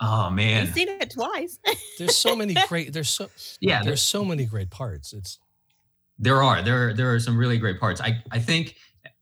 oh 0.00 0.30
man. 0.30 0.66
You've 0.66 0.74
seen 0.74 0.88
it 0.88 1.10
twice. 1.10 1.58
There's 1.98 2.16
so 2.16 2.36
many 2.36 2.54
great. 2.68 2.92
There's 2.92 3.10
so 3.10 3.28
Yeah, 3.60 3.82
There's 3.82 4.00
so 4.00 4.24
many 4.24 4.44
great 4.44 4.70
parts. 4.70 5.12
It's 5.12 5.38
There 6.18 6.42
are 6.42 6.62
there 6.62 6.94
there 6.94 7.12
are 7.12 7.20
some 7.20 7.36
really 7.36 7.58
great 7.58 7.80
parts. 7.80 8.00
I 8.00 8.22
I 8.30 8.38
think 8.38 8.76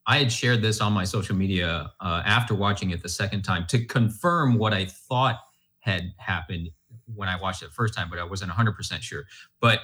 I 0.06 0.18
had 0.18 0.30
shared 0.30 0.62
this 0.62 0.80
on 0.80 0.92
my 0.92 1.04
social 1.04 1.34
media 1.34 1.90
uh, 2.00 2.22
after 2.24 2.54
watching 2.54 2.90
it 2.90 3.02
the 3.02 3.08
second 3.08 3.42
time 3.42 3.66
to 3.68 3.84
confirm 3.86 4.58
what 4.58 4.72
I 4.72 4.84
thought 4.84 5.40
had 5.80 6.12
happened 6.18 6.70
when 7.14 7.28
I 7.28 7.40
watched 7.40 7.62
it 7.62 7.66
the 7.66 7.72
first 7.74 7.94
time, 7.94 8.08
but 8.10 8.18
I 8.18 8.24
wasn't 8.24 8.50
100 8.50 8.72
percent 8.72 9.02
sure. 9.02 9.24
But 9.60 9.80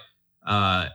uh, 0.47 0.89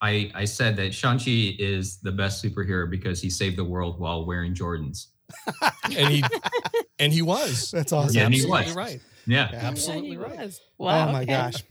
I 0.00 0.30
I 0.34 0.44
said 0.44 0.76
that 0.76 0.94
Shang-Chi 0.94 1.56
is 1.58 1.98
the 2.00 2.12
best 2.12 2.42
superhero 2.44 2.90
because 2.90 3.20
he 3.20 3.30
saved 3.30 3.56
the 3.56 3.64
world 3.64 3.98
while 4.00 4.24
wearing 4.26 4.54
Jordans. 4.54 5.06
and 5.84 6.08
he 6.08 6.24
and 6.98 7.12
he 7.12 7.22
was. 7.22 7.70
That's 7.74 7.92
awesome. 7.92 8.16
Yeah, 8.16 8.24
and 8.24 8.34
he 8.34 8.40
absolutely 8.40 8.66
was. 8.66 8.74
right. 8.76 9.00
Yeah. 9.26 9.48
Yeah. 9.52 9.58
Absolutely 9.62 10.08
Yeah, 10.10 10.14
he 10.14 10.22
right. 10.24 10.38
was. 10.38 10.60
Wow. 10.78 11.08
oh 11.08 11.12
my 11.12 11.22
okay. 11.22 11.32
gosh. 11.32 11.62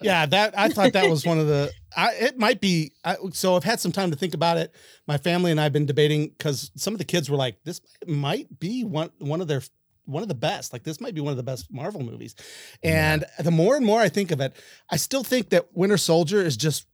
Yeah, 0.00 0.26
that 0.26 0.56
I 0.56 0.68
thought 0.68 0.92
that 0.92 1.10
was 1.10 1.26
one 1.26 1.38
of 1.40 1.46
the. 1.48 1.72
I, 1.96 2.12
it 2.14 2.38
might 2.38 2.60
be. 2.60 2.92
I, 3.04 3.16
so 3.32 3.56
I've 3.56 3.64
had 3.64 3.80
some 3.80 3.90
time 3.90 4.10
to 4.12 4.16
think 4.16 4.34
about 4.34 4.56
it. 4.56 4.72
My 5.08 5.18
family 5.18 5.50
and 5.50 5.60
I've 5.60 5.72
been 5.72 5.86
debating 5.86 6.28
because 6.28 6.70
some 6.76 6.94
of 6.94 6.98
the 6.98 7.04
kids 7.04 7.28
were 7.28 7.36
like, 7.36 7.56
"This 7.64 7.80
might 8.06 8.60
be 8.60 8.84
one 8.84 9.10
one 9.18 9.40
of 9.40 9.48
their 9.48 9.62
one 10.08 10.22
of 10.22 10.28
the 10.28 10.34
best. 10.34 10.72
Like 10.72 10.82
this 10.82 11.00
might 11.00 11.14
be 11.14 11.20
one 11.20 11.30
of 11.30 11.36
the 11.36 11.42
best 11.42 11.72
Marvel 11.72 12.02
movies." 12.02 12.34
And 12.82 13.24
the 13.38 13.50
more 13.50 13.76
and 13.76 13.84
more 13.86 14.00
I 14.00 14.08
think 14.08 14.30
of 14.30 14.40
it, 14.40 14.56
I 14.90 14.96
still 14.96 15.22
think 15.22 15.50
that 15.50 15.66
Winter 15.76 15.96
Soldier 15.98 16.42
is 16.42 16.56
just 16.56 16.86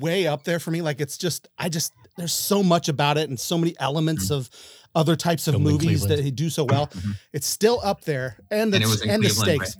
way 0.00 0.26
up 0.26 0.44
there 0.44 0.58
for 0.58 0.70
me. 0.70 0.82
Like 0.82 1.00
it's 1.00 1.16
just, 1.18 1.48
I 1.58 1.68
just 1.68 1.92
there's 2.16 2.32
so 2.32 2.62
much 2.62 2.88
about 2.88 3.16
it 3.18 3.28
and 3.28 3.38
so 3.38 3.56
many 3.58 3.74
elements 3.78 4.24
Mm-hmm. 4.26 4.34
of 4.34 4.50
other 4.94 5.16
types 5.16 5.48
of 5.48 5.54
Filmed 5.54 5.66
in 5.66 5.72
movies 5.72 6.06
that 6.06 6.18
he 6.18 6.30
do 6.30 6.50
so 6.50 6.64
well. 6.64 6.88
Mhm. 6.88 7.14
It's 7.32 7.46
still 7.46 7.80
up 7.82 8.04
there, 8.04 8.36
and 8.50 8.70
the, 8.72 8.76
And 8.76 8.84
it 8.84 8.88
was 8.88 9.00
in 9.02 9.08
and 9.10 9.22
the 9.24 9.28
Cleveland, 9.30 9.66
stakes. 9.66 9.76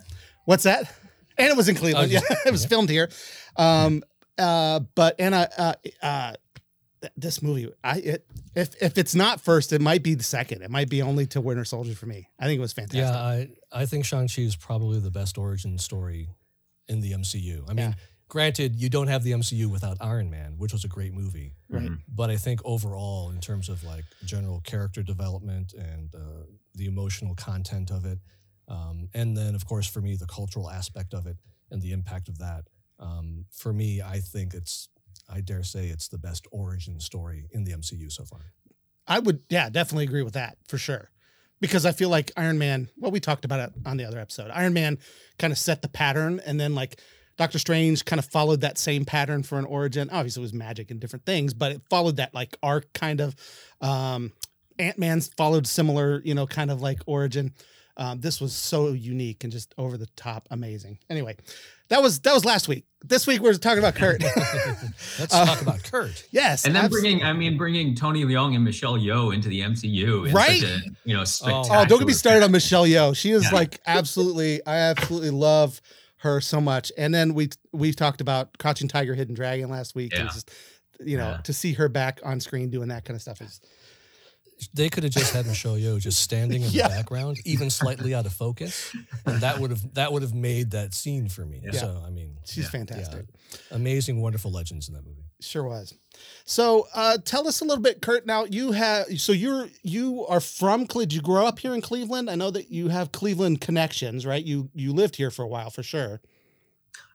What's 0.46 0.62
that? 0.62 0.90
And 1.37 1.48
it 1.48 1.57
was 1.57 1.68
in 1.68 1.74
Cleveland. 1.76 2.11
Oh, 2.16 2.20
yeah, 2.31 2.37
it 2.46 2.50
was 2.50 2.62
yeah. 2.62 2.68
filmed 2.68 2.88
here. 2.88 3.11
Um, 3.57 4.02
uh, 4.38 4.81
but 4.94 5.16
and 5.18 5.35
I, 5.35 5.42
uh, 5.59 5.74
uh, 6.02 6.33
th- 6.33 6.37
this 7.16 7.42
movie, 7.42 7.70
I 7.82 7.98
it 7.98 8.26
if 8.54 8.74
if 8.82 8.98
it's 8.98 9.14
not 9.14 9.40
first, 9.40 9.72
it 9.72 9.80
might 9.80 10.02
be 10.02 10.14
the 10.14 10.22
second. 10.24 10.62
It 10.62 10.70
might 10.70 10.88
be 10.88 11.02
only 11.02 11.26
to 11.28 11.40
Winter 11.40 11.64
Soldier 11.64 11.94
for 11.94 12.06
me. 12.06 12.28
I 12.38 12.44
think 12.46 12.58
it 12.58 12.62
was 12.62 12.72
fantastic. 12.72 13.00
Yeah, 13.00 13.12
I 13.16 13.48
I 13.72 13.86
think 13.86 14.04
Shang 14.04 14.28
Chi 14.28 14.42
is 14.42 14.56
probably 14.56 15.00
the 15.00 15.10
best 15.10 15.38
origin 15.38 15.78
story 15.78 16.28
in 16.88 17.00
the 17.00 17.12
MCU. 17.12 17.64
I 17.68 17.74
mean, 17.74 17.90
Yeah. 17.90 17.94
granted, 18.28 18.76
you 18.76 18.88
don't 18.88 19.08
have 19.08 19.22
the 19.24 19.32
MCU 19.32 19.68
without 19.70 19.96
Iron 20.00 20.30
Man, 20.30 20.58
which 20.58 20.72
was 20.72 20.84
a 20.84 20.88
great 20.88 21.12
movie. 21.14 21.54
Right. 21.68 21.88
Mhm. 21.90 22.02
But 22.08 22.30
I 22.30 22.36
think 22.36 22.60
overall, 22.64 23.30
in 23.30 23.40
terms 23.40 23.68
of 23.68 23.82
like 23.84 24.04
general 24.24 24.60
character 24.60 25.02
development 25.02 25.72
and 25.74 26.14
uh, 26.14 26.44
the 26.74 26.86
emotional 26.86 27.34
content 27.34 27.90
of 27.90 28.04
it, 28.04 28.18
um, 28.68 29.08
and 29.14 29.36
then 29.36 29.54
of 29.54 29.66
course 29.66 29.86
for 29.86 30.00
me 30.00 30.16
the 30.16 30.26
cultural 30.26 30.70
aspect 30.70 31.14
of 31.14 31.26
it 31.26 31.36
and 31.70 31.80
the 31.82 31.92
impact 31.92 32.28
of 32.28 32.38
that, 32.38 32.68
um, 32.98 33.46
for 33.50 33.72
me, 33.72 34.00
I 34.00 34.20
think 34.20 34.54
it's 34.54 34.88
I 35.33 35.40
dare 35.40 35.62
say 35.62 35.87
it's 35.87 36.09
the 36.09 36.18
best 36.18 36.47
origin 36.53 37.01
story 37.01 37.49
in 37.53 37.64
the 37.64 37.73
MCU 37.73 38.11
so 38.12 38.25
far. 38.25 38.53
I 39.07 39.18
would, 39.18 39.40
yeah, 39.49 39.71
definitely 39.71 40.05
agree 40.05 40.23
with 40.23 40.35
that 40.35 40.59
for 40.68 40.79
sure. 40.79 41.11
Because 41.61 41.87
I 41.87 41.92
feel 41.92 42.09
like 42.09 42.33
Iron 42.37 42.59
Man, 42.59 42.88
well, 42.99 43.12
we 43.12 43.21
talked 43.21 43.45
about 43.45 43.61
it 43.61 43.73
on 43.87 43.97
the 43.97 44.05
other 44.05 44.18
episode. 44.18 44.51
Iron 44.51 44.73
Man 44.73 44.99
kind 45.38 45.53
of 45.53 45.59
set 45.59 45.81
the 45.81 45.88
pattern, 45.88 46.40
and 46.45 46.59
then 46.59 46.75
like 46.75 47.01
Doctor 47.37 47.61
Strange 47.61 48.05
kind 48.05 48.18
of 48.18 48.25
followed 48.25 48.62
that 48.62 48.79
same 48.79 49.05
pattern 49.05 49.45
for 49.45 49.59
an 49.59 49.64
origin. 49.64 50.11
Obviously, 50.11 50.40
it 50.40 50.45
was 50.45 50.53
magic 50.53 50.90
and 50.90 50.99
different 51.01 51.25
things, 51.25 51.55
but 51.55 51.71
it 51.73 51.83
followed 51.88 52.16
that 52.16 52.35
like 52.35 52.57
arc 52.62 52.92
kind 52.92 53.21
of. 53.21 53.37
Um, 53.81 54.33
Ant 54.79 54.99
Man's 54.99 55.29
followed 55.37 55.66
similar, 55.66 56.21
you 56.25 56.35
know, 56.35 56.47
kind 56.47 56.71
of 56.71 56.81
like 56.81 57.01
origin. 57.07 57.53
Um, 57.96 58.20
this 58.20 58.40
was 58.40 58.55
so 58.55 58.92
unique 58.92 59.44
and 59.44 59.52
just 59.52 59.74
over 59.76 59.98
the 59.98 60.07
top, 60.16 60.48
amazing. 60.50 60.98
Anyway, 61.11 61.37
that 61.88 62.02
was 62.02 62.20
that 62.20 62.33
was 62.33 62.44
last 62.44 62.66
week. 62.68 62.87
This 63.05 63.26
week 63.26 63.40
we're 63.42 63.52
talking 63.55 63.81
about 63.81 63.94
Kurt. 63.96 64.22
Let's 65.18 65.35
Uh, 65.35 65.44
talk 65.44 65.61
about 65.61 65.83
Kurt. 65.83 66.24
yes, 66.31 66.64
And 66.64 66.74
then 66.74 66.85
abs- 66.87 66.92
bringing, 66.92 67.22
I 67.22 67.33
mean, 67.33 67.57
bringing 67.59 67.94
Tony 67.94 68.24
Leung 68.24 68.55
and 68.55 68.64
Michelle 68.64 68.96
Yeoh 68.98 69.35
into 69.35 69.48
the 69.48 69.61
MCU, 69.61 70.28
in 70.28 70.33
Right? 70.35 70.61
Such 70.61 70.70
a, 70.70 70.83
you 71.05 71.14
know, 71.14 71.20
Oh, 71.20 71.24
spectacular. 71.24 71.78
Oh, 71.81 71.85
don't 71.85 71.98
get 71.98 72.07
me 72.09 72.14
started 72.14 72.42
on 72.44 72.52
Michelle 72.52 72.85
Yeoh. 72.87 73.14
She 73.16 73.31
is 73.33 73.44
Yeah. 73.44 73.50
like 73.50 73.81
absolutely, 73.87 74.64
I 74.66 74.76
absolutely 74.76 75.31
love 75.31 75.81
her 76.18 76.40
so 76.40 76.61
much. 76.61 76.92
And 76.96 77.12
then 77.12 77.35
we 77.35 77.50
we 77.72 77.92
talked 77.92 78.20
about 78.20 78.57
Crouching 78.59 78.88
Tiger, 78.88 79.14
Hidden 79.14 79.35
Dragon 79.35 79.68
last 79.68 79.94
week. 79.94 80.16
And 80.16 80.31
just 80.31 80.50
you 81.05 81.16
know, 81.18 81.31
Yeah. 81.33 81.37
to 81.38 81.52
see 81.52 81.72
her 81.72 81.88
back 81.88 82.20
on 82.24 82.38
screen 82.40 82.70
doing 82.70 82.88
that 82.88 83.05
kind 83.05 83.16
of 83.16 83.20
stuff 83.22 83.40
is 83.42 83.61
They 84.75 84.88
could 84.88 85.03
have 85.05 85.12
just 85.12 85.33
had 85.33 85.46
Michelle 85.46 85.77
Yeoh 85.77 86.01
just 86.01 86.20
standing 86.20 86.62
in 86.62 86.68
Yeah. 86.72 86.88
the 86.88 86.94
background, 86.94 87.38
even 87.44 87.70
slightly 87.70 88.14
out 88.14 88.27
of 88.27 88.33
focus, 88.33 88.94
and 89.27 89.40
that 89.40 89.59
would 89.59 89.70
have 89.70 89.94
that 89.94 90.12
would 90.12 90.22
have 90.22 90.35
made 90.35 90.70
that 90.72 90.94
scene 90.94 91.29
for 91.29 91.44
me. 91.44 91.61
Yeah. 91.64 91.72
So 91.72 92.03
I 92.07 92.11
mean, 92.11 92.38
she's 92.44 92.64
Yeah. 92.64 92.70
fantastic. 92.70 93.27
amazing, 93.70 94.20
wonderful 94.20 94.51
legends 94.51 94.88
in 94.88 94.94
that 94.94 95.05
movie. 95.05 95.25
Sure 95.40 95.64
was. 95.64 95.94
So 96.44 96.87
uh 96.94 97.18
tell 97.25 97.48
us 97.48 97.61
a 97.61 97.64
little 97.64 97.83
bit, 97.83 98.01
Kurt. 98.03 98.27
Now 98.27 98.44
you 98.44 98.72
have 98.72 99.20
so 99.20 99.33
you're 99.33 99.68
you 99.83 100.25
are 100.27 100.40
from 100.40 100.87
Cle 100.87 101.01
did 101.03 101.12
you 101.14 101.20
grow 101.22 101.46
up 101.46 101.59
here 101.59 101.75
in 101.75 101.81
Cleveland? 101.81 102.31
I 102.31 102.35
know 102.37 102.51
that 102.51 102.70
you 102.70 102.88
have 102.88 103.12
Cleveland 103.12 103.61
connections, 103.61 104.25
right? 104.25 104.44
You 104.44 104.70
you 104.75 104.92
lived 104.92 105.16
here 105.16 105.31
for 105.31 105.42
a 105.42 105.48
while 105.48 105.70
for 105.70 105.83
sure. 105.83 106.20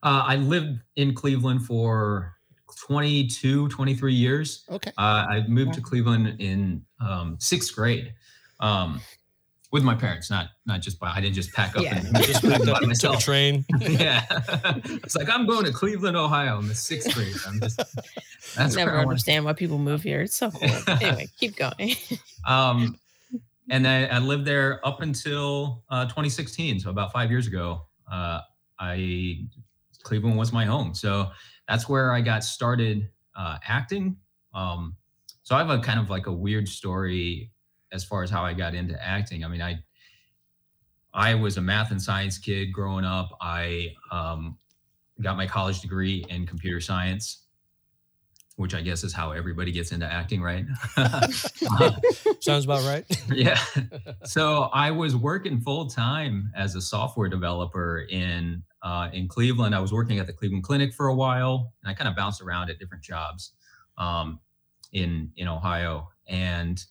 Uh, 0.04 0.24
I 0.26 0.36
lived 0.36 0.80
in 0.96 1.14
Cleveland 1.16 1.66
for 1.66 2.37
22, 2.86 3.68
23 3.70 4.13
years. 4.13 4.63
Okay. 4.70 4.92
Uh, 4.98 5.26
I 5.30 5.46
moved 5.48 5.74
to 5.74 5.82
Cleveland 5.82 6.36
in 6.40 6.84
um, 7.00 7.36
sixth 7.40 7.74
grade 7.76 8.13
um, 8.60 9.02
with 9.72 9.84
my 9.84 9.96
parents, 9.96 10.30
not 10.30 10.50
not 10.66 10.82
just 10.82 11.00
by. 11.00 11.12
I 11.12 11.20
didn't 11.22 11.36
just 11.36 11.52
pack 11.54 11.76
up 11.76 11.84
Yeah. 11.84 11.98
and 11.98 12.16
Just 12.24 12.44
by 12.44 12.56
up 12.56 12.84
myself. 12.84 13.20
train. 13.24 13.66
yeah, 13.80 14.26
it's 14.86 15.16
like 15.16 15.30
I'm 15.30 15.46
going 15.48 15.66
to 15.66 15.72
Cleveland, 15.72 16.16
Ohio, 16.16 16.60
in 16.60 16.68
the 16.68 16.76
sixth 16.76 17.13
grade. 17.13 17.36
I'm 17.48 17.60
just 17.60 17.82
that's 18.56 18.76
Never 18.76 18.98
understand 18.98 19.44
why 19.46 19.54
people 19.54 19.78
move 19.78 20.04
here. 20.04 20.22
It's 20.22 20.36
so 20.36 20.52
cool. 20.52 20.70
anyway, 21.02 21.28
keep 21.40 21.56
going. 21.56 21.96
Um, 22.48 22.98
and 23.70 23.86
I, 23.86 24.06
I 24.06 24.20
lived 24.20 24.46
there 24.46 24.80
up 24.88 25.02
until 25.02 25.84
uh, 25.90 26.06
2016, 26.06 26.80
so 26.80 26.90
about 26.90 27.12
five 27.12 27.30
years 27.30 27.48
ago. 27.48 27.82
Uh, 28.10 28.40
I 28.80 29.40
Cleveland 30.04 30.38
was 30.38 30.54
my 30.54 30.63
home, 30.63 30.94
so 30.94 31.30
that's 31.68 31.88
where 31.88 32.14
I 32.14 32.22
got 32.22 32.44
started 32.44 33.10
uh, 33.36 33.58
acting. 33.68 34.18
Um, 34.54 34.96
so 35.44 35.56
I 35.56 35.60
have 35.60 35.70
a 35.70 35.80
kind 35.80 36.00
of 36.00 36.10
like 36.10 36.28
a 36.28 36.32
weird 36.32 36.68
story 36.68 37.52
as 37.92 38.04
far 38.04 38.24
as 38.24 38.30
how 38.30 38.44
I 38.44 38.54
got 38.54 38.74
into 38.74 39.02
acting. 39.02 39.44
I 39.44 39.48
mean, 39.48 39.62
I 39.62 39.80
I 41.14 41.36
was 41.36 41.58
a 41.58 41.62
math 41.62 41.92
and 41.92 42.02
science 42.02 42.38
kid 42.38 42.72
growing 42.72 43.06
up. 43.06 43.30
I 43.42 43.96
um, 44.12 44.58
got 45.22 45.38
my 45.38 45.48
college 45.48 45.82
degree 45.82 46.26
in 46.30 46.46
computer 46.46 46.80
science 46.80 47.48
which 48.58 48.74
I 48.74 48.82
guess 48.82 49.04
is 49.04 49.14
how 49.14 49.32
everybody 49.32 49.72
gets 49.72 49.92
into 49.92 50.12
acting, 50.12 50.42
right? 50.42 50.66
Sounds 52.42 52.66
about 52.66 52.84
right. 52.86 53.06
yeah. 53.32 53.60
So 54.24 54.64
I 54.74 54.92
was 54.92 55.16
working 55.16 55.62
full 55.62 55.88
time 55.88 56.52
as 56.56 56.76
a 56.76 56.82
software 56.82 57.30
developer 57.30 58.08
in 58.10 58.64
uh, 58.82 59.10
in 59.13 59.28
Cleveland. 59.28 59.76
I 59.76 59.80
was 59.80 59.92
working 59.92 60.20
at 60.20 60.28
the 60.28 60.34
Cleveland 60.34 60.63
Clinic 60.63 60.94
for 60.94 61.08
a 61.08 61.16
while, 61.16 61.74
and 61.84 61.92
I 61.92 61.94
kind 61.94 62.08
of 62.08 62.16
bounced 62.16 62.42
around 62.42 62.70
at 62.70 62.80
different 62.80 63.04
jobs 63.04 63.54
um, 63.98 64.40
in 64.94 65.32
in 65.38 65.48
Ohio. 65.48 66.10
And 66.28 66.84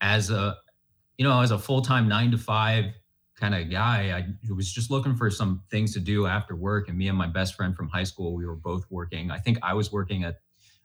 as 0.00 0.30
a 0.30 0.56
you 1.18 1.24
know, 1.24 1.40
as 1.40 1.50
a 1.50 1.58
full 1.58 1.82
time 1.82 2.08
nine 2.08 2.30
to 2.30 2.38
five 2.38 2.86
kind 3.36 3.54
of 3.54 3.70
guy, 3.70 4.10
I 4.16 4.52
was 4.52 4.72
just 4.72 4.90
looking 4.90 5.16
for 5.16 5.30
some 5.30 5.62
things 5.70 5.92
to 5.94 6.00
do 6.00 6.26
after 6.26 6.54
work. 6.54 6.88
And 6.88 6.96
me 6.96 7.08
and 7.08 7.18
my 7.18 7.26
best 7.26 7.54
friend 7.54 7.76
from 7.76 7.88
high 7.88 8.04
school, 8.04 8.34
we 8.34 8.46
were 8.46 8.56
both 8.56 8.84
working. 8.90 9.30
I 9.30 9.38
think 9.38 9.58
I 9.62 9.74
was 9.74 9.92
working 9.92 10.24
at 10.24 10.36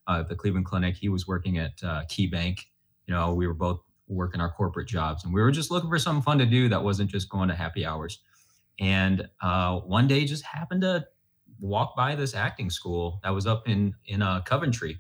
uh, 0.08 0.24
the 0.24 0.36
Cleveland 0.36 0.66
Clinic. 0.66 0.96
He 0.96 1.10
was 1.10 1.28
working 1.28 1.58
at 1.58 1.74
uh, 1.84 2.04
KeyBank. 2.06 2.60
You 3.06 3.14
know, 3.14 3.34
we 3.34 3.48
were 3.48 3.54
both 3.54 3.82
working 4.08 4.42
our 4.42 4.52
corporate 4.52 4.88
jobs, 4.88 5.24
and 5.24 5.34
we 5.34 5.42
were 5.42 5.52
just 5.52 5.70
looking 5.72 5.90
for 5.90 6.00
something 6.00 6.24
fun 6.24 6.40
to 6.40 6.46
do 6.46 6.68
that 6.70 6.84
wasn't 6.84 7.12
just 7.12 7.30
going 7.30 7.50
to 7.50 7.56
happy 7.56 7.86
hours. 7.86 8.20
And 8.80 9.28
uh, 9.42 9.80
one 9.82 10.08
day, 10.08 10.26
just 10.26 10.44
happened 10.44 10.82
to 10.82 11.08
walk 11.60 11.96
by 11.96 12.16
this 12.16 12.34
acting 12.34 12.70
school 12.70 13.20
that 13.24 13.32
was 13.32 13.46
up 13.46 13.68
in 13.68 13.96
in 14.06 14.22
uh, 14.22 14.42
Coventry. 14.42 15.00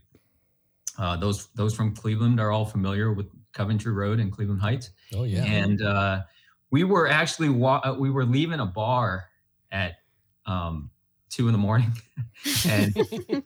Uh, 0.97 1.15
those 1.15 1.47
those 1.53 1.73
from 1.75 1.95
Cleveland 1.95 2.39
are 2.39 2.51
all 2.51 2.65
familiar 2.65 3.13
with 3.13 3.27
Coventry 3.53 3.93
Road 3.93 4.19
and 4.19 4.31
Cleveland 4.31 4.61
Heights. 4.61 4.91
Oh 5.13 5.23
yeah. 5.23 5.43
And 5.43 5.81
uh, 5.81 6.23
we 6.71 6.83
were 6.83 7.07
actually 7.07 7.49
wa- 7.49 7.95
we 7.97 8.09
were 8.09 8.25
leaving 8.25 8.59
a 8.59 8.65
bar 8.65 9.29
at 9.71 9.95
um, 10.45 10.91
two 11.29 11.47
in 11.47 11.53
the 11.53 11.57
morning 11.59 11.93
and 12.65 12.93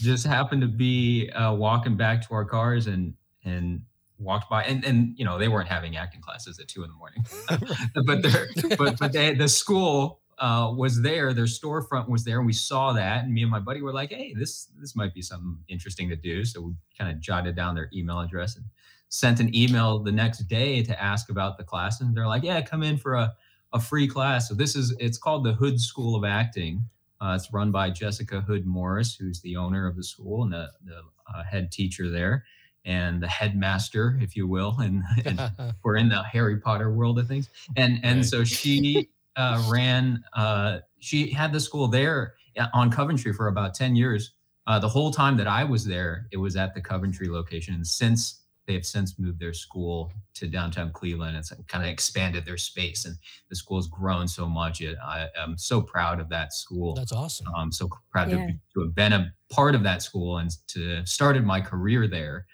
just 0.00 0.26
happened 0.26 0.62
to 0.62 0.68
be 0.68 1.30
uh, 1.30 1.52
walking 1.54 1.96
back 1.96 2.26
to 2.26 2.34
our 2.34 2.44
cars 2.44 2.86
and 2.86 3.14
and 3.44 3.82
walked 4.18 4.48
by 4.48 4.62
and 4.64 4.84
and 4.84 5.18
you 5.18 5.24
know 5.24 5.38
they 5.38 5.48
weren't 5.48 5.68
having 5.68 5.96
acting 5.96 6.20
classes 6.20 6.58
at 6.58 6.68
two 6.68 6.84
in 6.84 6.90
the 6.90 6.96
morning 6.96 7.24
but 8.06 8.78
but 8.78 8.98
but 8.98 9.12
they, 9.12 9.34
the 9.34 9.48
school 9.48 10.20
uh, 10.38 10.70
was 10.76 11.00
there 11.00 11.32
their 11.32 11.44
storefront 11.44 12.08
was 12.08 12.24
there 12.24 12.38
and 12.38 12.46
we 12.46 12.52
saw 12.52 12.92
that 12.92 13.24
and 13.24 13.32
me 13.32 13.42
and 13.42 13.50
my 13.50 13.58
buddy 13.58 13.80
were 13.80 13.92
like 13.92 14.10
hey 14.10 14.34
this 14.34 14.68
this 14.78 14.94
might 14.94 15.14
be 15.14 15.22
something 15.22 15.56
interesting 15.68 16.08
to 16.08 16.16
do 16.16 16.44
so 16.44 16.60
we 16.60 16.72
kind 16.98 17.10
of 17.10 17.20
jotted 17.20 17.56
down 17.56 17.74
their 17.74 17.88
email 17.94 18.20
address 18.20 18.56
and 18.56 18.64
sent 19.08 19.40
an 19.40 19.54
email 19.54 19.98
the 19.98 20.12
next 20.12 20.40
day 20.48 20.82
to 20.82 21.02
ask 21.02 21.30
about 21.30 21.56
the 21.56 21.64
class 21.64 22.00
and 22.00 22.14
they're 22.14 22.26
like 22.26 22.42
yeah 22.42 22.60
come 22.60 22.82
in 22.82 22.96
for 22.96 23.14
a, 23.14 23.34
a 23.72 23.80
free 23.80 24.06
class. 24.06 24.48
So 24.48 24.54
this 24.54 24.76
is 24.76 24.94
it's 24.98 25.18
called 25.18 25.44
the 25.44 25.52
hood 25.52 25.80
school 25.80 26.16
of 26.16 26.24
acting 26.24 26.84
uh, 27.20 27.34
it's 27.34 27.52
run 27.52 27.70
by 27.70 27.90
Jessica 27.90 28.40
Hood 28.40 28.66
Morris, 28.66 29.14
who's 29.14 29.40
the 29.40 29.56
owner 29.56 29.86
of 29.86 29.96
the 29.96 30.04
school 30.04 30.42
and 30.42 30.52
the, 30.52 30.68
the 30.84 31.00
uh, 31.34 31.42
head 31.44 31.72
teacher 31.72 32.10
there, 32.10 32.44
and 32.86 33.22
the 33.22 33.28
headmaster, 33.28 34.18
if 34.22 34.36
you 34.36 34.46
will. 34.46 34.76
And, 34.86 35.02
and 35.24 35.52
we're 35.82 35.96
in 35.96 36.08
the 36.08 36.22
Harry 36.22 36.58
Potter 36.58 36.90
world 36.90 37.18
of 37.18 37.28
things. 37.28 37.50
And 37.76 38.00
and 38.02 38.18
right. 38.18 38.24
so 38.24 38.44
she 38.44 39.10
uh, 39.36 39.62
ran. 39.70 40.24
Uh, 40.32 40.78
she 41.00 41.30
had 41.30 41.52
the 41.52 41.60
school 41.60 41.88
there 41.88 42.34
uh, 42.58 42.68
on 42.72 42.90
Coventry 42.90 43.32
for 43.32 43.48
about 43.48 43.74
ten 43.74 43.96
years. 43.96 44.32
Uh, 44.66 44.78
the 44.78 44.88
whole 44.88 45.10
time 45.12 45.36
that 45.36 45.46
I 45.46 45.62
was 45.62 45.84
there, 45.84 46.26
it 46.32 46.38
was 46.38 46.56
at 46.56 46.74
the 46.74 46.80
Coventry 46.80 47.28
location. 47.28 47.74
And 47.74 47.86
since 47.86 48.40
they 48.66 48.74
have 48.74 48.84
since 48.84 49.18
moved 49.18 49.38
their 49.38 49.52
school 49.52 50.12
to 50.34 50.46
downtown 50.46 50.90
Cleveland. 50.92 51.36
It's 51.36 51.52
kind 51.68 51.84
of 51.84 51.90
expanded 51.90 52.44
their 52.44 52.56
space, 52.56 53.04
and 53.04 53.16
the 53.48 53.56
school 53.56 53.78
has 53.78 53.86
grown 53.86 54.28
so 54.28 54.46
much. 54.46 54.80
It, 54.80 54.96
I, 55.02 55.28
am 55.36 55.56
so 55.56 55.80
proud 55.80 56.20
of 56.20 56.28
that 56.30 56.52
school. 56.52 56.94
That's 56.94 57.12
awesome. 57.12 57.46
I'm 57.56 57.72
so 57.72 57.88
proud 58.10 58.30
yeah. 58.30 58.46
to, 58.46 58.52
to, 58.74 58.80
have 58.82 58.94
been 58.94 59.12
a 59.12 59.32
part 59.50 59.74
of 59.74 59.82
that 59.84 60.02
school 60.02 60.38
and 60.38 60.50
to 60.68 61.04
started 61.06 61.44
my 61.44 61.60
career 61.60 62.08
there. 62.08 62.46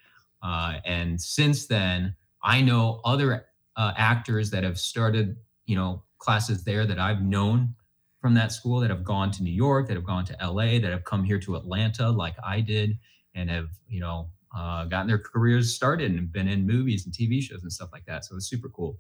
Uh, 0.43 0.75
and 0.85 1.21
since 1.21 1.67
then, 1.67 2.15
I 2.43 2.61
know 2.61 3.01
other 3.05 3.47
uh, 3.77 3.93
actors 3.97 4.51
that 4.51 4.65
have 4.65 4.79
started, 4.79 5.37
you 5.67 5.77
know, 5.77 6.03
classes 6.19 6.65
there 6.65 6.87
that 6.87 6.99
I've 6.99 7.23
known 7.23 7.75
from 8.21 8.35
that 8.35 8.53
school 8.53 8.81
that 8.81 8.91
have 8.91 9.05
gone 9.05 9.31
to 9.33 9.43
New 9.43 9.53
York, 9.53 9.89
that 9.89 9.95
have 9.95 10.07
gone 10.07 10.25
to 10.27 10.37
LA, 10.41 10.79
that 10.79 10.91
have 10.91 11.05
come 11.05 11.25
here 11.25 11.41
to 11.41 11.57
Atlanta, 11.57 12.11
like 12.11 12.35
I 12.45 12.61
did, 12.61 12.99
and 13.35 13.51
have, 13.51 13.69
you 13.89 14.01
know, 14.01 14.31
uh, 14.57 14.85
gotten 14.85 15.09
their 15.09 15.19
careers 15.19 15.75
started 15.75 16.13
and 16.13 16.31
been 16.33 16.47
in 16.47 16.67
movies 16.67 17.07
and 17.07 17.15
TV 17.15 17.43
shows 17.43 17.63
and 17.63 17.73
stuff 17.73 17.91
like 17.93 18.05
that. 18.07 18.25
So 18.25 18.37
it's 18.37 18.49
super 18.49 18.69
cool. 18.69 18.99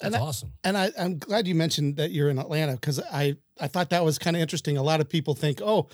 That's 0.00 0.14
and 0.14 0.24
awesome. 0.24 0.52
And 0.64 0.78
I, 0.78 0.90
I'm 0.98 1.18
glad 1.18 1.46
you 1.46 1.54
mentioned 1.54 1.96
that 1.96 2.12
you're 2.12 2.30
in 2.30 2.38
Atlanta 2.38 2.72
because 2.72 3.00
I, 3.00 3.36
I 3.60 3.66
thought 3.66 3.90
that 3.90 4.04
was 4.04 4.18
kind 4.18 4.36
of 4.36 4.42
interesting. 4.42 4.76
A 4.76 4.82
lot 4.82 5.00
of 5.00 5.08
people 5.08 5.34
think, 5.34 5.60
oh, 5.62 5.88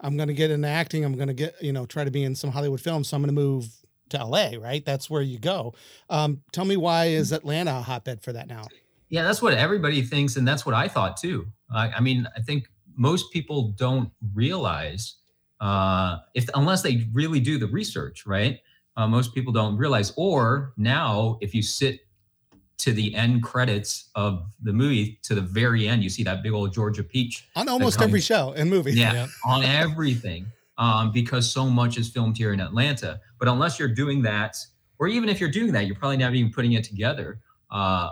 I'm 0.00 0.16
going 0.16 0.28
to 0.28 0.34
get 0.34 0.50
into 0.50 0.68
acting. 0.68 1.04
I'm 1.04 1.14
going 1.14 1.28
to 1.28 1.34
get, 1.34 1.54
you 1.62 1.72
know, 1.72 1.86
try 1.86 2.04
to 2.04 2.10
be 2.10 2.22
in 2.22 2.34
some 2.34 2.50
Hollywood 2.50 2.80
films. 2.80 3.08
So 3.08 3.16
I'm 3.16 3.22
going 3.22 3.34
to 3.34 3.40
move 3.40 3.68
to 4.10 4.24
LA, 4.24 4.50
right? 4.58 4.84
That's 4.84 5.10
where 5.10 5.22
you 5.22 5.38
go. 5.38 5.74
Um, 6.08 6.42
tell 6.52 6.64
me 6.64 6.76
why 6.76 7.06
is 7.06 7.32
Atlanta 7.32 7.78
a 7.78 7.82
hotbed 7.82 8.22
for 8.22 8.32
that 8.32 8.48
now? 8.48 8.66
Yeah, 9.08 9.22
that's 9.22 9.40
what 9.40 9.54
everybody 9.54 10.02
thinks. 10.02 10.36
And 10.36 10.46
that's 10.46 10.66
what 10.66 10.74
I 10.74 10.88
thought 10.88 11.16
too. 11.16 11.46
I, 11.72 11.90
I 11.90 12.00
mean, 12.00 12.26
I 12.36 12.40
think 12.40 12.68
most 12.96 13.32
people 13.32 13.74
don't 13.76 14.10
realize 14.34 15.16
uh, 15.60 16.18
if 16.34 16.48
unless 16.54 16.82
they 16.82 17.06
really 17.12 17.40
do 17.40 17.58
the 17.58 17.66
research, 17.66 18.26
right? 18.26 18.60
Uh, 18.96 19.06
most 19.06 19.34
people 19.34 19.52
don't 19.52 19.76
realize. 19.76 20.12
Or 20.16 20.72
now, 20.76 21.38
if 21.40 21.54
you 21.54 21.62
sit 21.62 22.00
to 22.78 22.92
the 22.92 23.14
end 23.14 23.42
credits 23.42 24.10
of 24.14 24.50
the 24.62 24.72
movie 24.72 25.18
to 25.22 25.34
the 25.34 25.40
very 25.40 25.88
end, 25.88 26.02
you 26.02 26.10
see 26.10 26.22
that 26.24 26.42
big 26.42 26.52
old 26.52 26.72
Georgia 26.72 27.02
peach 27.02 27.48
on 27.56 27.68
almost 27.68 28.00
every 28.00 28.20
show 28.20 28.52
and 28.56 28.68
movie. 28.68 28.92
Yeah, 28.92 29.12
yeah. 29.14 29.26
on 29.44 29.62
everything, 29.64 30.46
um, 30.78 31.12
because 31.12 31.50
so 31.50 31.68
much 31.68 31.98
is 31.98 32.08
filmed 32.08 32.36
here 32.36 32.52
in 32.52 32.60
Atlanta. 32.60 33.20
But 33.38 33.48
unless 33.48 33.78
you're 33.78 33.88
doing 33.88 34.22
that, 34.22 34.56
or 34.98 35.08
even 35.08 35.28
if 35.28 35.40
you're 35.40 35.50
doing 35.50 35.72
that, 35.72 35.86
you're 35.86 35.96
probably 35.96 36.16
not 36.16 36.34
even 36.34 36.52
putting 36.52 36.72
it 36.72 36.84
together. 36.84 37.40
Uh, 37.70 38.10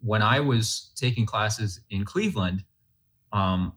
when 0.00 0.22
I 0.22 0.40
was 0.40 0.90
taking 0.96 1.26
classes 1.26 1.80
in 1.90 2.04
Cleveland, 2.04 2.64
um, 3.32 3.74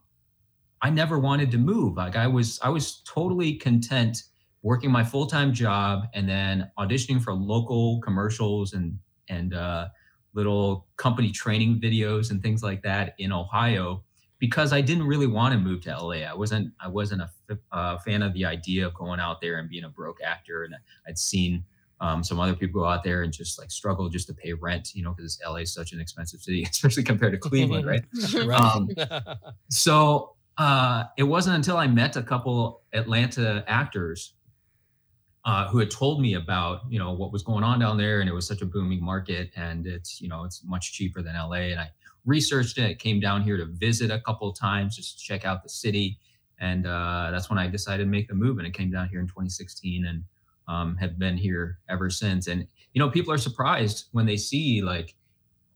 I 0.81 0.89
never 0.89 1.19
wanted 1.19 1.51
to 1.51 1.57
move. 1.57 1.97
Like 1.97 2.15
I 2.15 2.27
was, 2.27 2.59
I 2.61 2.69
was 2.69 3.01
totally 3.05 3.53
content 3.53 4.23
working 4.65 4.91
my 4.91 5.03
full 5.03 5.27
time 5.27 5.53
job 5.53 6.07
and 6.15 6.27
then 6.27 6.69
auditioning 6.79 7.21
for 7.21 7.33
local 7.33 8.01
commercials 8.01 8.73
and 8.73 8.97
and 9.29 9.53
uh, 9.53 9.87
little 10.33 10.87
company 10.97 11.31
training 11.31 11.79
videos 11.79 12.31
and 12.31 12.41
things 12.41 12.63
like 12.63 12.81
that 12.83 13.13
in 13.19 13.31
Ohio 13.31 14.03
because 14.39 14.73
I 14.73 14.81
didn't 14.81 15.07
really 15.07 15.27
want 15.27 15.53
to 15.53 15.59
move 15.59 15.81
to 15.81 15.95
LA. 15.95 16.25
I 16.27 16.33
wasn't 16.33 16.73
I 16.79 16.87
wasn't 16.87 17.21
a 17.21 17.29
uh, 17.71 17.97
fan 17.99 18.21
of 18.21 18.33
the 18.33 18.45
idea 18.45 18.85
of 18.85 18.93
going 18.93 19.19
out 19.19 19.41
there 19.41 19.57
and 19.57 19.69
being 19.69 19.83
a 19.83 19.89
broke 19.89 20.19
actor. 20.23 20.63
And 20.63 20.75
I'd 21.07 21.17
seen 21.17 21.63
um, 22.01 22.23
some 22.23 22.39
other 22.39 22.55
people 22.55 22.81
go 22.81 22.87
out 22.87 23.03
there 23.03 23.23
and 23.23 23.31
just 23.31 23.57
like 23.59 23.71
struggle 23.71 24.09
just 24.09 24.27
to 24.27 24.33
pay 24.33 24.53
rent, 24.53 24.91
you 24.93 25.03
know, 25.03 25.13
because 25.15 25.39
LA 25.45 25.57
is 25.57 25.73
such 25.73 25.93
an 25.93 25.99
expensive 25.99 26.41
city, 26.41 26.63
especially 26.69 27.03
compared 27.03 27.33
to 27.33 27.37
Cleveland, 27.37 27.85
right? 27.85 28.03
Um, 28.51 28.89
so 29.69 30.35
uh, 30.57 31.05
it 31.17 31.23
wasn't 31.23 31.55
until 31.55 31.77
I 31.77 31.87
met 31.87 32.15
a 32.15 32.23
couple 32.23 32.81
Atlanta 32.93 33.63
actors 33.67 34.33
uh, 35.45 35.67
who 35.67 35.77
had 35.77 35.91
told 35.91 36.21
me 36.21 36.33
about 36.33 36.81
you 36.89 36.97
know 36.97 37.13
what 37.13 37.31
was 37.31 37.43
going 37.43 37.63
on 37.63 37.79
down 37.79 37.97
there, 37.97 38.19
and 38.19 38.29
it 38.29 38.33
was 38.33 38.47
such 38.47 38.61
a 38.61 38.65
booming 38.65 39.03
market, 39.03 39.51
and 39.55 39.85
it's 39.85 40.19
you 40.19 40.27
know 40.27 40.43
it's 40.43 40.63
much 40.63 40.93
cheaper 40.93 41.21
than 41.21 41.35
LA. 41.35 41.69
And 41.71 41.79
I 41.79 41.91
researched 42.25 42.77
it, 42.77 42.99
came 42.99 43.19
down 43.19 43.43
here 43.43 43.57
to 43.57 43.65
visit 43.65 44.09
a 44.09 44.19
couple 44.21 44.49
of 44.49 44.57
times 44.57 44.95
just 44.95 45.19
to 45.19 45.23
check 45.23 45.45
out 45.45 45.61
the 45.61 45.69
city, 45.69 46.17
and 46.59 46.87
uh, 46.87 47.29
that's 47.31 47.49
when 47.49 47.59
I 47.59 47.67
decided 47.67 48.03
to 48.03 48.09
make 48.09 48.27
the 48.27 48.33
move. 48.33 48.57
And 48.57 48.67
it 48.67 48.73
came 48.73 48.91
down 48.91 49.09
here 49.09 49.19
in 49.19 49.27
2016, 49.27 50.05
and 50.05 50.23
um, 50.67 50.95
have 50.97 51.19
been 51.19 51.37
here 51.37 51.79
ever 51.89 52.09
since. 52.09 52.47
And 52.47 52.67
you 52.93 52.99
know 52.99 53.09
people 53.09 53.33
are 53.33 53.37
surprised 53.37 54.05
when 54.11 54.25
they 54.25 54.37
see 54.37 54.81
like 54.81 55.15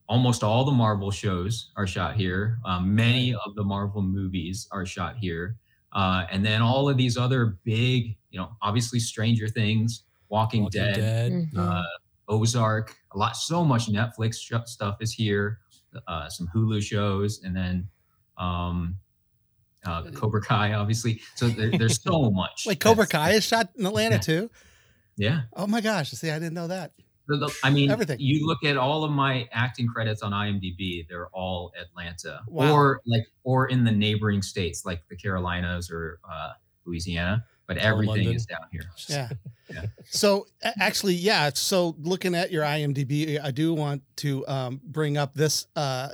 almost 0.09 0.43
all 0.43 0.65
the 0.65 0.71
Marvel 0.71 1.11
shows 1.11 1.71
are 1.77 1.85
shot 1.85 2.15
here. 2.15 2.57
Um, 2.65 2.93
many 2.93 3.35
of 3.45 3.55
the 3.55 3.63
Marvel 3.63 4.01
movies 4.01 4.67
are 4.71 4.85
shot 4.85 5.17
here. 5.17 5.55
Uh, 5.93 6.25
and 6.31 6.45
then 6.45 6.61
all 6.61 6.89
of 6.89 6.97
these 6.97 7.15
other 7.17 7.57
big, 7.63 8.17
you 8.31 8.39
know, 8.39 8.49
obviously 8.61 8.99
Stranger 8.99 9.47
Things, 9.47 10.03
Walking, 10.29 10.63
Walking 10.63 10.81
Dead, 10.81 10.95
Dead. 10.95 11.31
Mm-hmm. 11.31 11.59
Uh, 11.59 11.83
Ozark, 12.27 12.95
a 13.13 13.17
lot, 13.17 13.35
so 13.35 13.63
much 13.63 13.87
Netflix 13.87 14.35
stuff 14.67 14.97
is 14.99 15.13
here, 15.13 15.59
uh, 16.07 16.29
some 16.29 16.47
Hulu 16.53 16.81
shows, 16.81 17.41
and 17.43 17.55
then 17.55 17.87
um, 18.37 18.95
uh, 19.89 20.11
Cobra 20.11 20.41
Kai, 20.41 20.73
obviously. 20.73 21.21
So 21.35 21.47
there, 21.49 21.71
there's 21.71 22.01
so 22.01 22.29
much. 22.43 22.65
like 22.67 22.79
Cobra 22.79 23.07
Kai 23.07 23.31
is 23.31 23.45
shot 23.45 23.69
in 23.77 23.85
Atlanta 23.85 24.15
yeah. 24.15 24.21
too? 24.21 24.51
Yeah. 25.17 25.41
Oh 25.53 25.67
my 25.67 25.81
gosh! 25.81 26.11
See, 26.11 26.29
I 26.29 26.39
didn't 26.39 26.53
know 26.53 26.67
that. 26.67 26.91
The- 27.27 27.37
the- 27.37 27.55
I 27.63 27.69
mean, 27.69 27.91
Everything. 27.91 28.17
You 28.19 28.47
look 28.47 28.63
at 28.63 28.77
all 28.77 29.03
of 29.03 29.11
my 29.11 29.47
acting 29.51 29.87
credits 29.87 30.21
on 30.21 30.31
IMDb; 30.31 31.07
they're 31.07 31.27
all 31.29 31.71
Atlanta, 31.79 32.41
Wow. 32.47 32.73
or 32.73 33.01
like, 33.05 33.25
or 33.43 33.67
in 33.67 33.83
the 33.83 33.91
neighboring 33.91 34.41
states 34.41 34.85
like 34.85 35.01
the 35.09 35.15
Carolinas 35.15 35.91
or 35.91 36.19
uh, 36.31 36.51
Louisiana. 36.85 37.43
But 37.67 37.77
everything 37.77 38.15
London. 38.15 38.35
is 38.35 38.45
down 38.47 38.65
here. 38.71 38.89
Yeah. 39.07 39.29
Yeah. 39.71 39.85
So 40.05 40.47
actually, 40.63 41.13
yeah. 41.13 41.51
So 41.53 41.95
looking 41.99 42.33
at 42.33 42.51
your 42.51 42.63
IMDb, 42.63 43.39
I 43.39 43.51
do 43.51 43.75
want 43.75 44.01
to 44.15 44.43
um, 44.47 44.81
bring 44.83 45.15
up 45.15 45.35
this. 45.35 45.67
Uh, 45.75 46.09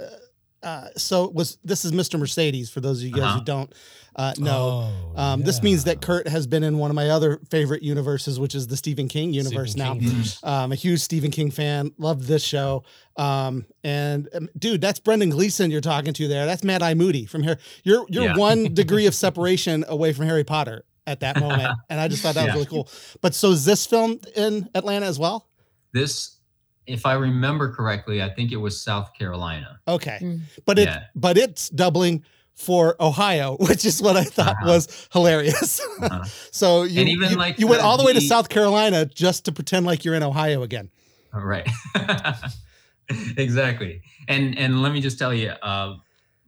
uh, 0.65 0.87
so 0.97 1.29
was 1.29 1.57
this 1.63 1.85
is 1.85 1.91
Mr. 1.93 2.19
Mercedes 2.19 2.69
for 2.69 2.81
those 2.81 2.99
of 3.01 3.07
you 3.07 3.13
guys 3.13 3.23
Uh-huh. 3.23 3.39
who 3.39 3.45
don't 3.45 3.73
uh, 4.17 4.33
know. 4.37 4.91
Oh, 5.15 5.21
um, 5.21 5.41
This 5.43 5.61
means 5.61 5.83
that. 5.85 6.01
Kurt 6.01 6.27
has 6.27 6.47
been 6.47 6.63
in 6.63 6.77
one 6.77 6.89
of 6.89 6.95
my 6.95 7.09
other 7.09 7.39
favorite 7.51 7.83
universes, 7.83 8.39
which 8.39 8.55
is 8.55 8.67
the 8.67 8.77
Stephen 8.77 9.07
King 9.09 9.33
universe. 9.33 9.71
Stephen 9.71 9.87
now, 9.87 9.99
King 9.99 10.09
verse. 10.17 10.39
um, 10.43 10.71
a 10.71 10.75
huge 10.75 10.99
Stephen 11.01 11.31
King 11.31 11.51
fan. 11.51 11.91
Love 11.97 12.25
this 12.27 12.43
show. 12.43 12.83
Um, 13.17 13.65
and 13.83 14.27
um, 14.33 14.49
dude, 14.57 14.79
that's 14.81 14.99
Brendan 14.99 15.29
Gleeson 15.31 15.69
you're 15.71 15.81
talking 15.81 16.13
to 16.13 16.27
there. 16.27 16.45
That's 16.45 16.63
Mad 16.63 16.81
Eye 16.81 16.93
Moody 16.93 17.25
from 17.25 17.43
here. 17.43 17.57
You're 17.83 18.05
you're 18.09 18.25
Yeah. 18.25 18.37
one 18.37 18.73
degree 18.73 19.05
of 19.05 19.13
separation 19.15 19.83
away 19.87 20.13
from 20.13 20.25
Harry 20.27 20.43
Potter 20.45 20.85
at 21.07 21.19
that 21.19 21.39
moment, 21.39 21.77
and 21.89 21.99
I 21.99 22.07
just 22.07 22.23
thought 22.23 22.35
that 22.35 22.47
Yeah. 22.47 22.55
was 22.55 22.65
really 22.71 22.83
cool. 22.83 22.89
But 23.21 23.35
so 23.35 23.51
is 23.51 23.65
this 23.65 23.85
filmed 23.85 24.25
in 24.35 24.69
Atlanta 24.73 25.05
as 25.05 25.19
well? 25.19 25.47
This, 25.93 26.37
if 26.87 27.05
I 27.05 27.13
remember 27.13 27.71
correctly, 27.73 28.21
I 28.21 28.29
think 28.33 28.51
it 28.51 28.57
was 28.57 28.79
South 28.81 29.13
Carolina. 29.17 29.79
Okay, 29.87 30.19
Mm. 30.21 30.41
but 30.65 30.77
it 30.79 30.87
Yeah. 30.87 31.03
but 31.15 31.37
it's 31.37 31.69
doubling 31.69 32.23
for 32.53 32.95
Ohio, 33.01 33.57
which 33.59 33.83
is 33.85 34.01
what 34.01 34.15
I 34.15 34.23
thought 34.23 34.55
Uh-huh. 34.61 34.67
was 34.73 35.07
hilarious. 35.11 35.81
Uh-huh. 36.01 36.23
so 36.51 36.83
you, 36.83 37.01
And 37.01 37.09
even 37.09 37.31
you, 37.31 37.35
like 37.37 37.59
you 37.59 37.67
went 37.67 37.81
all 37.81 37.97
the 37.97 38.03
way 38.05 38.13
to 38.13 38.19
the- 38.19 38.27
South 38.27 38.47
Carolina 38.49 39.05
just 39.05 39.45
to 39.45 39.51
pretend 39.51 39.85
like 39.85 40.05
you're 40.05 40.15
in 40.15 40.23
Ohio 40.23 40.63
again. 40.63 40.89
Right. 41.33 41.67
exactly. 43.37 44.01
And 44.27 44.57
and 44.57 44.81
let 44.81 44.91
me 44.93 45.01
just 45.01 45.19
tell 45.19 45.33
you, 45.33 45.49
uh, 45.49 45.95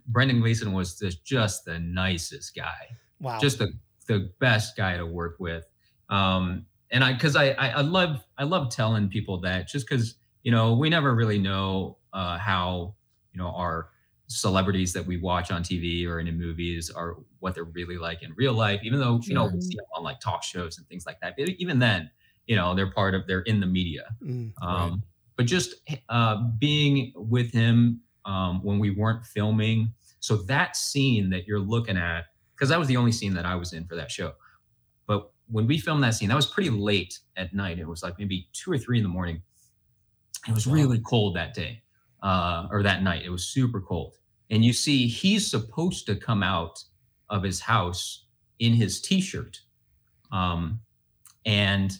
Brendan 0.07 0.39
Gleeson 0.39 0.71
was 0.73 0.97
just, 0.97 1.25
just 1.25 1.65
the 1.65 1.79
nicest 1.79 2.55
guy, 2.55 2.87
Wow. 3.19 3.39
just 3.39 3.59
the 3.59 3.71
the 4.07 4.31
best 4.39 4.77
guy 4.77 4.95
to 4.97 5.05
work 5.05 5.35
with. 5.39 5.65
Um, 6.09 6.65
and 6.89 7.03
I, 7.03 7.13
because 7.13 7.35
I, 7.35 7.49
I 7.51 7.67
I 7.69 7.81
love 7.81 8.23
I 8.37 8.43
love 8.45 8.69
telling 8.71 9.09
people 9.09 9.41
that 9.41 9.67
just 9.67 9.87
because 9.87 10.15
you 10.47 10.51
know 10.51 10.73
we 10.75 10.89
never 10.89 11.13
really 11.13 11.37
know 11.37 11.97
uh, 12.13 12.37
how 12.37 12.95
you 13.33 13.37
know 13.37 13.49
our 13.49 13.89
celebrities 14.27 14.93
that 14.93 15.05
we 15.05 15.17
watch 15.17 15.51
on 15.51 15.61
TV 15.61 16.07
or 16.07 16.21
in 16.21 16.37
movies 16.37 16.89
are 16.89 17.17
what 17.39 17.53
they're 17.53 17.65
really 17.65 17.97
like 17.97 18.23
in 18.23 18.33
real 18.37 18.53
life. 18.53 18.79
Even 18.81 18.97
though 18.97 19.19
you 19.25 19.33
know 19.33 19.47
we 19.53 19.59
see 19.59 19.75
them 19.75 19.85
on 19.93 20.03
like 20.03 20.21
talk 20.21 20.43
shows 20.43 20.77
and 20.77 20.87
things 20.87 21.05
like 21.05 21.19
that. 21.19 21.33
But 21.37 21.49
even 21.49 21.79
then, 21.79 22.09
you 22.45 22.55
know 22.55 22.73
they're 22.73 22.89
part 22.89 23.13
of 23.13 23.27
they're 23.27 23.41
in 23.41 23.59
the 23.59 23.65
media. 23.65 24.05
Mm. 24.23 24.53
Um, 24.61 25.03
But 25.35 25.47
just 25.47 25.75
uh, 26.07 26.37
being 26.57 27.11
with 27.13 27.51
him 27.51 27.99
um, 28.23 28.63
when 28.63 28.79
we 28.79 28.91
weren't 28.91 29.25
filming. 29.25 29.91
So 30.21 30.37
that 30.43 30.77
scene 30.77 31.29
that 31.31 31.45
you're 31.45 31.59
looking 31.59 31.97
at, 31.97 32.27
because 32.55 32.69
that 32.69 32.79
was 32.79 32.87
the 32.87 32.95
only 32.95 33.11
scene 33.11 33.33
that 33.33 33.45
I 33.45 33.55
was 33.55 33.73
in 33.73 33.85
for 33.85 33.97
that 33.97 34.09
show. 34.11 34.31
But 35.07 35.29
when 35.49 35.67
we 35.67 35.77
filmed 35.77 36.05
that 36.05 36.13
scene, 36.15 36.29
that 36.29 36.35
was 36.35 36.45
pretty 36.45 36.69
late 36.69 37.19
at 37.35 37.53
night. 37.53 37.79
It 37.79 37.87
was 37.87 38.01
like 38.01 38.17
maybe 38.17 38.47
two 38.53 38.71
or 38.71 38.77
three 38.77 38.97
in 38.97 39.03
the 39.03 39.09
morning. 39.09 39.41
It 40.47 40.53
was 40.53 40.67
really 40.67 40.99
cold 40.99 41.35
that 41.35 41.53
day 41.53 41.81
uh, 42.23 42.67
or 42.71 42.83
that 42.83 43.03
night. 43.03 43.23
It 43.25 43.29
was 43.29 43.45
super 43.45 43.81
cold. 43.81 44.15
And 44.49 44.63
you 44.63 44.73
see, 44.73 45.07
he's 45.07 45.49
supposed 45.49 46.05
to 46.05 46.15
come 46.15 46.41
out 46.43 46.83
of 47.29 47.43
his 47.43 47.59
house 47.59 48.25
in 48.59 48.73
his 48.73 49.01
t 49.01 49.19
shirt. 49.19 49.59
Um, 50.31 50.79
and 51.45 51.97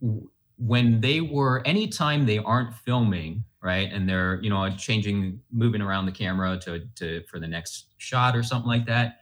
w- 0.00 0.28
when 0.58 1.00
they 1.00 1.20
were 1.20 1.62
anytime 1.66 2.26
they 2.26 2.38
aren't 2.38 2.74
filming 2.74 3.44
right 3.62 3.90
and 3.92 4.08
they're 4.08 4.40
you 4.42 4.50
know 4.50 4.68
changing 4.76 5.40
moving 5.50 5.80
around 5.80 6.06
the 6.06 6.12
camera 6.12 6.58
to 6.58 6.86
to 6.94 7.22
for 7.24 7.40
the 7.40 7.46
next 7.46 7.86
shot 7.96 8.36
or 8.36 8.42
something 8.42 8.68
like 8.68 8.86
that 8.86 9.20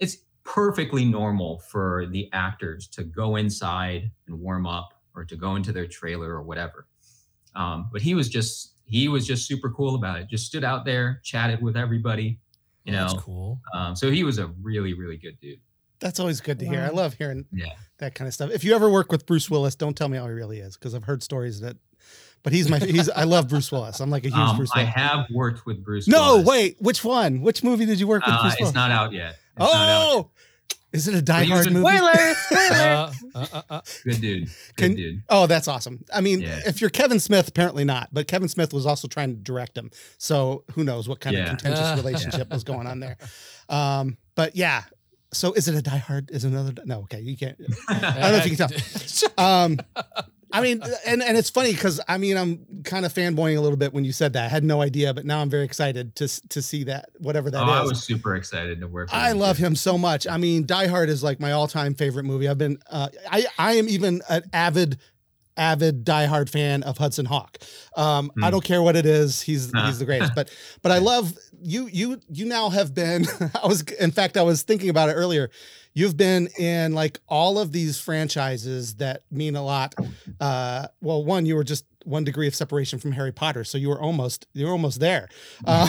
it's 0.00 0.18
perfectly 0.44 1.04
normal 1.04 1.58
for 1.60 2.06
the 2.10 2.28
actors 2.32 2.88
to 2.88 3.04
go 3.04 3.36
inside 3.36 4.10
and 4.26 4.38
warm 4.38 4.66
up 4.66 4.94
or 5.14 5.24
to 5.24 5.36
go 5.36 5.56
into 5.56 5.72
their 5.72 5.86
trailer 5.86 6.30
or 6.30 6.42
whatever 6.42 6.86
um, 7.56 7.88
but 7.92 8.00
he 8.02 8.14
was 8.14 8.28
just 8.28 8.74
he 8.86 9.08
was 9.08 9.26
just 9.26 9.46
super 9.48 9.70
cool 9.70 9.94
about 9.96 10.20
it 10.20 10.28
just 10.28 10.46
stood 10.46 10.62
out 10.62 10.84
there 10.84 11.20
chatted 11.24 11.60
with 11.60 11.76
everybody 11.76 12.38
you 12.84 12.92
know 12.92 13.08
That's 13.08 13.22
cool. 13.22 13.60
um, 13.74 13.96
so 13.96 14.10
he 14.10 14.22
was 14.22 14.38
a 14.38 14.46
really 14.62 14.94
really 14.94 15.16
good 15.16 15.40
dude 15.40 15.58
That's 15.98 16.20
always 16.20 16.40
good 16.40 16.58
to 16.60 16.66
hear. 16.66 16.80
I 16.82 16.90
love 16.90 17.14
hearing 17.14 17.46
yeah 17.52 17.72
that 17.98 18.14
kind 18.14 18.28
of 18.28 18.34
stuff. 18.34 18.50
If 18.50 18.62
you 18.62 18.74
ever 18.74 18.90
work 18.90 19.10
with 19.10 19.24
Bruce 19.24 19.48
Willis, 19.50 19.74
don't 19.74 19.96
tell 19.96 20.08
me 20.08 20.18
how 20.18 20.26
he 20.26 20.32
really 20.32 20.60
is 20.60 20.76
because 20.76 20.94
I've 20.94 21.04
heard 21.04 21.22
stories 21.22 21.60
that. 21.60 21.76
But 22.42 22.52
he's 22.52 22.68
my 22.70 22.78
he's 22.78 23.08
I 23.10 23.24
love 23.24 23.48
Bruce 23.48 23.72
Willis. 23.72 23.98
I'm 24.00 24.10
like 24.10 24.24
a 24.24 24.28
huge 24.28 24.36
um, 24.38 24.56
Bruce 24.56 24.70
i 24.74 24.84
have 24.84 25.26
worked 25.32 25.66
with 25.66 25.82
bruce 25.82 26.06
no, 26.06 26.34
Willis. 26.36 26.46
wait, 26.46 26.76
which 26.78 27.02
one? 27.02 27.40
Which 27.40 27.64
movie 27.64 27.86
did 27.86 27.98
you 27.98 28.06
work 28.06 28.24
with 28.24 28.34
Uh, 28.34 28.42
Bruce 28.42 28.52
it's 28.52 28.60
Willis? 28.60 28.74
not 28.74 28.90
out 28.92 29.12
yet. 29.12 29.30
It's 29.56 29.72
not 29.72 29.72
out. 29.88 30.02
oh, 30.12 30.30
is 30.96 31.08
it 31.08 31.14
a 31.14 31.22
Die 31.22 31.38
But 31.40 31.46
he 31.46 31.52
was 31.52 31.66
Hard 31.66 31.72
movie? 31.74 31.96
Spoiler! 31.96 32.34
Spoiler! 32.34 32.74
Uh, 32.74 33.12
uh, 33.34 33.46
uh, 33.52 33.62
uh. 33.70 33.80
Good 34.04 34.20
dude. 34.20 34.44
Good 34.46 34.76
Can- 34.76 34.94
dude. 34.96 35.22
Oh, 35.28 35.46
that's 35.46 35.68
awesome. 35.68 36.04
I 36.12 36.20
mean, 36.20 36.40
Yeah. 36.40 36.60
if 36.66 36.80
you're 36.80 36.90
Kevin 36.90 37.20
Smith, 37.20 37.48
apparently 37.48 37.84
not, 37.84 38.08
but 38.12 38.26
Kevin 38.26 38.48
Smith 38.48 38.72
was 38.72 38.86
also 38.86 39.06
trying 39.08 39.30
to 39.36 39.40
direct 39.40 39.76
him. 39.78 39.90
So 40.18 40.64
who 40.72 40.82
knows 40.84 41.08
what 41.08 41.20
kind 41.20 41.36
of 41.36 41.42
Yeah. 41.42 41.48
contentious 41.50 41.96
relationship 42.04 42.50
was 42.50 42.64
going 42.64 42.86
on 42.86 43.00
there. 43.00 43.16
Um, 43.68 44.16
but 44.34 44.56
yeah. 44.56 44.84
So 45.32 45.52
is 45.52 45.68
it 45.68 45.74
a 45.74 45.82
Die 45.82 45.96
Hard? 45.98 46.30
Is 46.30 46.44
it 46.44 46.48
another? 46.48 46.72
No, 46.84 47.00
okay. 47.00 47.20
You 47.20 47.36
can't. 47.36 47.60
I 47.88 47.98
don't 48.00 48.32
know 48.32 48.36
if 48.38 48.46
you 48.50 48.56
can 48.56 48.68
tell. 48.68 49.34
Um, 49.64 49.78
I 50.52 50.60
mean, 50.60 50.80
and 51.04 51.22
and 51.22 51.36
it's 51.36 51.50
funny 51.50 51.72
because 51.72 52.00
I 52.06 52.18
mean 52.18 52.36
I'm 52.36 52.82
kind 52.84 53.04
of 53.04 53.12
fanboying 53.12 53.56
a 53.56 53.60
little 53.60 53.76
bit 53.76 53.92
when 53.92 54.04
you 54.04 54.12
said 54.12 54.32
that. 54.34 54.44
I 54.44 54.48
had 54.48 54.62
no 54.64 54.80
idea, 54.80 55.12
but 55.12 55.24
now 55.26 55.40
I'm 55.40 55.50
very 55.50 55.64
excited 55.64 56.14
to 56.16 56.48
to 56.48 56.62
see 56.62 56.84
that 56.84 57.08
whatever 57.18 57.50
that 57.50 57.60
oh, 57.62 57.64
is. 57.64 57.68
I 57.80 57.82
was 57.82 58.04
super 58.04 58.36
excited 58.36 58.80
to 58.80 58.86
work 58.86 59.08
with 59.08 59.14
I 59.14 59.32
him, 59.32 59.38
love 59.38 59.56
too. 59.56 59.64
him 59.64 59.74
so 59.76 59.98
much. 59.98 60.26
I 60.26 60.36
mean, 60.36 60.64
Die 60.64 60.86
Hard 60.86 61.08
is 61.08 61.22
like 61.22 61.40
my 61.40 61.52
all-time 61.52 61.94
favorite 61.94 62.24
movie. 62.24 62.48
I've 62.48 62.58
been, 62.58 62.78
uh, 62.88 63.08
I, 63.30 63.46
I 63.58 63.72
am 63.74 63.88
even 63.88 64.22
an 64.28 64.44
avid, 64.52 64.98
avid 65.56 66.04
Die 66.04 66.26
Hard 66.26 66.48
fan 66.48 66.82
of 66.84 66.98
Hudson 66.98 67.26
Hawk. 67.26 67.58
Um, 67.96 68.30
I 68.40 68.46
Hmm. 68.46 68.52
don't 68.52 68.64
care 68.64 68.82
what 68.82 68.94
it 68.94 69.04
is. 69.06 69.40
He's 69.42 69.72
Nah. 69.72 69.86
he's 69.86 69.98
the 69.98 70.04
greatest. 70.04 70.32
But 70.34 70.50
but 70.80 70.92
I 70.92 70.98
love 70.98 71.32
you. 71.60 71.88
You 71.92 72.20
you 72.30 72.46
now 72.46 72.68
have 72.70 72.94
been. 72.94 73.26
I 73.62 73.66
was 73.66 73.82
in 73.82 74.12
fact 74.12 74.36
I 74.36 74.42
was 74.42 74.62
thinking 74.62 74.90
about 74.90 75.08
it 75.08 75.14
earlier. 75.14 75.50
You've 75.96 76.16
been 76.16 76.48
in 76.58 76.92
like 76.92 77.18
all 77.26 77.58
of 77.58 77.72
these 77.72 77.98
franchises 77.98 78.96
that 78.96 79.22
mean 79.30 79.56
a 79.56 79.62
lot. 79.64 79.94
Uh, 80.38 80.88
well, 81.00 81.24
one 81.24 81.46
you 81.46 81.56
were 81.56 81.64
just 81.64 81.86
one 82.04 82.22
degree 82.22 82.46
of 82.46 82.54
separation 82.54 82.98
from 82.98 83.12
Harry 83.12 83.32
Potter, 83.32 83.64
so 83.64 83.78
you 83.78 83.88
were 83.88 84.00
almost 84.00 84.46
you 84.52 84.66
were 84.66 84.72
almost 84.72 85.00
there. 85.00 85.28
Uh, 85.66 85.88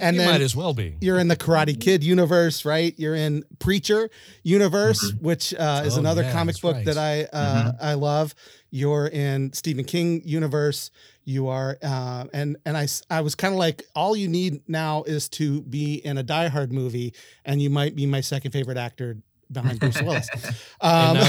and 0.00 0.16
you 0.16 0.22
then 0.22 0.30
might 0.30 0.40
as 0.40 0.56
well 0.56 0.72
be. 0.72 0.96
you're 1.02 1.18
in 1.18 1.28
the 1.28 1.36
Karate 1.36 1.78
Kid 1.78 2.02
universe, 2.02 2.64
right? 2.64 2.94
You're 2.96 3.14
in 3.14 3.44
Preacher 3.58 4.08
universe, 4.42 5.12
which 5.20 5.52
uh, 5.54 5.82
is 5.84 5.96
Oh, 5.96 6.00
another 6.00 6.22
yeah, 6.22 6.32
comic 6.32 6.58
book 6.60 6.76
right. 6.76 6.86
that 6.86 6.96
I 6.96 7.24
uh, 7.24 7.72
I 7.80 7.94
love. 7.94 8.34
You're 8.70 9.06
in 9.06 9.52
Stephen 9.52 9.84
King 9.84 10.22
universe. 10.24 10.90
You 11.28 11.48
are, 11.48 11.76
uh, 11.82 12.26
and 12.32 12.56
and 12.64 12.76
I 12.76 12.84
s- 12.84 13.02
I 13.10 13.20
was 13.20 13.34
kind 13.34 13.52
of 13.52 13.58
like, 13.58 13.82
all 13.96 14.14
you 14.16 14.28
need 14.28 14.66
now 14.68 15.02
is 15.02 15.28
to 15.30 15.60
be 15.62 15.96
in 15.96 16.18
a 16.18 16.22
Die 16.22 16.46
Hard 16.48 16.72
movie, 16.72 17.14
and 17.44 17.60
you 17.60 17.68
might 17.68 17.96
be 17.96 18.06
my 18.06 18.20
second 18.20 18.52
favorite 18.52 18.78
actor 18.78 19.18
behind 19.50 19.80
Bruce 19.80 20.00
Willis. 20.00 20.28
Um, 20.80 21.16
And 21.16 21.18
now 21.18 21.26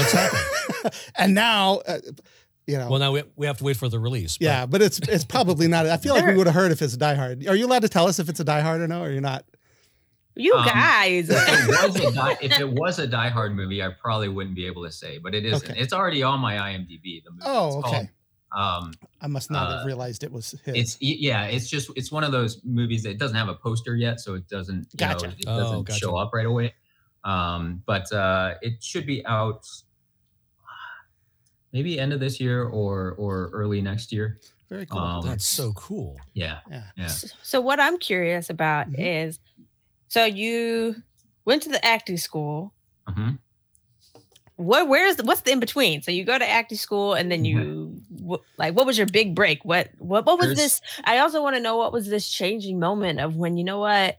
it's 0.84 1.10
and 1.18 1.34
now, 1.34 1.74
uh, 1.86 1.98
you 2.68 2.78
know, 2.78 2.88
Well, 2.90 3.00
now 3.00 3.10
we, 3.12 3.24
we 3.34 3.46
have 3.46 3.58
to 3.58 3.64
wait 3.64 3.76
for 3.76 3.88
the 3.88 3.98
release. 3.98 4.38
but- 4.38 4.44
yeah, 4.44 4.66
but 4.66 4.82
it's 4.82 5.00
it's 5.00 5.24
probably 5.24 5.66
not. 5.66 5.86
I 5.86 5.96
feel 5.96 6.14
like 6.14 6.26
we 6.26 6.36
would 6.36 6.46
have 6.46 6.54
heard 6.54 6.70
if 6.70 6.80
it's 6.80 6.94
a 6.94 6.98
Die 6.98 7.14
Hard. 7.14 7.44
Are 7.48 7.56
you 7.56 7.66
allowed 7.66 7.82
to 7.82 7.88
tell 7.88 8.06
us 8.06 8.20
if 8.20 8.28
it's 8.28 8.38
a 8.38 8.44
Die 8.44 8.60
Hard 8.60 8.80
or 8.80 8.86
no? 8.86 9.02
Or 9.02 9.10
you're 9.10 9.20
not? 9.20 9.44
You 10.36 10.54
Um, 10.54 10.64
guys. 10.64 11.28
if, 11.28 11.36
it 11.48 11.68
was 11.92 11.96
a 11.96 12.12
die, 12.14 12.36
if 12.40 12.60
it 12.60 12.68
was 12.70 13.00
a 13.00 13.06
Die 13.08 13.28
Hard 13.30 13.56
movie, 13.56 13.82
I 13.82 13.88
probably 14.00 14.28
wouldn't 14.28 14.54
be 14.54 14.66
able 14.66 14.84
to 14.84 14.92
say, 14.92 15.18
but 15.18 15.34
it 15.34 15.44
isn't. 15.44 15.68
Okay. 15.70 15.80
It's 15.80 15.92
already 15.92 16.22
on 16.22 16.38
my 16.38 16.54
IMDb. 16.54 17.24
The 17.24 17.32
movie. 17.32 17.42
Oh, 17.44 17.80
It's 17.80 17.88
okay. 17.88 18.10
Called, 18.52 18.84
um, 18.84 18.98
I 19.20 19.26
must 19.26 19.50
not 19.50 19.68
have 19.68 19.78
Uh, 19.80 19.84
realized 19.84 20.22
it 20.24 20.32
was 20.32 20.52
his. 20.64 20.76
it's 20.76 20.96
yeah, 21.00 21.44
it's 21.46 21.68
just 21.68 21.90
it's 21.96 22.12
one 22.12 22.24
of 22.24 22.32
those 22.32 22.62
movies 22.64 23.02
that 23.04 23.18
doesn't 23.18 23.36
have 23.36 23.48
a 23.48 23.54
poster 23.54 23.96
yet, 23.96 24.20
so 24.20 24.34
it 24.34 24.48
doesn't 24.48 24.88
you 24.92 24.98
Gotcha. 24.98 25.28
know, 25.28 25.34
it 25.38 25.46
Oh, 25.48 25.56
doesn't 25.56 25.84
gotcha. 25.84 26.00
show 26.00 26.16
up 26.16 26.30
right 26.34 26.46
away. 26.46 26.74
Um, 27.24 27.82
but 27.86 28.10
uh, 28.12 28.56
it 28.62 28.82
should 28.82 29.06
be 29.06 29.24
out 29.26 29.66
maybe 31.72 31.98
end 31.98 32.12
of 32.12 32.20
this 32.20 32.40
year 32.40 32.64
or 32.64 33.12
or 33.12 33.50
early 33.52 33.80
next 33.80 34.12
year. 34.12 34.40
Very 34.68 34.86
cool. 34.86 35.00
Um, 35.00 35.24
That's 35.24 35.46
so 35.46 35.72
cool. 35.72 36.20
Yeah, 36.34 36.60
yeah. 36.70 36.90
yeah. 36.96 37.08
So 37.42 37.60
what 37.60 37.80
I'm 37.80 37.98
curious 37.98 38.50
about 38.50 38.88
Mhm. 38.88 39.00
is, 39.00 39.38
so 40.08 40.24
you 40.24 40.96
went 41.46 41.62
to 41.64 41.70
the 41.70 41.84
acting 41.84 42.18
school. 42.18 42.74
hmm 43.08 43.38
What? 44.58 44.88
Where's 44.88 45.16
the, 45.16 45.22
what's 45.22 45.40
the 45.42 45.52
in 45.52 45.60
between? 45.60 46.02
So 46.02 46.10
you 46.10 46.24
go 46.24 46.38
to 46.38 46.48
acting 46.48 46.76
school, 46.78 47.14
and 47.14 47.30
then 47.32 47.44
Mm-hmm. 47.44 47.58
you 47.58 48.02
wh- 48.28 48.58
like, 48.58 48.74
what 48.74 48.86
was 48.86 48.98
your 48.98 49.06
big 49.06 49.34
break? 49.34 49.64
What 49.64 49.88
what 49.98 50.26
what 50.26 50.38
was 50.38 50.48
There's- 50.48 50.80
this? 50.80 51.00
I 51.04 51.18
also 51.18 51.42
want 51.42 51.56
to 51.56 51.60
know 51.62 51.76
what 51.76 51.92
was 51.92 52.08
this 52.08 52.28
changing 52.28 52.78
moment 52.80 53.20
of 53.20 53.36
when 53.36 53.56
you 53.56 53.64
know 53.64 53.78
what? 53.78 54.18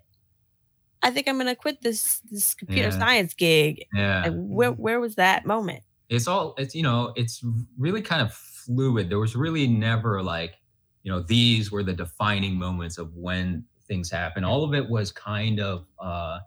I 1.03 1.11
think 1.11 1.27
I'm 1.27 1.37
gonna 1.37 1.55
quit 1.55 1.81
this 1.81 2.21
this 2.31 2.53
computer 2.55 2.89
Yeah. 2.89 2.97
science 2.99 3.33
gig. 3.33 3.85
Yeah. 3.93 4.23
Like, 4.23 4.33
where 4.35 4.71
Mm-hmm. 4.71 4.81
where 4.81 4.99
was 4.99 5.15
that 5.15 5.45
moment? 5.45 5.83
it's 6.11 6.27
all 6.27 6.55
it's 6.57 6.73
you 6.73 6.81
know 6.81 7.13
it's 7.15 7.43
really 7.77 8.01
kind 8.01 8.19
of 8.23 8.33
fluid 8.33 9.09
there 9.11 9.19
was 9.19 9.35
really 9.35 9.67
never 9.67 10.23
like 10.23 10.55
you 11.03 11.11
know 11.11 11.19
these 11.21 11.71
were 11.71 11.83
the 11.83 11.93
defining 11.93 12.55
moments 12.55 12.97
of 12.97 13.15
when 13.15 13.63
things 13.87 14.09
happen 14.09 14.43
all 14.43 14.63
of 14.63 14.73
it 14.73 14.89
was 14.89 15.11
kind 15.11 15.59
of 15.59 15.85
uh 15.99 16.39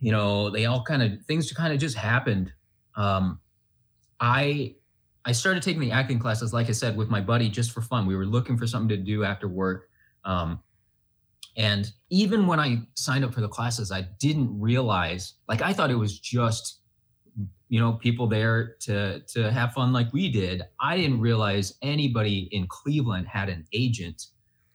you 0.00 0.10
know 0.10 0.50
they 0.50 0.66
all 0.66 0.82
kind 0.82 1.00
of 1.00 1.24
things 1.26 1.52
kind 1.52 1.72
of 1.72 1.78
just 1.78 1.96
happened 1.96 2.52
um 2.96 3.38
i 4.20 4.74
i 5.24 5.32
started 5.32 5.62
taking 5.62 5.80
the 5.80 5.90
acting 5.90 6.18
classes 6.18 6.52
like 6.52 6.68
i 6.68 6.72
said 6.72 6.96
with 6.96 7.08
my 7.08 7.20
buddy 7.20 7.48
just 7.48 7.72
for 7.72 7.82
fun. 7.82 8.06
We 8.06 8.16
were 8.16 8.26
looking 8.26 8.56
for 8.56 8.66
something 8.66 8.88
to 8.88 8.96
do 8.96 9.24
after 9.24 9.48
work. 9.48 9.88
Um 10.24 10.60
and 11.56 11.92
even 12.10 12.46
when 12.46 12.60
i 12.60 12.78
signed 12.94 13.24
up 13.24 13.34
for 13.34 13.40
the 13.40 13.48
classes 13.48 13.90
i 13.90 14.02
didn't 14.20 14.48
realize 14.60 15.34
like 15.48 15.62
i 15.62 15.72
thought 15.72 15.90
it 15.90 15.96
was 15.96 16.20
just 16.20 16.80
you 17.70 17.80
know 17.80 17.92
people 17.92 18.26
there 18.26 18.74
to 18.80 19.20
to 19.20 19.50
have 19.50 19.72
fun 19.72 19.92
like 19.92 20.12
we 20.12 20.28
did. 20.28 20.62
I 20.80 20.96
didn't 20.96 21.20
realize 21.20 21.74
anybody 21.82 22.48
in 22.52 22.66
cleveland 22.66 23.28
had 23.28 23.48
an 23.48 23.64
agent 23.72 24.26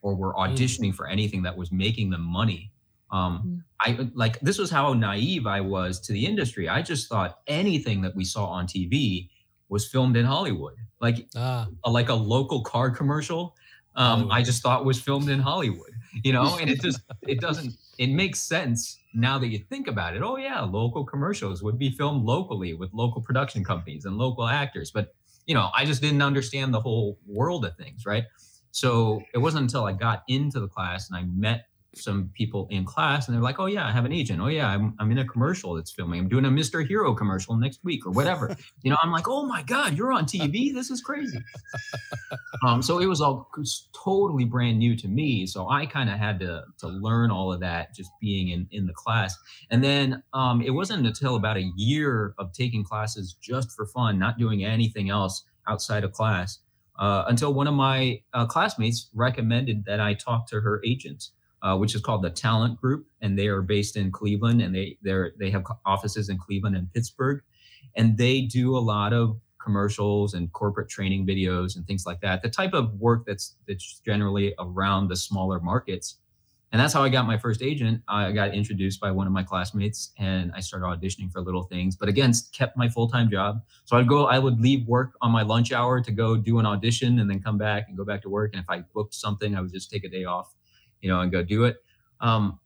or 0.01 0.15
were 0.15 0.33
auditioning 0.33 0.95
for 0.95 1.07
anything 1.07 1.43
that 1.43 1.55
was 1.55 1.71
making 1.71 2.09
them 2.09 2.21
money 2.21 2.71
um 3.11 3.47
i 3.81 4.09
like 4.13 4.39
this 4.41 4.57
was 4.57 4.69
how 4.71 4.93
naive 4.93 5.45
i 5.47 5.61
was 5.61 5.99
to 5.99 6.13
the 6.13 6.25
industry. 6.25 6.67
I 6.69 6.81
just 6.81 7.09
thought 7.09 7.39
anything 7.47 8.01
that 8.01 8.15
we 8.15 8.23
saw 8.25 8.45
on 8.47 8.67
tv 8.67 9.29
was 9.69 9.87
filmed 9.87 10.15
in 10.17 10.25
hollywood. 10.25 10.75
Like 11.01 11.27
Ah, 11.35 11.67
a, 11.83 11.91
like 11.91 12.09
a 12.09 12.13
local 12.15 12.63
car 12.63 12.89
commercial 12.91 13.55
um 13.95 14.27
i 14.31 14.41
just 14.41 14.61
thought 14.61 14.85
was 14.85 14.99
filmed 15.01 15.29
in 15.29 15.39
hollywood 15.39 15.91
you 16.23 16.31
know? 16.33 16.57
And 16.57 16.69
it 16.69 16.81
just 16.81 17.01
it 17.27 17.39
doesn't 17.41 17.77
it 17.97 18.07
makes 18.07 18.39
sense 18.39 19.01
now 19.13 19.37
that 19.39 19.47
you 19.47 19.59
think 19.59 19.87
about 19.87 20.15
it. 20.15 20.21
Oh 20.23 20.37
yeah 20.37 20.61
local 20.61 21.05
commercials 21.05 21.61
would 21.63 21.77
be 21.77 21.91
filmed 21.91 22.23
locally 22.25 22.73
with 22.73 22.93
local 22.93 23.21
production 23.21 23.63
companies 23.63 24.05
and 24.05 24.17
local 24.17 24.45
actors. 24.47 24.91
But 24.91 25.13
you 25.45 25.53
know 25.53 25.69
i 25.75 25.85
just 25.85 26.01
didn't 26.01 26.21
understand 26.21 26.73
the 26.73 26.81
whole 26.81 27.19
world 27.27 27.65
of 27.65 27.75
things 27.77 28.05
right? 28.05 28.25
So 28.71 29.21
it 29.33 29.37
wasn't 29.39 29.63
until 29.63 29.85
i 29.85 29.93
got 29.93 30.23
into 30.27 30.59
the 30.59 30.67
class 30.67 31.09
and 31.09 31.17
i 31.17 31.23
met 31.23 31.67
some 31.97 32.29
people 32.33 32.67
in 32.69 32.85
class 32.85 33.27
and 33.27 33.35
they're 33.35 33.43
like 33.43 33.59
oh 33.59 33.65
yeah 33.65 33.87
i 33.87 33.91
have 33.91 34.05
an 34.05 34.11
agent 34.11 34.41
oh 34.41 34.47
yeah 34.47 34.67
i'm, 34.67 34.93
I'm 34.99 35.11
in 35.11 35.17
a 35.17 35.25
commercial 35.25 35.73
that's 35.75 35.91
filming 35.91 36.19
i'm 36.19 36.29
doing 36.29 36.45
a 36.45 36.49
mr 36.49 36.85
hero 36.85 37.13
commercial 37.13 37.55
next 37.55 37.79
week 37.83 38.05
or 38.05 38.11
whatever 38.11 38.55
you 38.83 38.91
know 38.91 38.97
i'm 39.01 39.11
like 39.11 39.27
oh 39.27 39.45
my 39.45 39.63
god 39.63 39.97
you're 39.97 40.11
on 40.11 40.25
tv 40.25 40.73
this 40.73 40.89
is 40.89 41.01
crazy 41.01 41.39
um, 42.65 42.81
so 42.81 42.99
it 42.99 43.05
was 43.05 43.21
all 43.21 43.49
it 43.55 43.59
was 43.59 43.89
totally 43.93 44.45
brand 44.45 44.79
new 44.79 44.95
to 44.95 45.07
me. 45.07 45.45
So 45.45 45.69
I 45.69 45.85
kind 45.85 46.09
of 46.09 46.17
had 46.17 46.39
to 46.39 46.63
to 46.79 46.87
learn 46.87 47.31
all 47.31 47.51
of 47.51 47.59
that 47.61 47.93
just 47.93 48.09
being 48.21 48.49
in 48.49 48.67
in 48.71 48.85
the 48.85 48.93
class. 48.93 49.35
And 49.69 49.83
then 49.83 50.23
um, 50.33 50.61
it 50.61 50.71
wasn't 50.71 51.05
until 51.05 51.35
about 51.35 51.57
a 51.57 51.71
year 51.75 52.33
of 52.37 52.53
taking 52.53 52.83
classes 52.83 53.35
just 53.41 53.71
for 53.71 53.85
fun, 53.87 54.19
not 54.19 54.37
doing 54.37 54.63
anything 54.63 55.09
else 55.09 55.43
outside 55.67 56.03
of 56.03 56.11
class, 56.11 56.59
uh, 56.99 57.25
until 57.27 57.53
one 57.53 57.67
of 57.67 57.73
my 57.73 58.21
uh, 58.33 58.45
classmates 58.45 59.09
recommended 59.13 59.85
that 59.85 59.99
I 59.99 60.13
talk 60.13 60.47
to 60.49 60.61
her 60.61 60.81
agent. 60.85 61.29
Uh, 61.65 61.75
which 61.75 61.95
is 61.95 62.01
called 62.01 62.21
the 62.21 62.29
Talent 62.29 62.79
Group, 62.79 63.07
and 63.21 63.39
they 63.39 63.47
are 63.47 63.63
based 63.63 63.97
in 63.97 64.11
Cleveland, 64.11 64.61
and 64.61 64.75
they 64.75 64.99
they're 65.01 65.31
they 65.39 65.49
have 65.49 65.65
offices 65.83 66.29
in 66.29 66.37
Cleveland 66.37 66.75
and 66.75 66.93
Pittsburgh, 66.93 67.41
and 67.95 68.15
they 68.19 68.41
do 68.41 68.77
a 68.77 68.83
lot 68.93 69.13
of 69.13 69.39
commercials 69.57 70.35
and 70.35 70.53
corporate 70.53 70.89
training 70.89 71.25
videos 71.25 71.75
and 71.75 71.87
things 71.87 72.05
like 72.05 72.21
that 72.21 72.43
the 72.43 72.49
type 72.49 72.75
of 72.75 72.93
work 72.99 73.25
that's 73.25 73.55
that's 73.67 73.99
generally 74.05 74.53
around 74.59 75.07
the 75.07 75.15
smaller 75.15 75.59
markets. 75.59 76.19
And 76.71 76.79
that's 76.79 76.93
how 76.93 77.03
i 77.03 77.09
got 77.09 77.25
my 77.25 77.37
first 77.37 77.63
agent. 77.63 78.03
I 78.07 78.31
got 78.31 78.53
introduced 78.53 78.99
by 78.99 79.09
one 79.09 79.25
of 79.25 79.33
my 79.33 79.41
classmates 79.41 80.11
and 80.19 80.51
i 80.53 80.59
started 80.59 80.85
auditioning 80.85 81.31
for 81.31 81.41
little 81.41 81.63
things 81.63 81.95
but 81.95 82.09
again 82.09 82.31
kept 82.53 82.77
my 82.77 82.89
full-time 82.89 83.31
job. 83.31 83.63
So 83.85 83.97
i'd 83.97 84.07
go 84.07 84.27
i 84.27 84.37
would 84.37 84.61
leave 84.61 84.87
work 84.87 85.13
on 85.23 85.31
my 85.31 85.41
lunch 85.41 85.71
hour 85.71 85.99
to 85.99 86.11
go 86.11 86.37
do 86.37 86.59
an 86.59 86.67
audition 86.67 87.17
and 87.19 87.27
then 87.27 87.41
come 87.41 87.57
back 87.57 87.85
and 87.87 87.97
go 87.97 88.05
back 88.05 88.21
to 88.21 88.29
work. 88.29 88.51
And 88.53 88.61
if 88.61 88.69
i 88.69 88.81
booked 88.93 89.15
something 89.15 89.55
i 89.55 89.61
would 89.61 89.73
just 89.73 89.89
take 89.89 90.03
a 90.03 90.09
day 90.09 90.25
off 90.25 90.53
you 91.05 91.11
know 91.11 91.21
and 91.21 91.31
go 91.31 91.43
do 91.43 91.65
it 91.65 91.77
um, 92.21 92.59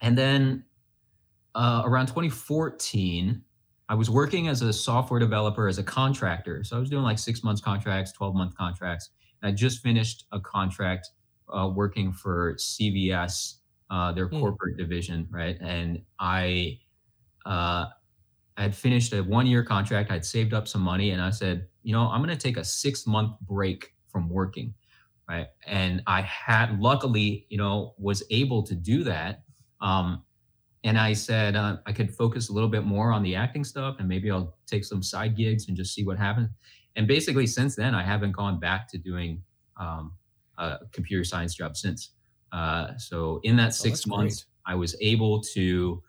and 0.00 0.16
then 0.16 0.64
uh, 1.54 1.82
around 1.84 2.06
2014 2.08 3.44
I 3.88 3.94
was 3.94 4.10
working 4.10 4.48
as 4.48 4.62
a 4.62 4.72
software 4.72 5.20
developer 5.20 5.68
as 5.68 5.78
a 5.78 5.84
contractor. 5.84 6.64
So 6.64 6.76
I 6.76 6.80
was 6.80 6.90
doing 6.90 7.04
like 7.04 7.18
six 7.18 7.44
months 7.44 7.60
contracts, 7.60 8.12
12 8.12 8.34
month 8.34 8.56
contracts. 8.56 9.10
And 9.42 9.50
I 9.50 9.54
just 9.54 9.82
finished 9.82 10.26
a 10.32 10.40
contract 10.40 11.10
uh, 11.50 11.70
working 11.74 12.12
for 12.12 12.54
CVS, 12.58 13.56
uh, 13.90 14.12
their 14.12 14.30
Hmm. 14.30 14.52
corporate 14.52 14.78
division, 14.78 15.28
right? 15.30 15.58
And 15.60 16.04
I, 16.18 16.80
uh, 17.46 17.86
I 18.56 18.62
had 18.62 18.76
finished 18.76 19.12
a 19.14 19.22
one 19.22 19.46
year 19.46 19.64
contract. 19.64 20.10
I'd 20.10 20.24
saved 20.26 20.54
up 20.54 20.68
some 20.68 20.82
money 20.82 21.10
and 21.10 21.22
I 21.22 21.30
said, 21.30 21.68
you 21.82 21.92
know, 21.92 22.08
I'm 22.08 22.22
going 22.22 22.36
to 22.36 22.42
take 22.42 22.56
a 22.58 22.64
six 22.64 23.06
month 23.06 23.38
break 23.40 23.94
from 24.08 24.28
working. 24.30 24.74
Right. 25.28 25.46
And 25.66 26.02
I 26.06 26.20
had 26.22 26.80
luckily, 26.80 27.46
you 27.48 27.56
know, 27.56 27.94
was 27.98 28.22
able 28.30 28.62
to 28.64 28.74
do 28.74 29.04
that. 29.04 29.42
Um, 29.80 30.24
and 30.84 30.98
I 30.98 31.12
said 31.12 31.54
uh, 31.54 31.76
I 31.86 31.92
could 31.92 32.14
focus 32.14 32.48
a 32.48 32.52
little 32.52 32.68
bit 32.68 32.84
more 32.84 33.12
on 33.12 33.22
the 33.22 33.36
acting 33.36 33.64
stuff, 33.64 33.96
and 33.98 34.08
maybe 34.08 34.30
I'll 34.30 34.56
take 34.66 34.84
some 34.84 35.02
side 35.02 35.36
gigs 35.36 35.68
and 35.68 35.76
just 35.76 35.94
see 35.94 36.04
what 36.04 36.18
happens. 36.18 36.48
And 36.96 37.06
basically, 37.06 37.46
since 37.46 37.76
then, 37.76 37.94
I 37.94 38.02
haven't 38.02 38.32
gone 38.32 38.58
back 38.58 38.88
to 38.88 38.98
doing 38.98 39.42
um, 39.76 40.12
a 40.58 40.78
computer 40.92 41.24
science 41.24 41.54
job 41.54 41.76
since. 41.76 42.10
Uh, 42.50 42.96
so 42.98 43.40
in 43.44 43.56
that 43.56 43.74
six 43.74 44.00
that's 44.00 44.06
months, 44.06 44.46
I 44.66 44.74
was 44.74 44.96
able 45.00 45.40
to, 45.54 46.02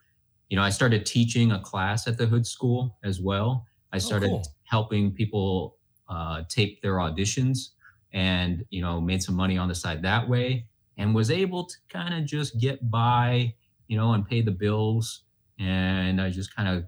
you 0.49 0.58
know, 0.58 0.63
I 0.63 0.69
started 0.69 1.06
teaching 1.06 1.52
a 1.52 1.60
class 1.60 2.08
at 2.08 2.17
the 2.17 2.26
Hood 2.26 2.45
School 2.45 2.97
as 3.04 3.21
well. 3.21 3.65
I 3.93 3.99
started 3.99 4.30
cool. 4.30 4.43
helping 4.63 5.12
people 5.13 5.78
uh, 6.10 6.43
tape 6.49 6.82
their 6.82 6.95
auditions, 6.95 7.69
and 8.13 8.63
you 8.69 8.82
know, 8.82 9.02
made 9.02 9.21
some 9.23 9.36
money 9.36 9.58
on 9.58 9.67
the 9.67 9.76
side 9.76 10.02
that 10.04 10.30
way, 10.30 10.65
and 10.97 11.13
was 11.13 11.32
able 11.32 11.65
to 11.65 11.76
kind 11.89 12.13
of 12.13 12.26
just 12.26 12.60
get 12.60 12.89
by 12.89 13.54
you 13.88 13.97
know, 13.97 14.13
and 14.13 14.28
pay 14.28 14.41
the 14.41 14.52
bills. 14.52 15.21
And 15.60 16.19
I 16.19 16.32
just 16.32 16.56
kind 16.56 16.67
of 16.67 16.86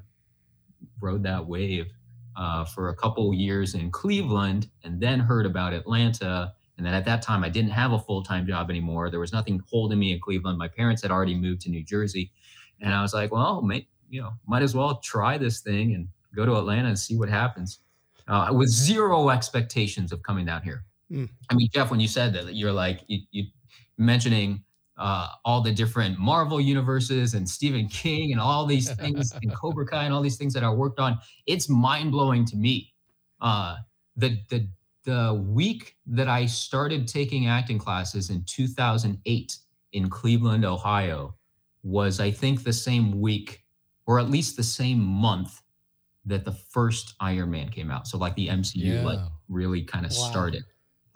rode 1.00 1.24
that 1.24 1.46
wave 1.46 1.92
uh, 2.36 2.66
for 2.66 2.90
a 2.90 2.96
couple 2.96 3.32
years 3.34 3.76
in 3.76 3.92
Cleveland 3.92 4.70
and 4.84 5.00
then 5.00 5.20
heard 5.20 5.46
about 5.46 5.74
Atlanta. 5.74 6.54
And 6.78 6.86
then 6.86 6.96
at 6.96 7.06
that 7.06 7.22
time, 7.22 7.44
I 7.44 7.50
didn't 7.50 7.72
have 7.72 7.92
a 7.92 8.00
full 8.00 8.24
time 8.24 8.48
job 8.48 8.70
anymore. 8.70 9.10
There 9.10 9.20
was 9.20 9.32
nothing 9.32 9.62
holding 9.70 10.00
me 10.00 10.14
in 10.14 10.20
Cleveland. 10.20 10.58
My 10.58 10.68
parents 10.68 11.02
had 11.02 11.12
already 11.12 11.36
moved 11.36 11.62
to 11.62 11.70
New 11.70 11.84
Jersey. 11.84 12.32
And 12.82 12.94
I 12.94 13.02
was 13.02 13.14
like, 13.14 13.32
well, 13.32 13.68
you 14.10 14.22
know, 14.22 14.32
might 14.48 14.64
as 14.64 14.76
well 14.76 14.98
try 14.98 15.38
this 15.38 15.62
thing 15.62 15.94
and 15.94 16.08
go 16.36 16.46
to 16.46 16.56
Atlanta 16.56 16.88
and 16.88 17.00
see 17.00 17.16
what 17.16 17.30
happens. 17.30 17.80
Uh, 18.28 18.50
with 18.52 18.70
zero 18.70 19.30
expectations 19.30 20.12
of 20.12 20.24
coming 20.24 20.48
down 20.48 20.64
here. 20.64 20.84
Hmm. 21.10 21.26
I 21.50 21.56
mean, 21.56 21.70
Jeff, 21.74 21.92
when 21.92 22.00
you 22.00 22.08
said 22.08 22.34
that, 22.34 22.56
you're 22.56 22.72
like, 22.72 23.02
you, 23.08 23.20
you 23.32 23.46
mentioning 23.98 24.64
uh, 24.98 25.30
all 25.44 25.62
the 25.62 25.72
different 25.72 26.18
Marvel 26.18 26.60
universes 26.60 27.34
and 27.34 27.48
Stephen 27.48 27.88
King 27.88 28.32
and 28.32 28.40
all 28.42 28.66
these 28.66 28.92
things 28.96 29.32
and 29.34 29.54
Cobra 29.56 29.86
Kai 29.86 30.06
and 30.06 30.14
all 30.14 30.22
these 30.22 30.38
things 30.38 30.54
that 30.54 30.64
I 30.64 30.70
worked 30.70 31.00
on. 31.00 31.20
It's 31.46 31.70
mind 31.70 32.12
blowing 32.12 32.46
to 32.46 32.56
me. 32.56 32.94
Uh, 33.42 33.78
the 34.16 34.40
the 34.50 34.68
the 35.04 35.46
week 35.48 35.98
that 36.08 36.28
I 36.28 36.48
started 36.48 37.08
taking 37.08 37.48
acting 37.48 37.78
classes 37.78 38.32
in 38.32 38.44
2008 38.46 39.58
in 39.94 40.10
Cleveland, 40.10 40.66
Ohio, 40.66 41.36
was 41.84 42.20
I 42.20 42.32
think 42.32 42.64
the 42.64 42.74
same 42.74 43.22
week 43.22 43.64
or 44.08 44.20
at 44.20 44.30
least 44.30 44.58
the 44.58 44.64
same 44.64 45.00
month 45.00 45.62
that 46.26 46.44
the 46.44 46.52
first 46.52 47.14
Iron 47.20 47.52
Man 47.52 47.70
came 47.70 47.92
out. 47.92 48.08
So 48.08 48.18
like 48.18 48.36
the 48.36 48.48
MCU 48.48 49.04
like 49.04 49.20
really 49.48 49.84
kind 49.84 50.06
of 50.06 50.12
Wow. 50.12 50.18
started, 50.30 50.64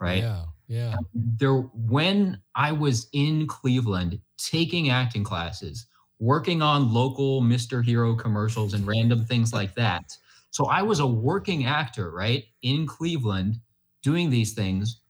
right? 0.00 0.22
Yeah, 0.22 0.44
yeah. 0.68 0.94
Um, 0.98 1.06
there 1.14 1.54
when 1.54 2.42
I 2.54 2.72
was 2.72 3.08
in 3.12 3.46
Cleveland 3.46 4.20
taking 4.38 4.90
acting 4.90 5.24
classes, 5.24 5.86
working 6.18 6.62
on 6.62 6.92
local 6.92 7.42
Mr. 7.42 7.84
Hero 7.84 8.14
commercials 8.16 8.74
and 8.74 8.86
random 8.86 9.24
things 9.24 9.52
like 9.52 9.74
that. 9.74 10.16
So 10.50 10.66
I 10.66 10.82
was 10.82 11.00
a 11.00 11.06
working 11.06 11.66
actor, 11.66 12.10
right, 12.10 12.44
in 12.62 12.86
Cleveland 12.86 13.56
doing 14.02 14.30
these 14.30 14.52
things, 14.54 15.02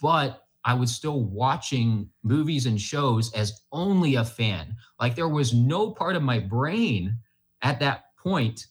but 0.00 0.46
I 0.64 0.74
was 0.74 0.94
still 0.94 1.24
watching 1.24 2.10
movies 2.22 2.66
and 2.66 2.80
shows 2.80 3.32
as 3.34 3.62
only 3.72 4.14
a 4.14 4.24
fan. 4.24 4.76
Like 5.00 5.14
there 5.16 5.28
was 5.28 5.54
no 5.54 5.92
part 5.92 6.14
of 6.16 6.22
my 6.22 6.38
brain 6.38 7.18
at 7.62 7.80
that 7.80 8.16
point 8.16 8.66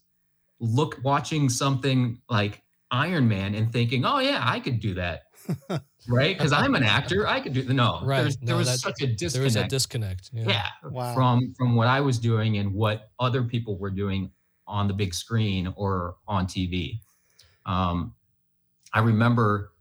look 0.60 1.00
watching 1.04 1.50
something 1.50 2.22
like 2.30 2.64
Iron 2.92 3.28
Man 3.28 3.56
and 3.56 3.72
thinking, 3.72 4.06
"Oh 4.06 4.20
yeah, 4.20 4.42
I 4.44 4.60
could 4.60 4.80
do 4.80 4.94
that." 4.96 5.24
Right? 6.08 6.38
Because 6.38 6.52
I'm 6.52 6.76
an 6.76 6.84
actor. 6.84 7.28
I 7.28 7.40
could 7.40 7.54
do 7.54 7.64
no. 7.74 8.02
Right. 8.04 8.22
There's, 8.22 8.38
there 8.38 8.56
No, 8.56 8.58
was 8.58 8.68
that- 8.68 8.80
such 8.80 9.02
a 9.02 9.08
disconnect. 9.08 9.34
There 9.34 9.46
is 9.46 9.56
a 9.56 9.68
disconnect. 9.68 10.30
Yeah. 10.34 10.48
yeah, 10.48 10.68
Wow. 10.90 11.14
from 11.14 11.54
from 11.58 11.76
what 11.76 11.88
I 11.88 12.02
was 12.02 12.20
doing 12.20 12.58
and 12.58 12.74
what 12.74 13.12
other 13.20 13.44
people 13.44 13.78
were 13.78 13.92
doing 13.92 14.32
on 14.68 14.88
the 14.88 14.94
big 14.94 15.14
screen 15.14 15.74
or 15.76 16.16
on 16.28 16.46
TV. 16.48 17.00
Um, 17.66 18.14
I 18.94 19.00
remember 19.00 19.74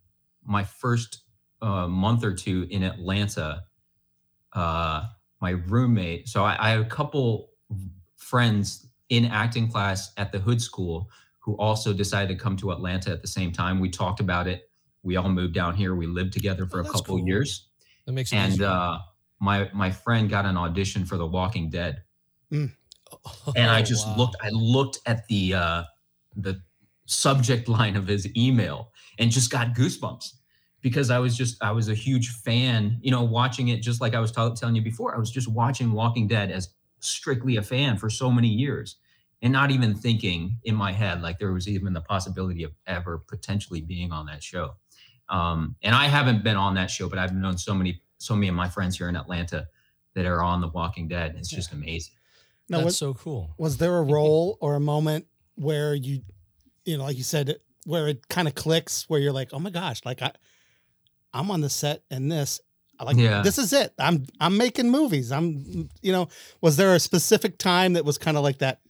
my 0.44 0.64
first 0.64 1.22
uh, 1.62 1.86
month 1.86 2.24
or 2.24 2.34
two 2.34 2.66
in 2.70 2.82
Atlanta. 2.82 3.64
Uh, 4.52 5.06
my 5.40 5.50
roommate. 5.50 6.28
So 6.28 6.44
I, 6.44 6.56
I 6.58 6.70
had 6.70 6.80
a 6.80 6.84
couple 6.84 7.50
friends 8.16 8.88
in 9.08 9.24
acting 9.24 9.70
class 9.70 10.12
at 10.18 10.32
the 10.32 10.38
Hood 10.38 10.60
School 10.60 11.08
who 11.38 11.52
who 11.52 11.56
also 11.56 11.92
decided 11.94 12.28
to 12.28 12.40
come 12.44 12.54
to 12.54 12.70
Atlanta 12.70 13.10
at 13.10 13.22
the 13.22 13.26
same 13.26 13.50
time. 13.50 13.80
We 13.80 13.88
talked 13.88 14.20
about 14.20 14.46
it. 14.46 14.69
We 15.02 15.16
all 15.16 15.28
moved 15.30 15.54
down 15.54 15.74
here. 15.76 15.94
We 15.94 16.06
lived 16.06 16.32
together 16.32 16.66
for 16.66 16.80
Oh, 16.80 16.80
a 16.80 16.86
couple 16.86 17.18
cool. 17.18 17.18
years. 17.18 17.68
That 18.06 18.12
makes 18.12 18.32
it 18.32 18.38
And 18.42 18.62
uh, 18.62 19.00
my 19.40 19.70
my 19.74 19.90
friend 19.92 20.30
got 20.30 20.46
an 20.46 20.56
audition 20.56 21.04
for 21.06 21.16
The 21.18 21.26
Walking 21.26 21.70
Dead, 21.70 22.04
and 23.54 23.70
I 23.70 23.82
Oh, 23.82 23.82
just 23.82 24.06
wow. 24.06 24.16
looked. 24.16 24.36
I 24.40 24.50
looked 24.50 24.98
at 25.06 25.26
the 25.28 25.54
uh, 25.54 25.84
the 26.36 26.62
subject 27.06 27.68
line 27.68 27.96
of 27.96 28.06
his 28.06 28.28
email 28.36 28.92
and 29.18 29.30
just 29.30 29.50
got 29.50 29.74
goosebumps 29.74 30.34
because 30.80 31.10
I 31.10 31.18
was 31.18 31.36
just 31.36 31.62
I 31.62 31.72
was 31.72 31.88
a 31.88 31.94
huge 31.94 32.28
fan. 32.30 32.98
You 33.02 33.10
know, 33.10 33.22
watching 33.22 33.68
it 33.68 33.82
just 33.82 34.00
like 34.00 34.14
I 34.14 34.20
was 34.20 34.32
tell 34.32 34.52
telling 34.54 34.76
you 34.76 34.82
before. 34.82 35.14
I 35.14 35.18
was 35.18 35.30
just 35.30 35.48
watching 35.48 35.92
Walking 35.92 36.28
Dead 36.28 36.50
as 36.50 36.70
strictly 37.00 37.56
a 37.56 37.62
fan 37.62 37.96
for 37.96 38.10
so 38.10 38.30
many 38.30 38.48
years, 38.48 38.96
and 39.42 39.52
not 39.52 39.70
even 39.70 39.94
thinking 39.94 40.58
in 40.64 40.74
my 40.74 40.92
head 40.92 41.22
like 41.22 41.38
there 41.38 41.52
was 41.52 41.68
even 41.68 41.92
the 41.92 42.00
possibility 42.02 42.62
of 42.62 42.72
ever 42.86 43.18
potentially 43.18 43.80
being 43.80 44.12
on 44.12 44.26
that 44.26 44.42
show. 44.42 44.76
Um, 45.30 45.76
and 45.82 45.94
I 45.94 46.06
haven't 46.08 46.42
been 46.44 46.56
on 46.56 46.74
that 46.74 46.90
show, 46.90 47.08
but 47.08 47.18
I've 47.18 47.34
known 47.34 47.56
so 47.56 47.72
many 47.74 48.02
so 48.18 48.34
many 48.34 48.48
of 48.48 48.54
my 48.54 48.68
friends 48.68 48.98
here 48.98 49.08
in 49.08 49.16
Atlanta 49.16 49.66
that 50.14 50.26
are 50.26 50.42
on 50.42 50.60
The 50.60 50.68
Walking 50.68 51.08
Dead. 51.08 51.36
It's 51.38 51.48
just 51.48 51.72
amazing. 51.72 52.12
Now, 52.68 52.78
That's 52.78 52.84
was, 52.86 52.98
so 52.98 53.14
cool. 53.14 53.54
was 53.56 53.78
there 53.78 53.96
a 53.96 54.02
role 54.02 54.58
or 54.60 54.74
a 54.74 54.80
moment 54.80 55.26
where 55.54 55.94
you, 55.94 56.20
you 56.84 56.98
know, 56.98 57.04
like 57.04 57.16
you 57.16 57.22
said, 57.22 57.56
where 57.86 58.08
it 58.08 58.28
kind 58.28 58.46
of 58.46 58.54
clicks, 58.54 59.08
where 59.08 59.18
you're 59.20 59.32
like, 59.32 59.50
oh 59.52 59.58
my 59.58 59.70
gosh, 59.70 60.04
like 60.04 60.20
I, 60.20 60.32
I'm 61.32 61.50
on 61.50 61.60
the 61.62 61.70
set 61.70 62.02
and 62.10 62.30
this, 62.30 62.60
I 62.98 63.04
like 63.04 63.16
Yeah. 63.16 63.40
this 63.42 63.56
is 63.56 63.72
it. 63.72 63.94
I'm 63.98 64.26
I'm 64.38 64.56
making 64.58 64.90
movies. 64.90 65.32
I'm, 65.32 65.88
you 66.02 66.12
know, 66.12 66.28
was 66.60 66.76
there 66.76 66.94
a 66.94 67.00
specific 67.00 67.56
time 67.56 67.94
that 67.94 68.04
was 68.04 68.18
kind 68.18 68.36
of 68.36 68.42
like 68.42 68.58
that, 68.58 68.80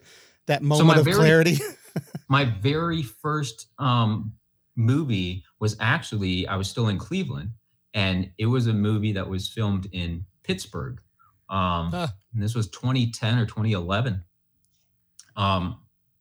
that 0.47 0.63
moment 0.63 0.89
my 0.89 0.97
of 0.99 1.05
very- 1.05 1.17
clarity? 1.17 1.59
my 2.29 2.45
very 2.45 3.03
first 3.03 3.69
um, 3.79 4.33
movie 4.81 5.45
was 5.61 5.77
actually 5.81 6.47
I 6.49 6.57
was 6.57 6.69
still 6.69 6.89
in 6.89 6.99
Cleveland, 6.99 7.51
and 7.95 8.31
it 8.39 8.47
was 8.47 8.67
a 8.67 8.73
movie 8.73 9.13
that 9.13 9.29
was 9.29 9.49
filmed 9.49 9.87
in 9.93 10.25
Pittsburgh. 10.43 11.01
Um, 11.49 11.91
Huh. 11.91 12.09
and 12.33 12.43
this 12.43 12.55
was 12.55 12.69
2010 12.71 13.39
or 13.39 13.47
2011, 13.47 14.25
um, 15.37 15.81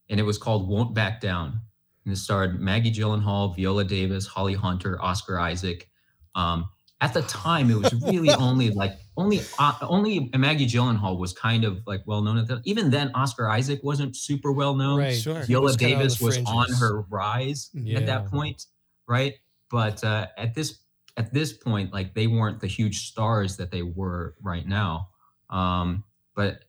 and 0.10 0.20
it 0.20 0.24
was 0.24 0.38
called 0.38 0.68
"Won't 0.68 0.94
Back 0.94 1.22
Down." 1.22 1.62
And 2.06 2.14
it 2.14 2.18
starred 2.18 2.60
Maggie 2.60 2.92
Gyllenhaal, 2.92 3.56
Viola 3.56 3.84
Davis, 3.84 4.26
Holly 4.26 4.56
Hunter, 4.56 5.02
Oscar 5.02 5.40
Isaac. 5.40 5.90
Um, 6.36 6.70
at 7.02 7.14
the 7.14 7.22
time, 7.24 7.70
it 7.70 7.76
was 7.76 7.94
really 8.04 8.30
only 8.40 8.72
like 8.72 8.98
only 9.16 9.42
uh, 9.58 9.74
only 9.82 10.30
Maggie 10.36 10.68
Gyllenhaal 10.68 11.18
was 11.18 11.34
kind 11.34 11.64
of 11.64 11.82
like 11.88 12.02
well 12.06 12.22
known 12.22 12.38
at 12.38 12.48
that. 12.48 12.62
Even 12.66 12.90
then, 12.90 13.12
Oscar 13.16 13.50
Isaac 13.50 13.82
wasn't 13.84 14.16
super 14.16 14.52
well 14.52 14.76
known. 14.76 15.00
Right. 15.00 15.18
Sure. 15.18 15.44
Viola 15.44 15.64
was 15.64 15.78
Davis 15.78 16.20
was 16.20 16.38
on 16.46 16.72
her 16.74 17.02
rise 17.10 17.70
at 17.96 18.06
that 18.06 18.26
point, 18.28 18.66
right? 19.08 19.36
But 19.72 20.04
uh, 20.04 20.28
at 20.38 20.56
this 20.56 20.80
at 21.18 21.34
this 21.34 21.54
point, 21.54 21.94
like 21.94 22.14
they 22.14 22.28
weren't 22.28 22.60
the 22.60 22.68
huge 22.68 23.08
stars 23.08 23.58
that 23.58 23.72
they 23.72 23.82
were 23.82 24.36
right 24.42 24.68
now. 24.68 25.10
Um, 25.50 26.04
but 26.36 26.66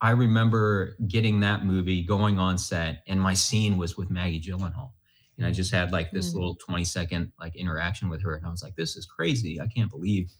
I 0.00 0.10
remember 0.10 0.96
getting 1.06 1.40
that 1.40 1.64
movie, 1.64 2.02
going 2.02 2.38
on 2.38 2.58
set, 2.58 3.02
and 3.06 3.20
my 3.20 3.34
scene 3.34 3.76
was 3.76 3.96
with 3.96 4.10
Maggie 4.10 4.40
Gyllenhaal, 4.40 4.90
and 5.38 5.46
I 5.46 5.50
just 5.50 5.70
had 5.72 5.92
like 5.92 6.10
this 6.12 6.30
Mm. 6.30 6.34
little 6.34 6.54
twenty 6.56 6.84
second 6.84 7.32
like 7.38 7.56
interaction 7.56 8.08
with 8.08 8.22
her, 8.22 8.34
and 8.34 8.46
I 8.46 8.50
was 8.50 8.62
like, 8.62 8.76
"This 8.76 8.96
is 8.96 9.06
crazy! 9.06 9.60
I 9.60 9.66
can't 9.66 9.90
believe, 9.90 10.30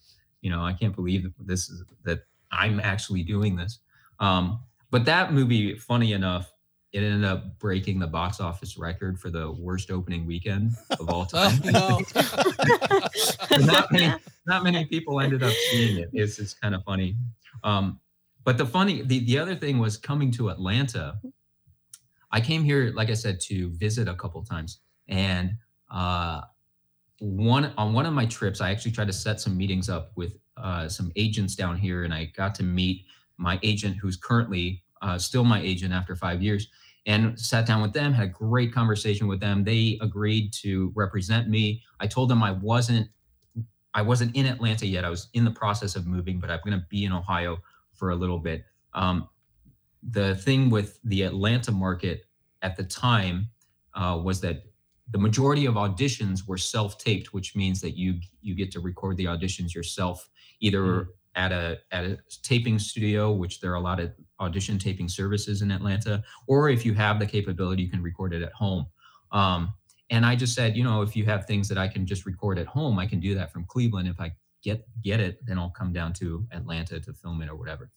you 0.43 0.51
know, 0.51 0.63
I 0.65 0.73
can't 0.73 0.95
believe 0.95 1.25
that 1.25 1.33
this 1.47 1.69
is 1.69 1.85
that 2.05 2.21
I'm 2.51 2.81
actually 2.81 3.23
doing 3.23 3.57
this." 3.57 3.81
Um, 4.21 4.61
but 4.91 5.05
that 5.05 5.33
movie, 5.33 5.77
funny 5.77 6.13
enough, 6.13 6.53
it 6.93 7.03
ended 7.03 7.25
up 7.25 7.59
breaking 7.59 7.99
the 7.99 8.07
box 8.07 8.41
office 8.41 8.79
record 8.79 9.19
for 9.21 9.29
the 9.29 9.53
worst 9.53 9.91
opening 9.91 10.25
weekend 10.25 10.73
of 10.99 11.11
all 11.11 11.27
time. 11.37 11.61
Oh, 11.75 12.01
no. 12.15 13.59
not 13.67 13.93
many, 13.93 14.15
not 14.47 14.65
many 14.65 14.85
people 14.87 15.21
ended 15.21 15.43
up 15.43 15.53
seeing 15.71 15.99
it. 15.99 16.09
It's 16.13 16.39
it's 16.39 16.55
kind 16.55 16.75
of 16.75 16.83
funny. 16.85 17.17
Um, 17.65 18.01
but 18.45 18.57
the 18.57 18.65
funny, 18.65 19.03
the 19.03 19.19
the 19.27 19.39
other 19.39 19.55
thing 19.57 19.79
was 19.79 19.97
coming 19.99 20.31
to 20.33 20.49
Atlanta. 20.51 21.19
I 22.31 22.41
came 22.41 22.65
here, 22.65 22.93
like 22.95 23.11
I 23.11 23.15
said, 23.15 23.41
to 23.43 23.71
visit 23.71 24.09
a 24.09 24.15
couple 24.15 24.43
times, 24.45 24.81
and 25.09 25.57
uh, 25.91 26.43
one 27.21 27.73
on 27.77 27.93
one 27.93 28.07
of 28.07 28.13
my 28.13 28.27
trips, 28.27 28.61
I 28.61 28.71
actually 28.71 28.93
tried 28.93 29.07
to 29.07 29.13
set 29.13 29.41
some 29.41 29.57
meetings 29.57 29.89
up 29.89 30.13
with 30.17 30.37
uh, 30.57 30.89
some 30.89 31.13
agents 31.17 31.55
down 31.55 31.77
here, 31.77 32.05
and 32.05 32.13
I 32.13 32.33
got 32.37 32.55
to 32.57 32.63
meet 32.63 33.05
my 33.39 33.59
agent, 33.63 33.97
who's 33.97 34.17
currently 34.17 34.83
uh, 35.03 35.19
still 35.19 35.45
my 35.45 35.61
agent 35.61 35.93
after 35.93 36.17
five 36.17 36.43
years, 36.43 36.69
and 37.07 37.39
sat 37.39 37.67
down 37.67 37.83
with 37.83 37.93
them, 37.93 38.13
had 38.13 38.25
a 38.25 38.31
great 38.31 38.73
conversation 38.73 39.29
with 39.29 39.41
them. 39.41 39.65
They 39.65 39.99
agreed 40.01 40.53
to 40.55 40.93
represent 40.95 41.49
me. 41.49 41.83
I 42.01 42.07
told 42.07 42.29
them 42.29 42.43
I 42.43 42.53
wasn't 42.53 43.09
I 43.95 44.03
wasn't 44.03 44.37
in 44.37 44.45
Atlanta 44.45 44.87
yet. 44.87 45.07
I 45.07 45.09
was 45.09 45.29
in 45.33 45.45
the 45.45 45.51
process 45.51 45.97
of 45.97 46.07
moving, 46.07 46.39
but 46.39 46.51
I'm 46.51 46.61
going 46.63 46.79
to 46.79 46.85
be 46.91 47.07
in 47.07 47.13
Ohio 47.13 47.57
for 47.95 48.11
a 48.11 48.15
little 48.15 48.39
bit. 48.39 48.65
Um, 48.93 49.29
the 50.03 50.35
thing 50.37 50.69
with 50.69 51.01
the 51.05 51.23
Atlanta 51.23 51.73
market 51.73 52.27
at 52.61 52.77
the 52.77 52.85
time 52.85 53.49
uh, 53.95 54.21
was 54.23 54.43
that 54.43 54.65
the 55.11 55.19
majority 55.19 55.67
of 55.67 55.75
auditions 55.75 56.47
were 56.47 56.59
self-taped, 56.59 57.33
which 57.33 57.55
means 57.55 57.81
that 57.81 57.97
you 57.97 58.21
you 58.41 58.55
get 58.55 58.71
to 58.73 58.81
record 58.81 59.17
the 59.17 59.27
auditions 59.27 59.75
yourself, 59.75 60.29
either 60.61 61.09
at 61.35 61.53
a 61.53 61.79
at 61.93 62.05
a 62.05 62.19
taping 62.43 62.79
studio, 62.79 63.33
which 63.33 63.61
there 63.61 63.71
are 63.73 63.77
a 63.77 63.81
lot 63.81 64.01
of 64.01 64.13
audition 64.41 64.79
taping 64.79 65.09
services 65.09 65.63
in 65.63 65.71
Atlanta, 65.71 66.23
or 66.47 66.69
if 66.69 66.85
you 66.85 66.95
have 66.95 67.19
the 67.19 67.27
capability, 67.27 67.83
you 67.83 67.91
can 67.91 68.03
record 68.03 68.35
it 68.35 68.43
at 68.43 68.53
home. 68.53 68.87
Um, 69.33 69.73
and 70.11 70.25
I 70.25 70.37
just 70.37 70.55
said, 70.55 70.77
you 70.77 70.85
know, 70.85 71.03
if 71.03 71.17
you 71.17 71.25
have 71.25 71.47
things 71.47 71.69
that 71.69 71.79
I 71.79 71.89
can 71.89 72.07
just 72.07 72.27
record 72.27 72.59
at 72.59 72.67
home, 72.67 72.99
I 72.99 73.07
can 73.07 73.21
do 73.21 73.35
that 73.35 73.53
from 73.53 73.65
Cleveland. 73.65 74.09
If 74.09 74.21
I 74.21 74.33
get 74.63 74.87
get 75.03 75.21
it, 75.21 75.45
then 75.47 75.59
I'll 75.59 75.71
come 75.71 75.93
down 75.93 76.13
to 76.15 76.47
Atlanta 76.53 76.99
to 77.01 77.13
film 77.13 77.43
it 77.43 77.49
or 77.49 77.57
whatever. 77.57 77.91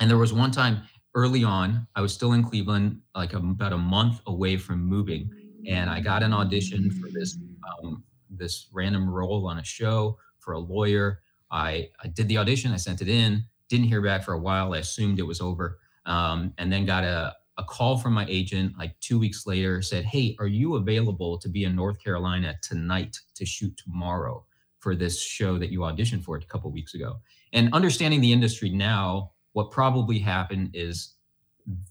And 0.00 0.10
there 0.10 0.18
was 0.18 0.32
one 0.32 0.50
time 0.50 0.82
early 1.14 1.44
on, 1.44 1.86
I 1.94 2.00
was 2.00 2.12
still 2.12 2.32
in 2.32 2.42
Cleveland, 2.42 3.00
like 3.14 3.32
a, 3.32 3.38
about 3.38 3.72
a 3.72 3.78
month 3.78 4.20
away 4.26 4.56
from 4.56 4.84
moving, 4.84 5.30
and 5.68 5.90
I 5.90 6.00
got 6.00 6.22
an 6.22 6.32
audition 6.32 6.90
for 6.90 7.08
this 7.10 7.38
um, 7.82 8.04
this 8.30 8.68
random 8.72 9.08
role 9.08 9.46
on 9.46 9.58
a 9.58 9.64
show 9.64 10.18
for 10.38 10.52
a 10.52 10.58
lawyer. 10.58 11.20
I, 11.50 11.90
I 12.02 12.08
did 12.08 12.28
the 12.28 12.38
audition, 12.38 12.72
I 12.72 12.76
sent 12.76 13.00
it 13.00 13.08
in, 13.08 13.44
didn't 13.68 13.86
hear 13.86 14.02
back 14.02 14.24
for 14.24 14.34
a 14.34 14.38
while. 14.38 14.74
I 14.74 14.78
assumed 14.78 15.18
it 15.18 15.22
was 15.22 15.40
over, 15.40 15.78
um, 16.04 16.52
and 16.58 16.72
then 16.72 16.84
got 16.84 17.04
a 17.04 17.34
a 17.56 17.64
call 17.64 17.96
from 17.96 18.12
my 18.12 18.26
agent 18.28 18.76
like 18.78 18.98
two 19.00 19.18
weeks 19.18 19.46
later 19.46 19.80
said, 19.80 20.04
Hey, 20.04 20.36
are 20.38 20.46
you 20.46 20.74
available 20.76 21.38
to 21.38 21.48
be 21.48 21.64
in 21.64 21.76
North 21.76 22.02
Carolina 22.02 22.54
tonight 22.62 23.18
to 23.34 23.46
shoot 23.46 23.76
tomorrow 23.76 24.44
for 24.78 24.94
this 24.94 25.22
show 25.22 25.58
that 25.58 25.70
you 25.70 25.80
auditioned 25.80 26.24
for 26.24 26.36
a 26.36 26.42
couple 26.42 26.70
weeks 26.70 26.94
ago? 26.94 27.16
And 27.52 27.72
understanding 27.72 28.20
the 28.20 28.32
industry 28.32 28.70
now, 28.70 29.32
what 29.52 29.70
probably 29.70 30.18
happened 30.18 30.70
is 30.74 31.14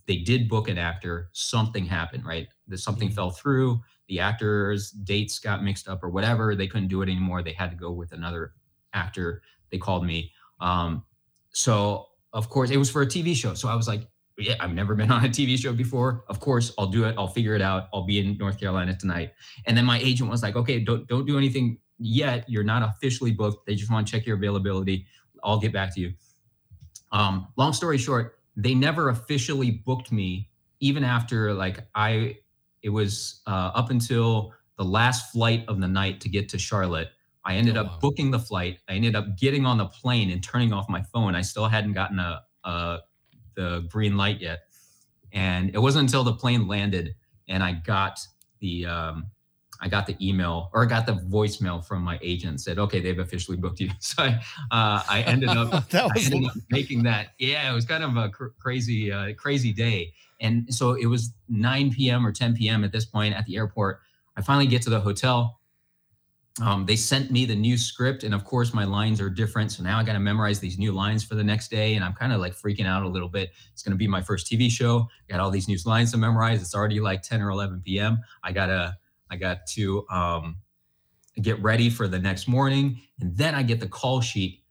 they 0.08 0.18
did 0.18 0.48
book 0.48 0.68
an 0.68 0.78
actor, 0.78 1.30
something 1.34 1.86
happened, 1.86 2.26
right? 2.26 2.48
That 2.68 2.80
something 2.80 3.10
fell 3.10 3.32
through, 3.32 3.82
the 4.08 4.20
actor's 4.20 4.92
dates 4.92 5.40
got 5.40 5.64
mixed 5.64 5.88
up 5.88 6.04
or 6.04 6.10
whatever. 6.10 6.56
They 6.56 6.68
couldn't 6.68 6.90
do 6.90 7.02
it 7.02 7.10
anymore. 7.10 7.42
They 7.42 7.54
had 7.54 7.72
to 7.72 7.78
go 7.78 7.92
with 7.92 8.12
another 8.12 8.54
actor. 8.94 9.42
They 9.72 9.78
called 9.78 10.06
me. 10.06 10.32
Um, 10.60 11.04
so 11.52 12.08
of 12.34 12.50
course 12.50 12.70
it 12.70 12.78
was 12.78 12.90
for 12.90 13.02
a 13.02 13.08
TV 13.08 13.36
show. 13.36 13.54
So 13.54 13.70
I 13.70 13.76
was 13.76 13.88
like, 13.88 14.08
yeah, 14.38 14.56
I've 14.60 14.74
never 14.74 14.96
been 14.96 15.12
on 15.12 15.26
a 15.26 15.30
TV 15.30 15.58
show 15.58 15.74
before. 15.74 16.24
Of 16.28 16.40
course, 16.40 16.74
I'll 16.78 16.88
do 16.88 17.06
it. 17.06 17.16
I'll 17.18 17.28
figure 17.28 17.56
it 17.56 17.62
out. 17.62 17.88
I'll 17.94 18.06
be 18.06 18.20
in 18.20 18.38
North 18.38 18.60
Carolina 18.60 18.96
tonight. 18.96 19.34
And 19.66 19.78
then 19.78 19.86
my 19.86 20.00
agent 20.00 20.30
was 20.30 20.44
like, 20.44 20.56
okay, 20.56 20.80
don't 20.80 21.08
don't 21.08 21.26
do 21.26 21.38
anything 21.38 21.78
yet. 22.00 22.50
You're 22.50 22.64
not 22.64 22.84
officially 22.84 23.32
booked. 23.32 23.66
They 23.66 23.76
just 23.76 23.92
want 23.92 24.08
to 24.08 24.12
check 24.12 24.26
your 24.26 24.38
availability. 24.38 25.06
I'll 25.44 25.60
get 25.60 25.74
back 25.74 25.94
to 25.96 26.02
you. 26.02 26.14
Um, 27.12 27.48
long 27.58 27.74
story 27.74 27.98
short, 27.98 28.40
they 28.56 28.74
never 28.74 29.10
officially 29.10 29.72
booked 29.72 30.12
me, 30.12 30.50
even 30.80 31.04
after 31.04 31.54
like 31.54 31.88
I 31.96 32.38
it 32.82 32.90
was 32.90 33.42
uh, 33.48 33.72
up 33.74 33.90
until 33.90 34.54
the 34.78 34.84
last 34.84 35.32
flight 35.32 35.66
of 35.68 35.80
the 35.80 35.88
night 35.88 36.20
to 36.22 36.30
get 36.30 36.50
to 36.50 36.60
Charlotte. 36.60 37.10
I 37.46 37.56
ended 37.56 37.76
up 37.78 38.00
booking 38.00 38.32
the 38.32 38.40
flight. 38.40 38.80
I 38.88 38.94
ended 38.94 39.16
up 39.16 39.38
getting 39.38 39.66
on 39.66 39.78
the 39.78 39.86
plane 39.86 40.30
and 40.32 40.42
turning 40.42 40.72
off 40.72 40.88
my 40.90 41.02
phone. 41.02 41.36
I 41.36 41.42
still 41.42 41.68
hadn't 41.68 41.94
gotten 41.94 42.20
a, 42.20 42.42
a 42.64 43.00
the 43.56 43.86
green 43.90 44.18
light 44.18 44.40
yet. 44.42 44.60
And 45.32 45.70
it 45.74 45.80
wasn't 45.80 46.04
until 46.04 46.24
the 46.24 46.34
plane 46.34 46.68
landed 46.68 47.16
and 47.48 47.64
I 47.64 47.74
got 47.74 48.20
the 48.60 48.86
um, 48.86 49.28
I 49.84 49.90
got 49.90 50.08
the 50.08 50.16
email 50.26 50.70
or 50.74 50.84
I 50.84 50.88
got 50.88 51.06
the 51.06 51.14
voicemail 51.16 51.84
from 51.86 52.02
my 52.02 52.18
agent 52.22 52.62
said, 52.62 52.80
okay, 52.80 53.02
they've 53.02 53.20
officially 53.20 53.58
booked 53.58 53.82
you. 53.82 53.90
So 54.00 54.24
I, 54.24 54.30
uh, 54.72 55.04
I 55.10 55.24
ended 55.28 55.50
up, 55.50 55.90
That 55.90 56.10
was- 56.16 56.32
ended 56.32 56.50
up 56.50 56.56
making 56.70 57.04
that. 57.04 57.34
Yeah, 57.38 57.70
it 57.70 57.76
was 57.76 57.84
kind 57.86 58.04
of 58.04 58.16
a 58.16 58.30
cr- 58.30 58.54
crazy, 58.58 59.12
uh, 59.12 59.34
crazy 59.36 59.74
day. 59.74 60.14
And 60.40 60.74
so 60.74 60.94
it 60.94 61.06
was 61.08 61.34
9 61.50 61.92
p.m. 61.92 62.26
or 62.26 62.32
10 62.32 62.56
p.m. 62.56 62.84
at 62.86 62.92
this 62.94 63.06
point 63.06 63.36
at 63.36 63.46
the 63.46 63.58
airport. 63.58 64.00
I 64.38 64.42
finally 64.42 64.68
get 64.68 64.82
to 64.84 64.90
the 64.90 65.00
hotel 65.02 65.60
um, 66.62 66.86
they 66.86 66.96
sent 66.96 67.32
me 67.32 67.46
the 67.46 67.56
new 67.56 67.78
script, 67.80 68.24
and 68.24 68.32
of 68.32 68.46
course 68.46 68.76
my 68.76 68.84
lines 68.84 69.20
are 69.20 69.30
different. 69.30 69.72
So 69.72 69.82
now 69.82 69.98
I 69.98 70.04
got 70.04 70.14
to 70.14 70.20
memorize 70.20 70.60
these 70.60 70.78
new 70.78 70.92
lines 70.92 71.24
for 71.24 71.34
the 71.34 71.44
next 71.44 71.70
day, 71.72 71.96
and 71.96 72.06
I'm 72.06 72.14
kind 72.14 72.32
of 72.32 72.40
like 72.40 72.54
freaking 72.54 72.86
out 72.86 73.02
a 73.02 73.08
little 73.08 73.28
bit. 73.28 73.54
It's 73.72 73.82
going 73.82 73.94
to 73.94 73.98
be 73.98 74.08
my 74.08 74.22
first 74.22 74.46
TV 74.46 74.70
show. 74.70 75.08
I 75.28 75.32
got 75.32 75.40
all 75.40 75.50
these 75.50 75.68
new 75.68 75.80
lines 75.86 76.12
to 76.12 76.18
memorize. 76.18 76.62
It's 76.62 76.76
already 76.76 77.00
like 77.00 77.24
10 77.24 77.42
or 77.42 77.50
11 77.50 77.82
p.m. 77.84 78.20
I 78.44 78.52
gotta, 78.52 78.96
I 79.34 79.36
got 79.36 79.66
to 79.70 80.06
um, 80.10 80.58
get 81.42 81.60
ready 81.64 81.90
for 81.90 82.08
the 82.08 82.20
next 82.20 82.48
morning, 82.48 83.02
and 83.20 83.36
then 83.36 83.56
I 83.56 83.64
get 83.64 83.80
the 83.80 83.88
call 83.88 84.22
sheet, 84.22 84.64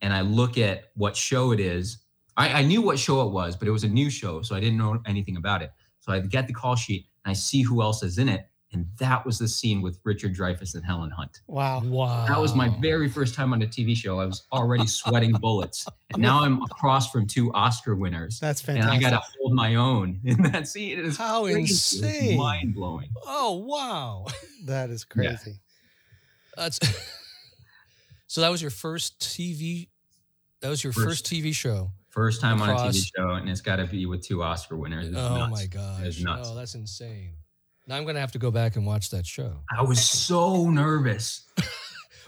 and 0.00 0.12
I 0.12 0.20
look 0.20 0.56
at 0.56 0.92
what 0.94 1.16
show 1.16 1.50
it 1.50 1.58
is. 1.58 1.98
I, 2.36 2.60
I 2.60 2.62
knew 2.62 2.80
what 2.80 2.96
show 2.96 3.26
it 3.26 3.32
was, 3.32 3.56
but 3.56 3.66
it 3.66 3.72
was 3.72 3.82
a 3.82 3.88
new 3.88 4.10
show, 4.10 4.40
so 4.42 4.54
I 4.54 4.60
didn't 4.60 4.78
know 4.78 5.00
anything 5.04 5.36
about 5.36 5.62
it. 5.62 5.72
So 5.98 6.12
I 6.12 6.20
get 6.20 6.46
the 6.46 6.54
call 6.54 6.76
sheet, 6.76 7.08
and 7.24 7.30
I 7.32 7.34
see 7.34 7.62
who 7.62 7.82
else 7.82 8.04
is 8.04 8.18
in 8.18 8.28
it 8.28 8.46
and 8.74 8.86
that 8.98 9.24
was 9.24 9.38
the 9.38 9.48
scene 9.48 9.80
with 9.80 9.98
Richard 10.04 10.34
Dreyfuss 10.34 10.74
and 10.74 10.84
Helen 10.84 11.10
Hunt. 11.10 11.40
Wow. 11.46 11.80
Wow. 11.84 12.26
That 12.26 12.38
was 12.40 12.54
my 12.54 12.68
very 12.80 13.08
first 13.08 13.34
time 13.34 13.52
on 13.52 13.62
a 13.62 13.66
TV 13.66 13.96
show. 13.96 14.18
I 14.20 14.26
was 14.26 14.46
already 14.52 14.86
sweating 14.86 15.32
bullets. 15.32 15.86
And 16.12 16.20
now 16.20 16.42
I'm 16.42 16.60
across 16.62 17.10
from 17.10 17.26
two 17.26 17.52
Oscar 17.54 17.94
winners. 17.94 18.38
That's 18.40 18.60
fantastic. 18.60 18.92
And 18.94 19.02
fantastic. 19.02 19.06
I 19.06 19.16
got 19.16 19.24
to 19.24 19.38
hold 19.40 19.54
my 19.54 19.74
own 19.76 20.20
in 20.24 20.42
that 20.52 20.68
scene. 20.68 20.98
It 20.98 21.04
is 21.04 21.16
How 21.16 21.46
insane. 21.46 22.36
mind 22.36 22.74
blowing. 22.74 23.08
Oh 23.24 23.64
wow. 23.66 24.26
that 24.66 24.90
is 24.90 25.04
crazy. 25.04 25.60
That's 26.56 26.78
so 28.26 28.40
that 28.40 28.48
was 28.50 28.60
your 28.60 28.70
first 28.70 29.20
TV 29.20 29.88
that 30.60 30.70
was 30.70 30.82
your 30.82 30.94
First. 30.94 31.06
first, 31.06 31.26
TV 31.26 31.54
show. 31.54 31.90
First 32.08 32.40
time 32.40 32.62
on 32.62 32.70
a 32.70 32.74
TV 32.74 33.04
show, 33.14 33.30
and 33.32 33.50
it's 33.50 33.60
got 33.60 33.76
to 33.76 33.84
be 33.86 34.06
with 34.06 34.22
two 34.26 34.42
Oscar 34.42 34.76
winners. 34.78 35.08
It's 35.08 35.16
Oh 35.16 35.36
nuts. 35.36 35.50
my 35.74 36.06
It's 36.06 36.22
nuts. 36.22 36.48
Oh, 36.50 36.54
that's 36.54 36.74
insane. 36.74 37.34
Now 37.86 37.96
I'm 37.96 38.04
gonna 38.04 38.20
have 38.20 38.32
to 38.32 38.38
go 38.38 38.50
back 38.50 38.76
and 38.76 38.86
watch 38.86 39.10
that 39.10 39.26
show. 39.26 39.60
I 39.76 39.82
was 39.82 40.02
so 40.02 40.70
nervous. 40.70 41.48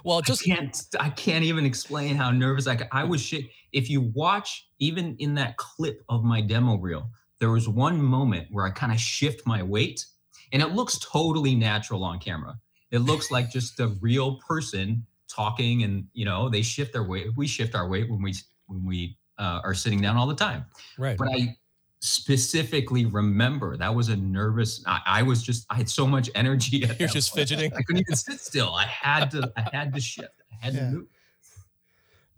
Well, 0.06 0.20
just 0.20 0.44
can't. 0.44 0.80
I 1.00 1.10
can't 1.10 1.44
even 1.44 1.66
explain 1.66 2.14
how 2.14 2.30
nervous 2.30 2.68
I. 2.68 2.78
I 2.92 3.02
was 3.02 3.20
shit. 3.20 3.46
If 3.72 3.90
you 3.90 4.12
watch, 4.14 4.68
even 4.78 5.16
in 5.18 5.34
that 5.34 5.56
clip 5.56 6.04
of 6.08 6.22
my 6.22 6.40
demo 6.40 6.76
reel, 6.76 7.10
there 7.40 7.50
was 7.50 7.68
one 7.68 8.00
moment 8.00 8.46
where 8.52 8.64
I 8.64 8.70
kind 8.70 8.92
of 8.92 9.00
shift 9.00 9.44
my 9.48 9.64
weight, 9.64 10.06
and 10.52 10.62
it 10.62 10.68
looks 10.68 11.00
totally 11.00 11.56
natural 11.56 12.04
on 12.04 12.20
camera. 12.20 12.56
It 12.92 13.00
looks 13.00 13.32
like 13.32 13.50
just 13.50 13.80
a 13.80 13.88
real 14.00 14.38
person 14.46 15.04
talking, 15.28 15.82
and 15.82 16.06
you 16.12 16.24
know 16.24 16.48
they 16.48 16.62
shift 16.62 16.92
their 16.92 17.02
weight. 17.02 17.26
We 17.36 17.48
shift 17.48 17.74
our 17.74 17.88
weight 17.88 18.08
when 18.08 18.22
we 18.22 18.32
when 18.66 18.86
we 18.86 19.18
uh, 19.38 19.60
are 19.64 19.74
sitting 19.74 20.00
down 20.00 20.16
all 20.16 20.28
the 20.28 20.36
time. 20.36 20.66
Right. 20.98 21.18
But 21.18 21.30
I 21.32 21.56
specifically 22.00 23.06
remember 23.06 23.76
that 23.76 23.94
was 23.94 24.08
a 24.08 24.16
nervous. 24.16 24.82
I, 24.86 25.00
I 25.06 25.22
was 25.22 25.42
just. 25.42 25.66
I 25.70 25.76
had 25.76 25.88
so 25.88 26.06
much 26.06 26.30
energy. 26.34 26.84
At 26.84 26.98
You're 27.00 27.08
just 27.08 27.30
point. 27.34 27.48
fidgeting? 27.48 27.72
I 27.74 27.82
couldn't 27.82 28.02
even 28.02 28.16
sit 28.16 28.40
still. 28.40 28.74
I 28.74 28.84
had 28.86 29.30
to. 29.32 29.52
I 29.56 29.68
had 29.72 29.94
to 29.94 30.00
shift. 30.00 30.28
I 30.62 30.64
had 30.66 30.74
to 30.74 30.82
move. 30.82 31.06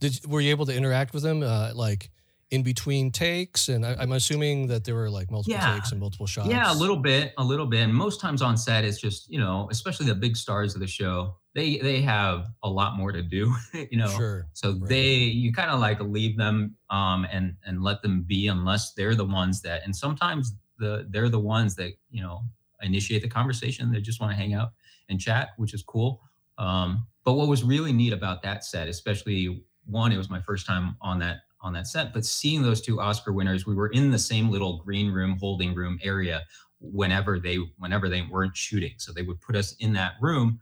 Did 0.01 0.27
were 0.27 0.41
you 0.41 0.51
able 0.51 0.67
to 0.67 0.75
interact 0.77 1.13
with 1.13 1.23
them 1.23 1.43
uh, 1.43 1.73
like 1.75 2.11
in 2.51 2.63
between 2.63 3.11
takes? 3.11 3.69
And 3.69 3.85
I, 3.85 3.97
I'm 3.99 4.13
assuming 4.13 4.69
that 4.69 4.85
there 4.85 4.95
were 4.95 5.11
like 5.11 5.31
multiple 5.31 5.59
Yeah. 5.59 5.75
takes 5.75 5.91
and 5.91 6.01
multiple 6.01 6.27
shots. 6.27 6.49
Yeah, 6.49 6.73
a 6.73 6.75
little 6.75 6.97
bit, 6.97 7.33
a 7.37 7.45
little 7.45 7.67
bit. 7.67 7.81
And 7.81 7.93
most 7.95 8.21
times 8.21 8.41
on 8.43 8.57
set, 8.57 8.85
it's 8.85 9.01
just 9.01 9.29
you 9.31 9.39
know, 9.41 9.69
especially 9.71 10.07
the 10.07 10.15
big 10.15 10.37
stars 10.37 10.75
of 10.75 10.81
the 10.81 10.87
show. 10.87 11.35
They 11.59 11.79
they 11.79 12.01
have 12.03 12.47
a 12.63 12.71
lot 12.71 12.97
more 12.97 13.11
to 13.11 13.21
do, 13.21 13.53
you 13.91 13.99
know. 13.99 14.07
Sure. 14.09 14.47
So 14.53 14.73
they 14.73 15.15
you 15.15 15.53
kind 15.53 15.71
of 15.71 15.81
like 15.81 15.99
leave 16.01 16.37
them 16.37 16.77
um 16.89 17.27
and 17.33 17.57
and 17.67 17.83
let 17.83 18.01
them 18.03 18.23
be 18.23 18.47
unless 18.47 18.93
they're 18.93 19.17
the 19.17 19.25
ones 19.25 19.61
that. 19.63 19.83
And 19.85 19.95
sometimes 19.95 20.55
the 20.79 21.09
they're 21.11 21.29
the 21.29 21.41
ones 21.41 21.75
that 21.75 21.95
you 22.11 22.23
know 22.23 22.43
initiate 22.81 23.23
the 23.23 23.29
conversation. 23.29 23.91
They 23.91 24.01
just 24.01 24.21
want 24.21 24.31
to 24.31 24.37
hang 24.37 24.55
out 24.55 24.69
and 25.09 25.19
chat, 25.19 25.49
which 25.57 25.75
is 25.75 25.83
cool. 25.83 26.21
Um, 26.59 27.09
but 27.25 27.33
what 27.33 27.49
was 27.49 27.65
really 27.65 27.93
neat 27.93 28.13
about 28.13 28.41
that 28.43 28.65
set, 28.65 28.87
especially 28.87 29.65
one, 29.85 30.13
it 30.13 30.17
was 30.17 30.31
my 30.31 30.41
first 30.41 30.65
time 30.65 30.97
on 31.01 31.19
that 31.19 31.39
on 31.61 31.73
that 31.73 31.89
set, 31.89 32.15
but 32.15 32.25
seeing 32.25 32.63
those 32.63 32.81
two 32.81 33.01
Oscar 33.01 33.33
winners, 33.33 33.67
we 33.67 33.75
were 33.75 33.89
in 33.89 34.13
the 34.13 34.19
same 34.19 34.49
little 34.49 34.79
green 34.85 35.11
room, 35.11 35.37
holding 35.41 35.75
room 35.75 35.99
area 36.05 36.45
whenever 36.81 37.41
they 37.41 37.59
whenever 37.79 38.09
they 38.09 38.23
weren't 38.23 38.57
shooting. 38.57 38.93
So 38.99 39.13
they 39.13 39.23
would 39.23 39.41
put 39.41 39.57
us 39.57 39.75
in 39.81 39.93
that 39.95 40.13
room, 40.21 40.61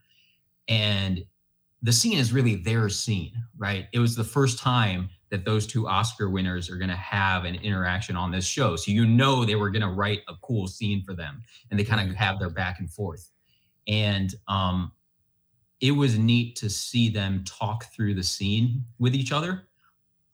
and 0.69 1.25
the 1.83 1.93
scene 1.93 2.19
is 2.19 2.33
really 2.33 2.57
their 2.57 2.89
scene, 2.89 3.33
right? 3.57 3.87
It 3.93 3.99
was 3.99 4.17
the 4.17 4.25
first 4.25 4.59
time 4.59 5.09
that 5.31 5.45
those 5.45 5.67
two 5.67 5.89
Oscar 5.89 6.31
winners 6.31 6.71
are 6.71 6.77
going 6.77 6.91
to 6.91 6.97
have 6.97 7.45
an 7.45 7.57
interaction 7.57 8.17
on 8.17 8.31
this 8.31 8.47
show. 8.47 8.77
So 8.77 8.91
you 8.91 9.07
know 9.07 9.45
they 9.45 9.57
were 9.57 9.71
going 9.71 9.83
to 9.83 9.89
write 9.89 10.21
a 10.29 10.35
cool 10.43 10.67
scene 10.67 11.03
for 11.05 11.15
them 11.15 11.43
and 11.71 11.79
they 11.79 11.85
kind 11.85 12.09
of 12.09 12.17
have 12.17 12.39
their 12.39 12.51
back 12.51 12.79
and 12.81 12.91
forth. 12.91 13.31
And 13.87 14.35
um 14.49 14.93
it 15.81 15.93
was 15.93 16.19
neat 16.19 16.57
to 16.57 16.71
see 16.71 17.11
them 17.11 17.45
talk 17.45 17.93
through 17.93 18.15
the 18.15 18.23
scene 18.23 18.85
with 18.99 19.15
each 19.15 19.31
other. 19.31 19.69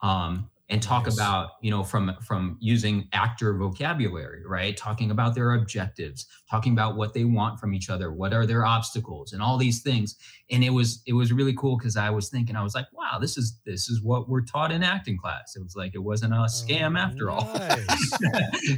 Um 0.00 0.48
and 0.72 0.82
talk 0.82 1.06
about 1.06 1.50
you 1.60 1.70
know 1.70 1.84
from 1.84 2.16
from 2.22 2.56
using 2.60 3.06
actor 3.12 3.54
vocabulary 3.56 4.42
right? 4.46 4.76
Talking 4.76 5.10
about 5.10 5.34
their 5.34 5.52
objectives 5.54 6.26
talking 6.50 6.72
about 6.72 6.96
what 6.96 7.14
they 7.14 7.24
want 7.24 7.58
from 7.60 7.72
each 7.74 7.88
other 7.90 8.12
what 8.12 8.32
are 8.34 8.46
their 8.46 8.64
obstacles 8.66 9.32
and 9.32 9.40
all 9.42 9.56
these 9.58 9.82
things. 9.82 10.16
And 10.50 10.64
it 10.64 10.70
was 10.70 11.02
it 11.06 11.12
was 11.12 11.32
really 11.32 11.54
cool 11.54 11.76
because 11.78 11.96
i 11.96 12.10
was 12.10 12.28
thinking 12.28 12.56
i 12.56 12.62
was 12.62 12.74
like 12.74 12.86
wow 12.92 13.18
this 13.20 13.36
is 13.38 13.58
this 13.64 13.88
is 13.88 14.02
what 14.02 14.28
we're 14.28 14.40
taught 14.54 14.72
in 14.72 14.82
acting 14.82 15.18
class. 15.18 15.54
It 15.56 15.62
was 15.62 15.76
like 15.76 15.94
it 15.94 15.98
wasn't 16.10 16.32
a 16.32 16.38
scam 16.60 16.98
after 16.98 17.30
all. 17.30 17.48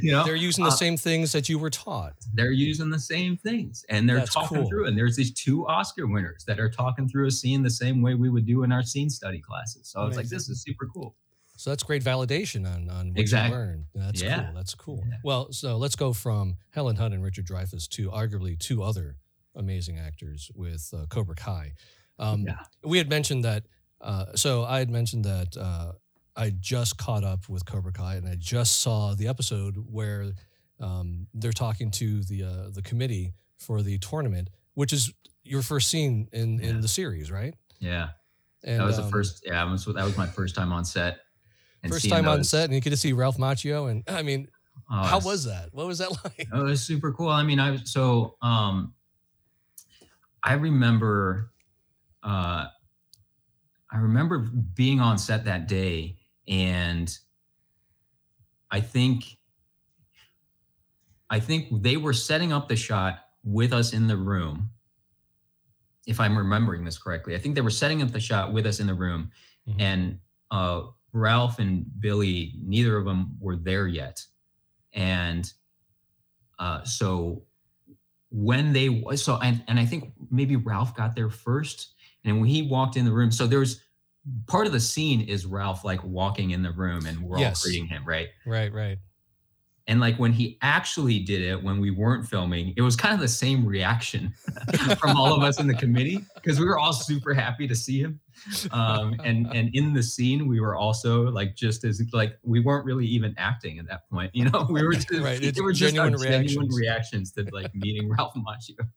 You 0.01 0.11
know? 0.11 0.23
They're 0.23 0.35
using 0.35 0.63
the 0.63 0.69
Uh, 0.71 0.73
same 0.85 0.97
things 0.97 1.31
that 1.31 1.47
you 1.49 1.57
were 1.59 1.69
taught. 1.69 2.13
they're 2.33 2.51
using 2.51 2.89
the 2.89 2.99
same 2.99 3.37
things 3.37 3.85
and 3.89 4.07
they're 4.09 4.17
That's 4.17 4.33
talking 4.33 4.57
cool. 4.59 4.67
through 4.69 4.87
and 4.87 4.97
there's 4.97 5.15
these 5.15 5.33
two 5.33 5.65
oscar 5.67 6.05
winners 6.07 6.43
that 6.45 6.59
are 6.59 6.69
talking 6.69 7.07
through 7.07 7.27
a 7.27 7.31
scene 7.31 7.61
the 7.63 7.69
same 7.69 8.01
way 8.01 8.13
we 8.15 8.29
would 8.29 8.45
do 8.45 8.63
in 8.63 8.71
our 8.71 8.83
scene 8.83 9.09
study 9.09 9.39
classes. 9.39 9.87
So 9.89 10.01
i 10.01 10.05
was 10.05 10.17
like 10.17 10.27
this 10.27 10.49
is 10.49 10.61
super 10.61 10.87
cool 10.93 11.15
So 11.57 11.69
that's 11.69 11.83
great 11.83 12.03
validation 12.03 12.65
on 12.71 12.89
on 12.89 13.09
what 13.09 13.19
Exactly. 13.19 13.51
you 13.57 13.63
learned. 13.63 13.85
That's 13.95 14.21
Yeah. 14.21 14.43
cool. 14.45 14.53
That's 14.53 14.75
cool. 14.75 15.03
Well, 15.23 15.51
so 15.51 15.77
let's 15.77 15.95
go 15.95 16.13
from 16.13 16.57
Helen 16.71 16.95
Hunt 16.97 17.13
and 17.13 17.23
Richard 17.23 17.45
Dreyfuss 17.47 17.87
to 17.89 18.09
arguably 18.11 18.57
two 18.59 18.83
other 18.83 19.17
amazing 19.55 19.97
actors 19.97 20.51
with 20.53 20.93
uh, 20.93 21.05
Cobra 21.07 21.35
Kai. 21.35 21.73
Um, 22.19 22.45
We 22.83 22.97
had 22.97 23.09
mentioned 23.09 23.43
that. 23.45 23.65
Uh, 24.01 24.35
so 24.35 24.63
I 24.65 24.79
had 24.79 24.89
mentioned 24.89 25.23
that 25.25 25.55
uh, 25.57 25.93
I 26.35 26.49
just 26.51 26.97
caught 26.97 27.23
up 27.23 27.47
with 27.47 27.65
Cobra 27.65 27.93
Kai, 27.93 28.15
and 28.15 28.27
I 28.27 28.35
just 28.35 28.81
saw 28.81 29.13
the 29.15 29.27
episode 29.27 29.77
where 29.89 30.33
um, 30.79 31.27
they're 31.33 31.53
talking 31.53 31.89
to 31.91 32.21
the 32.23 32.43
uh, 32.43 32.69
the 32.71 32.81
committee 32.81 33.33
for 33.57 33.81
the 33.81 33.97
tournament, 33.99 34.49
which 34.73 34.91
is 34.91 35.11
your 35.43 35.61
first 35.61 35.89
scene 35.89 36.27
in 36.33 36.59
in 36.59 36.81
the 36.81 36.87
series, 36.87 37.31
right? 37.31 37.55
yeah 37.79 38.09
And, 38.63 38.79
that 38.79 38.85
was 38.85 38.97
the 38.97 39.03
um, 39.03 39.11
first 39.11 39.43
yeah 39.45 39.63
that 39.65 39.71
was, 40.03 40.17
my 40.17 40.27
first 40.27 40.55
time 40.55 40.71
on 40.73 40.83
set 40.85 41.19
First 41.89 42.09
time 42.09 42.27
on 42.27 42.43
set, 42.43 42.65
and 42.65 42.73
you 42.73 42.81
get 42.81 42.89
to 42.91 42.97
see 42.97 43.13
Ralph 43.13 43.37
Macchio, 43.37 43.89
and 43.89 44.03
I 44.07 44.21
mean, 44.23 44.47
Oh, 44.89 45.03
how 45.03 45.19
was 45.19 45.45
that? 45.45 45.69
What 45.71 45.87
was 45.87 45.97
that 45.99 46.11
like? 46.23 46.47
Oh, 46.53 46.61
it 46.61 46.69
was 46.69 46.81
super 46.81 47.11
cool. 47.11 47.29
I 47.29 47.43
mean, 47.43 47.59
I 47.59 47.71
was 47.71 47.91
so 47.91 48.37
um 48.41 48.93
I 50.43 50.53
remember 50.53 51.51
uh 52.23 52.67
I 53.91 53.97
remember 53.97 54.39
being 54.39 54.99
on 54.99 55.17
set 55.17 55.45
that 55.45 55.67
day 55.67 56.17
and 56.47 57.15
I 58.69 58.81
think 58.81 59.37
I 61.29 61.39
think 61.39 61.81
they 61.81 61.97
were 61.97 62.13
setting 62.13 62.53
up 62.53 62.67
the 62.67 62.75
shot 62.75 63.19
with 63.43 63.73
us 63.73 63.93
in 63.93 64.07
the 64.07 64.17
room. 64.17 64.69
If 66.05 66.19
I'm 66.19 66.37
remembering 66.37 66.85
this 66.85 66.99
correctly, 66.99 67.35
I 67.35 67.39
think 67.39 67.55
they 67.55 67.61
were 67.61 67.71
setting 67.71 68.03
up 68.03 68.11
the 68.11 68.19
shot 68.19 68.53
with 68.53 68.67
us 68.67 68.79
in 68.79 68.85
the 68.87 68.93
room 68.93 69.31
and 69.79 70.19
uh 70.51 70.83
Ralph 71.15 71.59
and 71.59 71.85
Billy, 72.01 72.53
neither 72.61 72.97
of 72.97 73.05
them 73.05 73.37
were 73.39 73.55
there 73.55 73.87
yet. 73.87 74.23
And 74.93 75.51
uh, 76.59 76.83
so 76.83 77.43
when 78.29 78.73
they 78.73 79.03
so 79.15 79.37
and, 79.37 79.63
and 79.67 79.79
I 79.79 79.85
think 79.85 80.11
maybe 80.29 80.57
Ralph 80.57 80.95
got 80.95 81.15
there 81.15 81.29
first, 81.29 81.93
and 82.25 82.39
when 82.39 82.49
he 82.49 82.63
walked 82.63 82.97
in 82.97 83.05
the 83.05 83.13
room, 83.13 83.31
so 83.31 83.47
there's 83.47 83.81
part 84.47 84.67
of 84.67 84.73
the 84.73 84.79
scene 84.79 85.21
is 85.21 85.45
Ralph 85.45 85.85
like 85.85 86.03
walking 86.03 86.51
in 86.51 86.61
the 86.61 86.71
room 86.71 87.05
and 87.05 87.21
we're 87.21 87.39
Yes. 87.39 87.59
all 87.59 87.69
greeting 87.69 87.87
him, 87.87 88.03
right? 88.05 88.29
Right, 88.45 88.73
right. 88.73 88.97
And 89.87 89.99
like 89.99 90.17
when 90.17 90.31
he 90.33 90.57
actually 90.63 91.19
did 91.19 91.41
it 91.43 91.61
when 91.61 91.79
we 91.79 91.91
weren't 91.91 92.27
filming, 92.27 92.73
it 92.75 92.81
was 92.81 92.95
kind 92.95 93.13
of 93.13 93.19
the 93.19 93.27
same 93.27 93.63
reaction 93.63 94.33
from 94.99 95.15
all 95.15 95.31
of 95.35 95.43
us 95.43 95.59
in 95.59 95.67
the 95.67 95.75
committee 95.75 96.25
because 96.33 96.59
we 96.59 96.65
were 96.65 96.79
all 96.79 96.91
super 96.91 97.35
happy 97.35 97.67
to 97.67 97.75
see 97.75 97.99
him. 97.99 98.19
Um, 98.71 99.15
and 99.23 99.47
and 99.53 99.69
in 99.73 99.93
the 99.93 100.01
scene, 100.01 100.47
we 100.47 100.59
were 100.59 100.75
also 100.75 101.29
like 101.29 101.55
just 101.55 101.83
as 101.85 102.01
like 102.13 102.37
we 102.43 102.59
weren't 102.59 102.83
really 102.83 103.05
even 103.05 103.35
acting 103.37 103.77
at 103.77 103.87
that 103.87 104.09
point. 104.09 104.31
You 104.33 104.49
know, 104.49 104.65
we 104.69 104.83
were 104.83 104.93
just 104.95 105.11
Right, 105.11 105.41
it's 105.41 105.61
were 105.61 105.71
just 105.71 105.93
genuine 105.95 106.19
genuine 106.19 106.67
reactions. 106.67 106.79
reactions 106.79 107.31
to 107.33 107.47
like 107.53 107.73
meeting 107.75 108.09
Ralph 108.17 108.33
Macchio. 108.35 108.87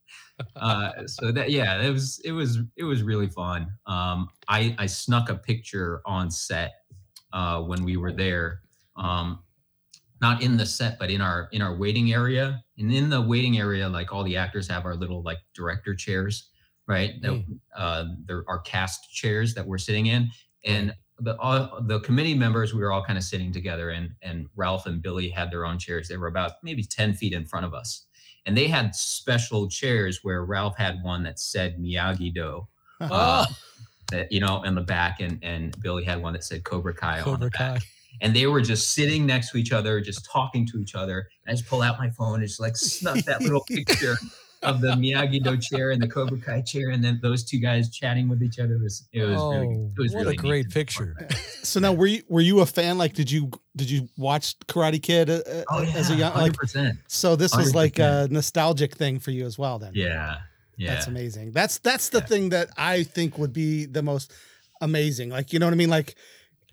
Uh, 0.57 1.07
so 1.07 1.31
that 1.33 1.51
yeah, 1.51 1.83
it 1.83 1.91
was 1.91 2.19
it 2.25 2.33
was 2.33 2.61
it 2.77 2.85
was 2.85 3.03
really 3.03 3.29
fun. 3.29 3.69
Um, 3.87 4.31
I 4.49 4.75
I 4.79 4.87
snuck 4.87 5.29
a 5.29 5.35
picture 5.35 6.01
on 6.07 6.31
set 6.31 6.77
uh, 7.33 7.61
when 7.63 7.85
we 7.85 7.97
were 7.99 8.13
there. 8.13 8.63
Um, 8.97 9.41
not 10.21 10.43
in 10.43 10.57
the 10.57 10.67
set 10.67 10.99
but 10.99 11.11
in 11.11 11.21
our 11.21 11.49
in 11.53 11.63
our 11.63 11.77
waiting 11.77 12.13
area 12.13 12.63
and 12.79 12.93
in 12.93 13.09
the 13.09 13.21
waiting 13.21 13.59
area 13.59 13.89
like 13.89 14.13
all 14.13 14.25
the 14.25 14.37
actors 14.37 14.69
have 14.69 14.85
our 14.85 14.95
little 14.95 15.23
like 15.23 15.39
director 15.55 15.95
chairs 15.95 16.51
right? 16.89 17.21
That, 17.23 17.45
uh, 17.77 18.07
there 18.25 18.43
are 18.49 18.59
cast 18.61 19.13
chairs 19.13 19.55
that 19.55 19.65
we're 19.65 19.79
sitting 19.79 20.07
in, 20.07 20.31
and 20.65 20.93
the 21.21 21.39
all, 21.39 21.81
the 21.83 22.01
committee 22.01 22.35
members 22.35 22.75
we 22.75 22.81
were 22.81 22.91
all 22.91 23.05
kind 23.05 23.19
of 23.19 23.23
sitting 23.23 23.53
together, 23.53 23.91
and 23.91 24.11
and 24.23 24.49
Ralph 24.57 24.87
and 24.87 25.01
Billy 25.01 25.29
had 25.29 25.53
their 25.53 25.65
own 25.65 25.79
chairs. 25.79 26.09
They 26.09 26.17
were 26.17 26.27
about 26.27 26.53
maybe 26.65 26.83
ten 26.83 27.13
feet 27.13 27.33
in 27.33 27.45
front 27.45 27.67
of 27.67 27.75
us, 27.75 28.07
and 28.47 28.57
they 28.57 28.67
had 28.67 28.95
special 28.97 29.69
chairs 29.69 30.21
where 30.23 30.45
Ralph 30.45 30.77
had 30.77 31.03
one 31.03 31.23
that 31.25 31.39
said 31.39 31.79
Miyagi 31.79 32.35
Do. 32.35 32.67
Uh, 33.01 33.47
that 34.11 34.33
you 34.33 34.41
know 34.41 34.65
in 34.65 34.75
the 34.75 34.81
back 34.81 35.21
and 35.21 35.39
and 35.41 35.81
billy 35.81 36.03
had 36.03 36.21
one 36.21 36.33
that 36.33 36.43
said 36.43 36.65
cobra 36.65 36.93
kai 36.93 37.19
on 37.19 37.25
Cobra 37.25 37.45
the 37.45 37.51
Kai. 37.51 37.79
Back 38.21 38.27
and 38.27 38.37
they 38.37 38.47
were 38.47 38.61
just 38.61 38.95
sitting 38.95 39.27
next 39.27 39.51
to 39.51 39.59
each 39.59 39.73
other 39.73 40.01
just 40.01 40.25
talking 40.25 40.67
to 40.67 40.79
each 40.79 40.95
other 40.95 41.19
and 41.47 41.53
i 41.53 41.55
just 41.57 41.69
pull 41.69 41.83
out 41.83 41.99
my 41.99 42.11
phone 42.11 42.41
and 42.41 42.49
just 42.49 42.61
like 42.61 42.77
snuck 42.77 43.25
that 43.25 43.43
little 43.43 43.65
picture 43.75 44.19
of 44.63 44.81
the 44.81 44.89
miyagi 44.89 45.43
do 45.43 45.57
chair 45.57 45.93
and 45.93 46.03
the 46.03 46.09
cobra 46.09 46.39
kai 46.41 46.61
chair 46.61 46.91
and 46.91 47.03
then 47.03 47.19
those 47.23 47.45
two 47.45 47.59
guys 47.59 47.91
chatting 47.91 48.29
with 48.29 48.43
each 48.43 48.59
other 48.59 48.75
it 48.75 48.83
was 48.83 49.09
it 49.13 49.25
was 49.25 49.41
really 49.51 49.67
Oh, 49.67 49.93
it 49.97 50.01
was 50.03 50.15
what 50.15 50.23
really 50.25 50.35
a 50.35 50.37
great 50.37 50.71
picture. 50.71 51.15
part 51.17 51.31
of. 51.31 51.37
So 51.63 51.81
now, 51.81 51.93
were 51.93 52.07
you 52.07 52.23
were 52.29 52.41
you 52.41 52.61
a 52.61 52.67
fan? 52.67 52.99
Like, 52.99 53.15
did 53.15 53.31
you 53.31 53.51
did 53.77 53.91
you 53.91 54.09
watch 54.17 54.59
Karate 54.61 55.03
Kid 55.03 55.29
uh, 55.31 55.35
uh, 55.47 55.65
oh 55.71 55.83
yeah 55.83 55.93
as 55.97 56.11
a 56.11 56.15
young? 56.15 56.35
Like, 56.35 56.53
100% 56.53 56.99
so 57.09 57.37
this 57.37 57.57
was 57.57 57.75
like 57.75 57.95
100%. 57.95 58.25
a 58.31 58.33
nostalgic 58.33 58.97
thing 58.97 59.19
for 59.19 59.31
you 59.31 59.45
as 59.47 59.59
well. 59.59 59.79
Then, 59.79 59.93
yeah 59.95 60.39
yeah 60.77 60.89
That's 60.95 61.07
amazing. 61.09 61.53
That's 61.53 61.79
that's 61.79 62.09
the 62.11 62.19
Yeah. 62.19 62.27
thing 62.27 62.49
that 62.51 62.71
I 62.77 63.03
think 63.03 63.39
would 63.39 63.53
be 63.53 63.87
the 63.87 64.03
most 64.03 64.33
amazing. 64.81 65.31
Like, 65.31 65.53
you 65.53 65.59
know 65.59 65.67
what 65.67 65.73
I 65.73 65.77
mean? 65.77 65.91
Like 65.91 66.15
y- 66.17 66.23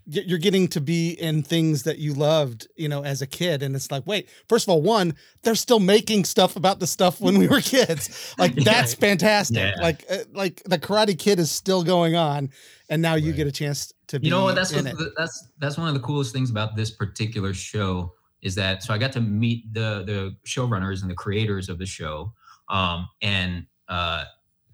you're 0.07 0.39
getting 0.39 0.67
to 0.69 0.81
be 0.81 1.11
in 1.11 1.41
things 1.41 1.83
that 1.83 1.97
you 1.97 2.13
loved, 2.13 2.67
you 2.75 2.87
know, 2.87 3.03
as 3.03 3.21
a 3.21 3.27
kid. 3.27 3.63
And 3.63 3.75
it's 3.75 3.89
like, 3.91 4.05
wait, 4.05 4.29
first 4.47 4.67
of 4.67 4.71
all, 4.71 4.81
one, 4.81 5.15
they're 5.41 5.55
still 5.55 5.79
making 5.79 6.25
stuff 6.25 6.55
about 6.55 6.79
the 6.79 6.87
stuff 6.87 7.19
when 7.19 7.37
we 7.39 7.47
were 7.47 7.61
kids. 7.61 8.35
Like 8.37 8.55
that's 8.55 8.93
fantastic. 8.93 9.57
Yeah. 9.57 9.73
Like 9.81 10.05
uh, 10.09 10.17
like 10.33 10.61
the 10.65 10.77
Karate 10.77 11.17
Kid 11.17 11.39
is 11.39 11.51
still 11.51 11.83
going 11.83 12.15
on, 12.15 12.51
and 12.89 13.01
now 13.01 13.15
you 13.15 13.31
Right. 13.31 13.37
get 13.37 13.47
a 13.47 13.51
chance 13.51 13.93
to 14.07 14.19
be 14.19 14.27
you 14.27 14.31
know 14.31 14.43
what 14.43 14.55
that's 14.55 14.73
what, 14.75 14.85
that's 15.17 15.47
that's 15.59 15.77
one 15.77 15.87
of 15.87 15.95
the 15.95 15.99
coolest 15.99 16.31
things 16.33 16.51
about 16.51 16.75
this 16.75 16.91
particular 16.91 17.53
show 17.53 18.13
is 18.43 18.53
that 18.55 18.83
so 18.83 18.93
I 18.93 18.99
got 18.99 19.11
to 19.13 19.21
meet 19.21 19.73
the 19.73 20.03
the 20.05 20.35
showrunners 20.45 21.01
and 21.01 21.09
the 21.09 21.15
creators 21.15 21.67
of 21.67 21.79
the 21.79 21.85
show, 21.87 22.31
um, 22.69 23.07
and 23.23 23.65
uh, 23.87 24.25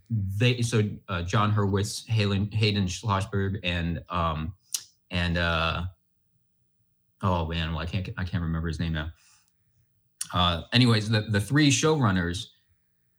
they 0.09 0.61
so 0.61 0.83
uh, 1.07 1.21
Jon 1.21 1.53
Hurwitz, 1.53 2.05
Hayden 2.09 2.51
Hayden 2.51 2.85
Schlossberg, 2.85 3.59
and 3.63 4.03
um, 4.09 4.53
and 5.11 5.37
uh, 5.37 5.83
oh 7.21 7.45
man, 7.47 7.71
well 7.71 7.79
I 7.79 7.85
can't 7.85 8.09
I 8.17 8.23
can't 8.25 8.43
remember 8.43 8.67
his 8.67 8.79
name 8.79 8.93
now. 8.93 9.11
Uh, 10.33 10.63
anyways, 10.73 11.09
the 11.09 11.21
the 11.21 11.41
three 11.41 11.69
showrunners, 11.69 12.47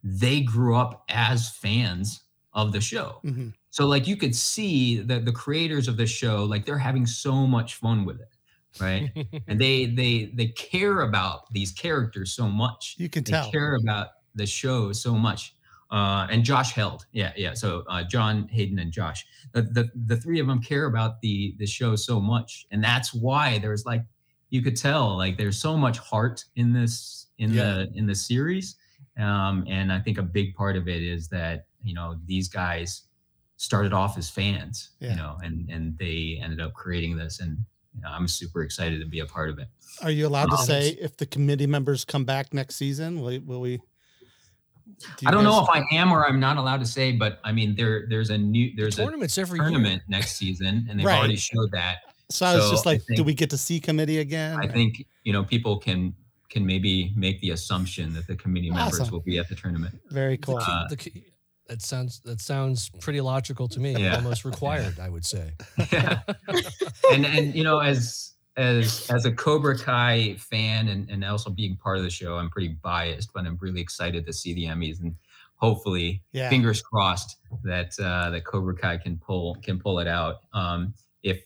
they 0.05 0.43
grew 0.43 0.77
up 0.77 1.05
as 1.11 1.51
fans 1.57 2.25
of 2.55 2.73
the 2.73 2.81
show. 2.81 3.25
Mhm. 3.25 3.55
So 3.71 3.87
like 3.87 4.07
you 4.09 4.17
could 4.17 4.37
see 4.37 5.01
that 5.01 5.27
the 5.27 5.33
creators 5.33 5.89
of 5.89 5.97
the 5.99 6.07
show, 6.07 6.45
like 6.45 6.67
they're 6.67 6.79
having 6.79 7.07
so 7.07 7.47
much 7.47 7.77
fun 7.77 8.05
with 8.05 8.21
it, 8.21 8.37
right? 8.79 9.11
and 9.49 9.61
they 9.61 9.87
they 9.87 10.27
they 10.35 10.49
care 10.49 11.03
about 11.03 11.53
these 11.53 11.73
characters 11.73 12.33
so 12.33 12.49
much. 12.49 12.99
You 12.99 13.09
can 13.09 13.25
They 13.27 13.35
tell. 13.35 13.53
care 13.53 13.77
about 13.77 14.09
the 14.35 14.47
show 14.47 14.93
so 14.93 15.15
much. 15.17 15.55
Uh, 15.93 16.27
and 16.31 16.43
Josh 16.43 16.73
Heald, 16.73 17.05
yeah, 17.13 17.33
yeah. 17.37 17.53
So 17.53 17.85
uh, 17.87 18.03
John, 18.03 18.49
Hayden, 18.49 18.79
and 18.79 18.91
Josh, 18.91 19.27
the, 19.53 19.61
the 19.63 19.91
the 20.07 20.17
three 20.17 20.41
of 20.41 20.47
them 20.47 20.61
care 20.63 20.87
about 20.87 21.21
the 21.21 21.55
the 21.59 21.67
show 21.67 21.97
so 21.97 22.19
much, 22.19 22.67
and 22.71 22.83
that's 22.83 23.13
why 23.13 23.59
there's 23.59 23.85
like 23.85 24.03
you 24.49 24.63
could 24.63 24.77
tell 24.77 25.17
like 25.19 25.37
there's 25.37 25.59
so 25.59 25.77
much 25.77 25.99
heart 25.99 26.45
in 26.57 26.73
this 26.73 27.27
in 27.39 27.53
Yeah. 27.53 27.63
the 27.75 27.93
in 27.95 28.07
the 28.07 28.15
series, 28.15 28.77
um, 29.19 29.65
and 29.69 29.93
I 29.93 30.01
think 30.01 30.17
a 30.17 30.23
big 30.23 30.55
part 30.55 30.77
of 30.77 30.89
it 30.89 31.03
is 31.03 31.29
that 31.29 31.67
you 31.85 31.93
know 31.95 32.17
these 32.25 32.49
guys 32.49 33.03
started 33.59 33.93
off 33.93 34.17
as 34.17 34.31
fans, 34.31 34.93
Yeah. 34.99 35.11
you 35.11 35.17
know, 35.17 35.37
and 35.45 35.69
and 35.69 35.99
they 35.99 36.41
ended 36.43 36.61
up 36.63 36.73
creating 36.73 37.19
this, 37.19 37.41
and 37.41 37.59
you 37.95 38.01
know, 38.01 38.09
I'm 38.09 38.27
super 38.29 38.63
excited 38.63 38.99
to 39.01 39.07
be 39.07 39.21
a 39.21 39.27
part 39.27 39.51
of 39.51 39.59
it. 39.59 39.69
Are 40.03 40.11
you 40.11 40.27
allowed 40.27 40.47
to 40.47 40.57
Um, 40.57 40.65
say 40.65 40.97
if 40.99 41.19
the 41.19 41.27
committee 41.27 41.67
members 41.67 42.07
come 42.07 42.25
back 42.25 42.55
next 42.55 42.77
season? 42.77 43.21
Will, 43.21 43.39
will 43.41 43.61
we? 43.61 43.81
Do 45.19 45.27
I 45.27 45.31
don't 45.31 45.45
know 45.45 45.63
if 45.63 45.69
I 45.69 45.83
am 45.93 46.13
or 46.13 46.27
I'm 46.27 46.41
not 46.41 46.57
allowed 46.57 46.81
to 46.81 46.87
say, 46.87 47.13
but 47.13 47.41
I 47.45 47.53
mean 47.53 47.75
there 47.75 48.07
there's 48.09 48.31
a 48.31 48.39
new 48.39 48.73
there's 48.77 48.99
a 48.99 49.05
Tournaments 49.05 49.39
every 49.39 49.59
year. 49.59 49.65
tournament 49.71 50.03
next 50.09 50.37
season, 50.37 50.87
and 50.89 50.99
they've 50.99 51.07
Right. 51.07 51.19
already 51.19 51.37
showed 51.37 51.71
that. 51.73 51.99
So 52.31 52.47
I 52.47 52.55
was 52.57 52.65
so 52.65 52.71
just 52.71 52.87
I 52.87 52.91
like, 52.93 53.03
do 53.17 53.25
we 53.25 53.35
get 53.35 53.51
to 53.51 53.59
see 53.59 53.79
committee 53.81 54.19
again? 54.19 54.57
I 54.59 54.67
think 54.67 55.05
you 55.25 55.33
know 55.33 55.45
people 55.45 55.79
can 55.79 56.15
can 56.49 56.65
maybe 56.67 57.13
make 57.17 57.41
the 57.41 57.51
assumption 57.51 58.13
that 58.15 58.27
the 58.27 58.37
committee 58.37 58.71
members 58.71 59.01
Awesome. 59.01 59.13
will 59.13 59.21
be 59.21 59.39
at 59.39 59.49
the 59.49 59.55
tournament. 59.55 59.99
Very 60.11 60.37
cool. 60.37 60.59
Uh, 60.59 60.87
The 60.89 60.97
key- 60.97 61.25
that 61.69 61.81
sounds 61.81 62.21
that 62.25 62.41
sounds 62.41 62.91
pretty 63.01 63.21
logical 63.21 63.69
to 63.69 63.81
me. 63.81 63.97
Yeah. 63.97 64.17
Almost 64.17 64.45
required, 64.45 64.99
I 65.01 65.09
would 65.09 65.25
say. 65.25 65.53
yeah. 65.93 66.21
and 67.13 67.25
and 67.25 67.55
you 67.55 67.65
know 67.65 67.79
as 67.79 68.32
as 68.57 69.11
as 69.11 69.25
a 69.25 69.33
Cobra 69.33 69.79
Kai 69.79 70.35
fan 70.39 70.89
and 70.89 71.09
and 71.11 71.25
also 71.25 71.51
being 71.51 71.77
part 71.77 71.97
of 71.99 72.03
the 72.05 72.11
show, 72.11 72.37
I'm 72.37 72.51
pretty 72.51 72.69
biased, 72.83 73.33
but 73.33 73.45
I'm 73.47 73.59
really 73.61 73.81
excited 73.81 74.27
to 74.27 74.33
see 74.33 74.53
the 74.55 74.65
Emmys 74.65 75.01
and 75.01 75.15
hopefully 75.57 76.23
Yeah. 76.33 76.49
fingers 76.51 76.83
crossed 76.83 77.37
that 77.65 77.93
uh, 78.01 78.31
that 78.31 78.45
Cobra 78.45 78.75
Kai 78.77 78.99
can 78.99 79.17
pull 79.19 79.55
can 79.63 79.79
pull 79.79 79.99
it 80.01 80.09
out. 80.09 80.41
Um, 80.53 80.95
if 81.23 81.43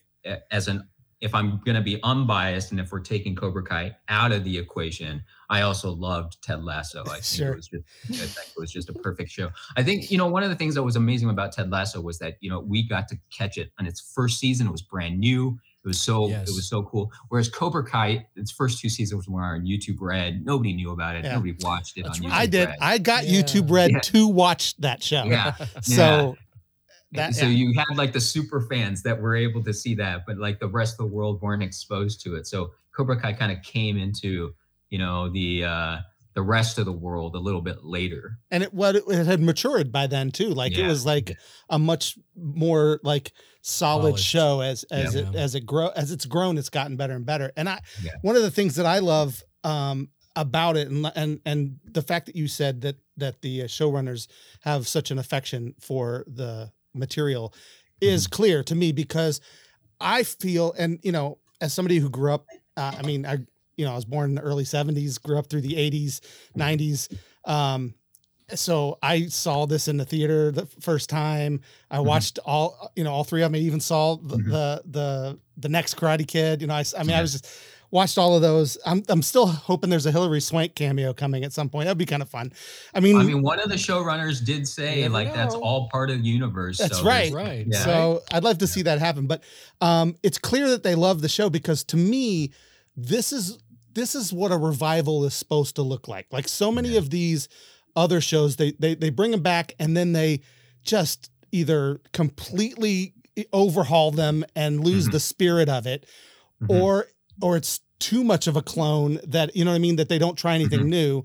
as 0.50 0.68
an 0.68 0.88
if 1.22 1.34
I'm 1.34 1.60
going 1.64 1.76
to 1.76 1.80
be 1.82 1.98
unbiased 2.02 2.72
and 2.72 2.78
if 2.80 2.92
we're 2.92 3.00
taking 3.00 3.34
Cobra 3.34 3.62
Kai 3.62 3.96
out 4.10 4.32
of 4.32 4.44
the 4.44 4.58
equation, 4.58 5.22
I 5.48 5.62
also 5.62 5.90
loved 5.90 6.36
Ted 6.42 6.62
Lasso. 6.62 7.02
I 7.06 7.14
think 7.14 7.24
Sure. 7.24 7.52
it 7.52 7.56
was 7.56 7.68
just 7.68 7.84
I 8.10 8.26
think 8.26 8.48
it 8.54 8.60
was 8.60 8.70
just 8.70 8.90
a 8.90 8.92
perfect 8.92 9.30
show. 9.30 9.50
I 9.76 9.82
think 9.82 10.10
you 10.10 10.18
know 10.18 10.26
one 10.26 10.42
of 10.42 10.50
the 10.50 10.56
things 10.56 10.74
that 10.74 10.82
was 10.82 10.96
amazing 10.96 11.30
about 11.30 11.52
Ted 11.52 11.70
Lasso 11.70 12.00
was 12.00 12.18
that 12.18 12.36
you 12.40 12.50
know 12.50 12.60
we 12.60 12.82
got 12.86 13.06
to 13.08 13.16
catch 13.30 13.56
it 13.58 13.70
on 13.78 13.86
its 13.86 14.00
first 14.14 14.40
season. 14.40 14.66
It 14.66 14.72
was 14.72 14.82
brand 14.82 15.18
new. 15.20 15.58
It 15.86 15.90
was 15.90 16.00
so 16.00 16.28
Yes. 16.28 16.48
it 16.48 16.54
was 16.54 16.68
so 16.68 16.82
cool. 16.82 17.12
Whereas 17.28 17.48
Cobra 17.48 17.84
Kai, 17.84 18.26
its 18.34 18.50
first 18.50 18.80
two 18.80 18.88
seasons 18.88 19.28
were 19.28 19.40
on 19.40 19.62
YouTube 19.64 19.98
Red. 20.00 20.44
Nobody 20.44 20.72
knew 20.72 20.90
about 20.90 21.14
it. 21.14 21.24
Yeah. 21.24 21.34
Nobody 21.34 21.54
watched 21.60 21.96
it 21.96 22.02
That's 22.04 22.18
on 22.18 22.24
YouTube 22.26 22.30
right. 22.30 22.40
I 22.40 22.46
did. 22.46 22.68
Red. 22.70 22.78
I 22.80 22.98
got 22.98 23.24
Yeah. 23.26 23.40
YouTube 23.40 23.70
Red 23.70 23.90
Yeah. 23.92 23.98
to 24.00 24.26
watch 24.26 24.76
that 24.78 25.00
show. 25.02 25.24
yeah. 25.24 25.54
So 25.82 26.36
that 27.12 27.36
so 27.36 27.46
yeah. 27.46 27.50
you 27.52 27.72
had 27.78 27.96
like 27.96 28.12
the 28.12 28.20
super 28.20 28.60
fans 28.62 29.02
that 29.04 29.20
were 29.22 29.36
able 29.36 29.62
to 29.62 29.72
see 29.72 29.94
that, 29.94 30.22
but 30.26 30.38
like 30.38 30.58
the 30.58 30.66
rest 30.68 30.94
of 30.94 30.98
the 31.08 31.14
world 31.14 31.40
weren't 31.40 31.62
exposed 31.62 32.20
to 32.22 32.34
it. 32.34 32.48
So 32.48 32.72
Cobra 32.96 33.20
Kai 33.20 33.32
kind 33.34 33.52
of 33.52 33.62
came 33.62 33.96
into, 33.96 34.54
you 34.90 34.98
know, 34.98 35.28
the 35.30 35.64
uh 35.64 35.98
the 36.34 36.42
rest 36.42 36.78
of 36.78 36.84
the 36.84 36.92
world 36.92 37.34
a 37.34 37.38
little 37.38 37.62
bit 37.62 37.82
later. 37.84 38.38
and 38.50 38.62
it 38.62 38.74
what 38.74 38.96
it 38.96 39.06
had 39.24 39.40
matured 39.40 39.90
by 39.92 40.06
then 40.08 40.30
too. 40.32 40.48
Like 40.50 40.76
it 40.76 40.84
was 40.86 41.06
like 41.06 41.38
a 41.70 41.78
much 41.78 42.18
more 42.36 43.00
like 43.04 43.32
solid 43.68 44.10
Polished. 44.10 44.24
show 44.26 44.60
as 44.60 44.84
as 44.84 45.14
Yeah. 45.16 45.22
it 45.22 45.34
as 45.34 45.54
it 45.56 45.66
grow 45.66 45.88
as 45.88 46.12
it's 46.12 46.24
grown. 46.24 46.56
It's 46.56 46.70
gotten 46.70 46.96
better 46.96 47.14
and 47.14 47.26
better. 47.26 47.50
And 47.56 47.68
I 47.68 47.80
Yeah. 48.02 48.12
one 48.22 48.36
of 48.36 48.42
the 48.42 48.50
things 48.50 48.76
that 48.76 48.86
I 48.86 49.00
love 49.00 49.42
um 49.64 50.08
about 50.36 50.76
it 50.76 50.88
and 50.88 51.10
and 51.16 51.40
and 51.44 51.78
the 51.84 52.02
fact 52.02 52.26
that 52.26 52.36
you 52.36 52.46
said 52.46 52.82
that 52.82 52.96
that 53.16 53.40
the 53.42 53.62
uh, 53.62 53.66
showrunners 53.66 54.28
have 54.60 54.86
such 54.86 55.10
an 55.10 55.18
affection 55.18 55.74
for 55.80 56.24
the 56.28 56.70
material 56.94 57.52
is 58.00 58.26
clear 58.26 58.62
to 58.62 58.74
me 58.74 58.92
because 58.92 59.40
I 60.00 60.22
feel 60.22 60.72
and 60.78 61.00
you 61.02 61.10
know 61.12 61.38
as 61.60 61.72
somebody 61.72 61.98
who 61.98 62.08
grew 62.10 62.32
up 62.34 62.46
uh, 62.76 62.92
I 62.98 63.02
mean 63.02 63.26
I 63.26 63.38
you 63.76 63.84
know 63.84 63.92
I 63.92 63.96
was 63.96 64.04
born 64.04 64.30
in 64.30 64.34
the 64.36 64.42
early 64.42 64.64
70s 64.64 65.20
grew 65.20 65.38
up 65.38 65.48
through 65.48 65.62
the 65.62 65.74
80s 65.74 66.20
90s 66.56 67.08
um 67.44 67.94
so 68.54 68.98
I 69.02 69.26
saw 69.26 69.66
this 69.66 69.88
in 69.88 69.96
the 69.96 70.04
theater 70.04 70.50
the 70.52 70.66
first 70.80 71.10
time. 71.10 71.60
I 71.90 72.00
watched 72.00 72.38
all, 72.44 72.92
you 72.94 73.04
know, 73.04 73.12
all 73.12 73.24
three 73.24 73.42
of 73.42 73.50
them. 73.52 73.58
I 73.60 73.62
even 73.64 73.80
saw 73.80 74.16
the, 74.16 74.36
Mhm. 74.36 74.50
the 74.50 74.82
the 74.86 75.38
the 75.56 75.68
next 75.68 75.96
Karate 75.96 76.26
Kid. 76.26 76.60
You 76.60 76.66
know, 76.68 76.74
I, 76.74 76.84
I 76.96 77.02
mean, 77.02 77.16
I 77.16 77.20
was 77.22 77.32
just 77.32 77.48
watched 77.90 78.18
all 78.18 78.36
of 78.36 78.42
those. 78.42 78.78
I'm 78.86 79.02
I'm 79.08 79.22
still 79.22 79.46
hoping 79.46 79.90
there's 79.90 80.06
a 80.06 80.12
Hilary 80.12 80.40
Swank 80.40 80.74
cameo 80.74 81.12
coming 81.12 81.44
at 81.44 81.52
some 81.52 81.68
point. 81.68 81.86
That'd 81.86 81.98
be 81.98 82.06
kind 82.06 82.22
of 82.22 82.28
fun. 82.28 82.52
I 82.94 83.00
mean, 83.00 83.16
I 83.16 83.24
mean, 83.24 83.42
one 83.42 83.58
of 83.58 83.68
the 83.68 83.74
showrunners 83.76 84.44
did 84.44 84.68
say 84.68 85.00
never 85.02 85.14
like 85.14 85.34
that's 85.34 85.54
all 85.54 85.88
part 85.88 86.10
of 86.10 86.18
the 86.22 86.28
universe. 86.28 86.78
That's 86.78 86.98
so 86.98 87.04
right. 87.04 87.32
Right. 87.32 87.66
Yeah. 87.68 87.84
So 87.84 88.22
I'd 88.32 88.44
love 88.44 88.58
to 88.58 88.66
see 88.66 88.82
that 88.82 88.98
happen. 89.00 89.26
But 89.26 89.42
um, 89.80 90.16
it's 90.22 90.38
clear 90.38 90.68
that 90.70 90.82
they 90.84 90.94
love 90.94 91.20
the 91.20 91.28
show 91.28 91.50
because 91.50 91.82
to 91.84 91.96
me, 91.96 92.52
this 92.96 93.32
is 93.32 93.58
this 93.94 94.14
is 94.14 94.32
what 94.32 94.52
a 94.52 94.56
revival 94.58 95.24
is 95.24 95.34
supposed 95.34 95.76
to 95.76 95.82
look 95.82 96.06
like. 96.06 96.26
Like 96.30 96.48
so 96.48 96.70
many 96.70 96.96
of 96.96 97.08
these 97.10 97.48
other 97.96 98.20
shows, 98.20 98.56
they 98.56 98.72
they 98.78 98.94
they 98.94 99.10
bring 99.10 99.30
them 99.32 99.42
back 99.42 99.74
and 99.78 99.96
then 99.96 100.12
they 100.12 100.40
just 100.84 101.30
either 101.52 102.00
completely 102.12 103.14
overhaul 103.52 104.10
them 104.10 104.44
and 104.54 104.84
lose 104.84 105.08
Mhm. 105.08 105.12
the 105.12 105.20
spirit 105.20 105.68
of 105.68 105.86
it, 105.86 106.06
Mhm. 106.62 106.66
or 106.68 107.06
or 107.42 107.56
it's 107.56 107.80
too 107.98 108.22
much 108.24 108.46
of 108.46 108.56
a 108.56 108.62
clone 108.62 109.18
that 109.26 109.56
you 109.56 109.64
know 109.64 109.70
what 109.70 109.76
I 109.76 109.80
mean 109.80 109.96
that 109.96 110.08
they 110.08 110.18
don't 110.18 110.36
try 110.36 110.54
anything 110.54 110.84
Mhm. 110.86 110.88
new. 110.90 111.24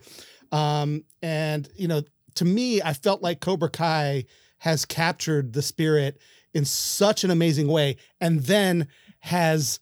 Um, 0.52 1.04
and 1.22 1.70
you 1.76 1.88
know, 1.88 2.02
to 2.36 2.46
me, 2.46 2.82
I 2.82 2.94
felt 2.94 3.22
like 3.22 3.40
Cobra 3.42 3.70
Kai 3.70 4.26
has 4.60 4.86
captured 4.86 5.54
the 5.54 5.62
spirit 5.62 6.20
in 6.54 6.66
such 6.66 7.24
an 7.24 7.32
amazing 7.32 7.68
way, 7.68 7.96
and 8.20 8.42
then 8.42 8.88
has 9.20 9.80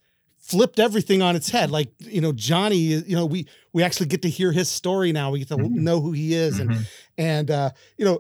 flipped 0.50 0.80
everything 0.80 1.22
on 1.22 1.36
its 1.36 1.50
head. 1.50 1.72
Like 1.72 1.92
you 2.00 2.22
know, 2.22 2.32
Johnny, 2.32 2.78
you 2.78 3.16
know, 3.16 3.26
we 3.26 3.48
we 3.74 3.84
actually 3.84 4.08
get 4.08 4.22
to 4.24 4.30
hear 4.30 4.52
his 4.52 4.70
story 4.70 5.12
now. 5.12 5.32
We 5.32 5.40
get 5.40 5.48
to 5.50 5.58
Mhm. 5.58 5.72
know 5.76 6.02
who 6.02 6.12
he 6.12 6.34
is, 6.34 6.60
and 6.60 6.70
Mhm. 6.72 6.86
and 7.18 7.52
uh, 7.52 7.70
you 7.98 8.06
know, 8.06 8.20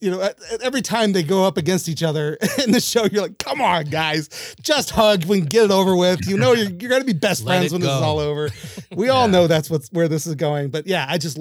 you 0.00 0.10
know, 0.10 0.28
every 0.62 0.82
time 0.82 1.12
they 1.12 1.22
go 1.22 1.44
up 1.44 1.56
against 1.56 1.88
each 1.88 2.02
other 2.02 2.36
in 2.64 2.72
the 2.72 2.80
show, 2.80 3.04
you're 3.04 3.22
like, 3.22 3.38
come 3.38 3.60
on, 3.60 3.84
guys, 3.84 4.28
just 4.60 4.90
hug. 4.90 5.24
We 5.26 5.38
can 5.38 5.46
get 5.46 5.64
it 5.66 5.70
over 5.70 5.94
with. 5.94 6.26
You 6.26 6.36
know, 6.38 6.52
you're, 6.54 6.70
you're 6.70 6.98
to 6.98 7.04
be 7.04 7.12
best 7.12 7.44
Let 7.44 7.58
friends 7.58 7.72
when 7.72 7.80
this 7.80 7.90
is 7.90 8.02
all 8.02 8.18
over. 8.18 8.50
We 8.96 9.08
all 9.08 9.28
know 9.28 9.46
that's 9.46 9.70
what's 9.70 9.88
where 9.92 10.08
this 10.08 10.26
is 10.26 10.34
going. 10.34 10.70
But 10.70 10.88
yeah, 10.88 11.06
I 11.08 11.16
just, 11.18 11.38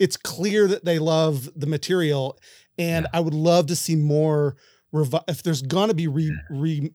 it's 0.00 0.16
clear 0.16 0.66
that 0.66 0.84
they 0.84 0.98
love 0.98 1.48
the 1.54 1.68
material. 1.68 2.36
And 2.76 3.06
I 3.12 3.20
would 3.20 3.34
love 3.34 3.66
to 3.68 3.76
see 3.76 3.94
more. 3.94 4.56
Revi- 4.92 5.22
if 5.28 5.44
there's 5.44 5.62
going 5.62 5.86
to 5.88 5.94
be 5.94 6.08
re, 6.08 6.36
re, 6.50 6.90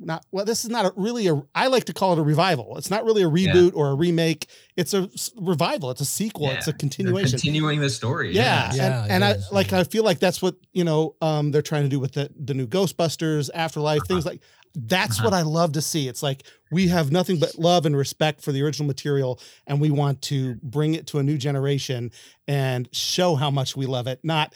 not 0.00 0.24
well, 0.32 0.44
this 0.44 0.64
is 0.64 0.70
not 0.70 0.86
a, 0.86 0.92
really 0.96 1.28
a. 1.28 1.42
I 1.54 1.66
like 1.66 1.84
to 1.84 1.92
call 1.92 2.12
it 2.14 2.18
a 2.18 2.22
revival. 2.22 2.76
It's 2.78 2.90
not 2.90 3.04
really 3.04 3.22
a 3.22 3.28
reboot 3.28 3.72
or 3.74 3.90
a 3.90 3.94
remake. 3.94 4.46
It's 4.76 4.94
a 4.94 5.08
s- 5.14 5.30
revival. 5.36 5.90
It's 5.90 6.00
a 6.00 6.06
sequel. 6.06 6.50
It's 6.50 6.66
a 6.66 6.72
They're 6.72 6.78
continuation. 6.78 7.30
continuing 7.38 7.80
the 7.80 7.90
story. 7.90 8.32
Yeah, 8.34 8.72
Yeah, 8.72 9.02
and, 9.02 9.12
and 9.12 9.24
I 9.24 9.32
is, 9.32 9.52
like 9.52 9.72
I 9.72 9.84
feel 9.84 10.02
like 10.02 10.18
that's 10.18 10.40
what 10.40 10.56
you 10.72 10.84
know 10.84 11.14
um 11.20 11.50
they're 11.50 11.62
trying 11.62 11.82
to 11.82 11.88
do 11.88 12.00
with 12.00 12.12
the 12.12 12.30
the 12.38 12.54
new 12.54 12.66
Ghostbusters 12.66 13.50
Afterlife 13.54 14.00
things 14.08 14.24
like 14.24 14.40
that's 14.74 15.20
what 15.20 15.34
I 15.34 15.42
love 15.42 15.72
to 15.72 15.82
see. 15.82 16.06
It's 16.06 16.22
like 16.22 16.44
we 16.70 16.86
have 16.88 17.10
nothing 17.10 17.40
but 17.40 17.58
love 17.58 17.86
and 17.86 17.96
respect 17.96 18.40
for 18.40 18.52
the 18.52 18.62
original 18.62 18.86
material 18.86 19.40
and 19.66 19.80
we 19.80 19.90
want 19.90 20.22
to 20.22 20.54
bring 20.62 20.94
it 20.94 21.08
to 21.08 21.18
a 21.18 21.24
new 21.24 21.36
generation 21.36 22.12
and 22.46 22.88
show 22.92 23.34
how 23.34 23.50
much 23.50 23.76
we 23.76 23.86
love 23.86 24.06
it, 24.06 24.20
not 24.22 24.54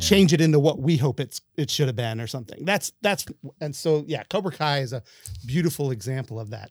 change 0.00 0.32
it 0.32 0.40
into 0.40 0.58
what 0.58 0.80
we 0.80 0.96
hope 0.96 1.20
it's 1.20 1.40
it 1.56 1.70
should 1.70 1.86
have 1.86 1.96
been 1.96 2.20
or 2.20 2.26
something. 2.26 2.64
That's 2.64 2.92
that's 3.02 3.26
and 3.60 3.74
so 3.74 4.04
yeah, 4.06 4.22
Cobra 4.24 4.52
Kai 4.52 4.80
is 4.80 4.92
a 4.92 5.02
beautiful 5.46 5.90
example 5.90 6.38
of 6.38 6.50
that. 6.50 6.70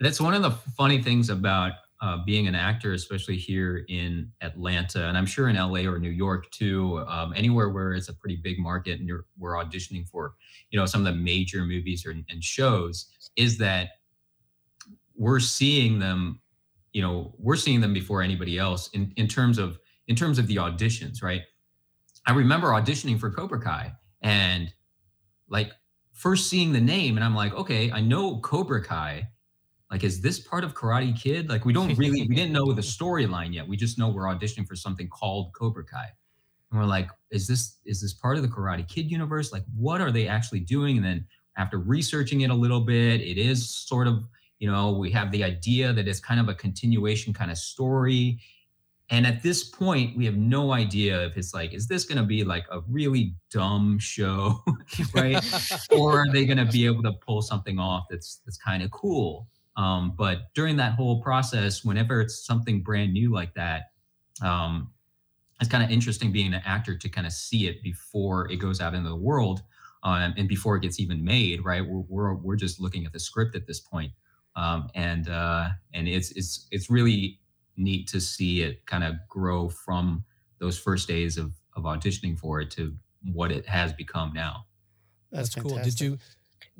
That's 0.00 0.20
one 0.20 0.34
of 0.34 0.42
the 0.42 0.50
funny 0.50 1.02
things 1.02 1.30
about 1.30 1.72
uh, 2.02 2.18
being 2.26 2.46
an 2.46 2.54
actor, 2.54 2.92
especially 2.92 3.36
here 3.36 3.86
in 3.88 4.30
Atlanta, 4.42 5.06
and 5.06 5.16
I'm 5.16 5.24
sure 5.26 5.48
in 5.48 5.56
LA 5.56 5.90
or 5.90 5.98
New 5.98 6.10
York 6.10 6.50
too. 6.50 7.04
Um, 7.08 7.32
anywhere 7.34 7.70
where 7.70 7.94
it's 7.94 8.08
a 8.08 8.14
pretty 8.14 8.36
big 8.36 8.58
market 8.58 8.98
and 8.98 9.08
you're, 9.08 9.24
we're 9.38 9.54
auditioning 9.54 10.06
for, 10.06 10.34
you 10.70 10.78
know, 10.78 10.84
some 10.84 11.06
of 11.06 11.12
the 11.12 11.18
major 11.18 11.64
movies 11.64 12.04
or, 12.04 12.10
and 12.10 12.44
shows, 12.44 13.06
is 13.36 13.56
that 13.58 13.90
we're 15.16 15.40
seeing 15.40 15.98
them. 15.98 16.40
You 16.92 17.02
know, 17.02 17.34
we're 17.38 17.56
seeing 17.56 17.80
them 17.80 17.92
before 17.92 18.22
anybody 18.22 18.58
else 18.58 18.88
in 18.88 19.12
in 19.16 19.26
terms 19.26 19.58
of 19.58 19.78
in 20.08 20.16
terms 20.16 20.38
of 20.38 20.46
the 20.46 20.56
auditions, 20.56 21.22
right? 21.22 21.42
I 22.26 22.32
remember 22.32 22.68
auditioning 22.68 23.18
for 23.18 23.30
Cobra 23.30 23.60
Kai 23.60 23.92
and 24.22 24.72
like 25.48 25.70
first 26.12 26.48
seeing 26.48 26.72
the 26.72 26.80
name, 26.80 27.16
and 27.16 27.24
I'm 27.24 27.34
like, 27.34 27.54
okay, 27.54 27.92
I 27.92 28.00
know 28.00 28.40
Cobra 28.40 28.82
Kai. 28.82 29.28
Like 29.90 30.02
is 30.02 30.20
this 30.20 30.40
part 30.40 30.64
of 30.64 30.74
karate 30.74 31.16
kid? 31.16 31.48
Like 31.48 31.64
we 31.64 31.72
don't 31.72 31.96
really 31.96 32.26
we 32.26 32.34
didn't 32.34 32.52
know 32.52 32.72
the 32.72 32.82
storyline 32.82 33.54
yet. 33.54 33.66
We 33.68 33.76
just 33.76 33.98
know 33.98 34.08
we're 34.08 34.24
auditioning 34.24 34.66
for 34.66 34.74
something 34.74 35.08
called 35.08 35.52
cobra 35.54 35.84
kai. 35.84 36.08
And 36.70 36.80
we're 36.80 36.86
like 36.86 37.08
is 37.30 37.46
this 37.46 37.78
is 37.84 38.00
this 38.02 38.12
part 38.12 38.36
of 38.36 38.42
the 38.42 38.48
karate 38.48 38.86
kid 38.88 39.08
universe? 39.08 39.52
Like 39.52 39.62
what 39.76 40.00
are 40.00 40.10
they 40.10 40.26
actually 40.26 40.60
doing? 40.60 40.96
And 40.96 41.06
then 41.06 41.24
after 41.56 41.78
researching 41.78 42.42
it 42.42 42.50
a 42.50 42.54
little 42.54 42.80
bit 42.80 43.20
it 43.20 43.38
is 43.38 43.70
sort 43.70 44.06
of 44.06 44.28
you 44.58 44.70
know 44.70 44.92
we 44.92 45.10
have 45.10 45.30
the 45.30 45.44
idea 45.44 45.92
that 45.92 46.08
it's 46.08 46.20
kind 46.20 46.40
of 46.40 46.48
a 46.48 46.54
continuation 46.54 47.32
kind 47.32 47.50
of 47.50 47.58
story 47.58 48.40
and 49.10 49.26
at 49.26 49.42
this 49.42 49.64
point 49.64 50.16
we 50.16 50.24
have 50.24 50.36
no 50.36 50.72
idea 50.72 51.24
if 51.26 51.36
it's 51.36 51.54
like 51.54 51.72
is 51.72 51.86
this 51.86 52.04
going 52.04 52.18
to 52.18 52.24
be 52.24 52.42
like 52.44 52.66
a 52.70 52.80
really 52.88 53.34
dumb 53.50 53.98
show 53.98 54.62
right? 55.14 55.42
Or 55.92 56.20
are 56.20 56.32
they 56.32 56.44
going 56.44 56.58
to 56.58 56.70
be 56.70 56.86
able 56.86 57.02
to 57.04 57.12
pull 57.12 57.42
something 57.42 57.78
off 57.78 58.06
that's 58.10 58.40
that's 58.44 58.58
kind 58.58 58.82
of 58.82 58.90
cool? 58.90 59.48
Um, 59.76 60.14
but 60.16 60.52
during 60.54 60.76
that 60.76 60.94
whole 60.94 61.22
process 61.22 61.84
whenever 61.84 62.20
it's 62.20 62.46
something 62.46 62.82
brand 62.82 63.12
new 63.12 63.32
like 63.32 63.54
that 63.54 63.90
um, 64.42 64.90
it's 65.60 65.70
kind 65.70 65.84
of 65.84 65.90
interesting 65.90 66.32
being 66.32 66.52
an 66.52 66.62
actor 66.64 66.96
to 66.96 67.08
kind 67.08 67.26
of 67.26 67.32
see 67.32 67.66
it 67.66 67.82
before 67.82 68.50
it 68.50 68.56
goes 68.56 68.80
out 68.80 68.94
into 68.94 69.08
the 69.08 69.16
world 69.16 69.62
um, 70.02 70.34
and 70.36 70.48
before 70.48 70.76
it 70.76 70.80
gets 70.80 70.98
even 70.98 71.22
made 71.22 71.64
right? 71.64 71.86
We're, 71.86 72.04
we're, 72.08 72.34
we're 72.34 72.56
just 72.56 72.80
looking 72.80 73.04
at 73.06 73.12
the 73.12 73.20
script 73.20 73.54
at 73.54 73.66
this 73.66 73.80
point 73.80 74.12
um, 74.56 74.88
and 74.94 75.28
uh, 75.28 75.68
and 75.92 76.08
it's 76.08 76.32
it's 76.32 76.66
it's 76.70 76.90
really 76.90 77.38
neat 77.76 78.06
to 78.08 78.20
see 78.20 78.62
it 78.62 78.84
kind 78.86 79.04
of 79.04 79.14
grow 79.28 79.68
from 79.68 80.24
those 80.58 80.78
first 80.78 81.08
days 81.08 81.36
of 81.36 81.52
of 81.74 81.82
auditioning 81.84 82.38
for 82.38 82.60
it 82.60 82.70
to 82.70 82.94
what 83.32 83.52
it 83.52 83.66
has 83.66 83.92
become 83.92 84.32
now 84.32 84.64
That's, 85.30 85.54
That's 85.54 85.66
cool. 85.66 85.78
Did 85.82 86.00
you 86.00 86.18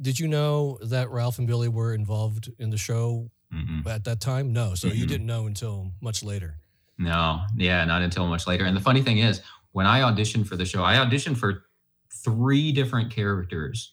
did 0.00 0.18
you 0.18 0.28
know 0.28 0.78
that 0.82 1.10
Ralph 1.10 1.38
and 1.38 1.46
Billy 1.46 1.68
were 1.68 1.94
involved 1.94 2.50
in 2.58 2.70
the 2.70 2.78
show 2.78 3.30
Mm-mm. 3.52 3.86
at 3.86 4.04
that 4.04 4.20
time? 4.20 4.52
No. 4.52 4.74
So 4.74 4.88
you 4.88 5.04
Mhm. 5.04 5.08
didn't 5.08 5.26
know 5.26 5.46
until 5.46 5.92
much 6.00 6.22
later. 6.22 6.58
No, 6.98 7.42
yeah, 7.56 7.84
not 7.84 8.02
until 8.02 8.26
much 8.26 8.46
later. 8.46 8.64
And 8.64 8.74
the 8.76 8.80
funny 8.80 9.02
thing 9.02 9.18
is, 9.18 9.42
when 9.72 9.86
I 9.86 10.00
auditioned 10.00 10.46
for 10.46 10.56
the 10.56 10.64
show, 10.64 10.82
I 10.82 10.94
auditioned 10.96 11.36
for 11.36 11.66
three 12.10 12.72
different 12.72 13.10
characters. 13.10 13.92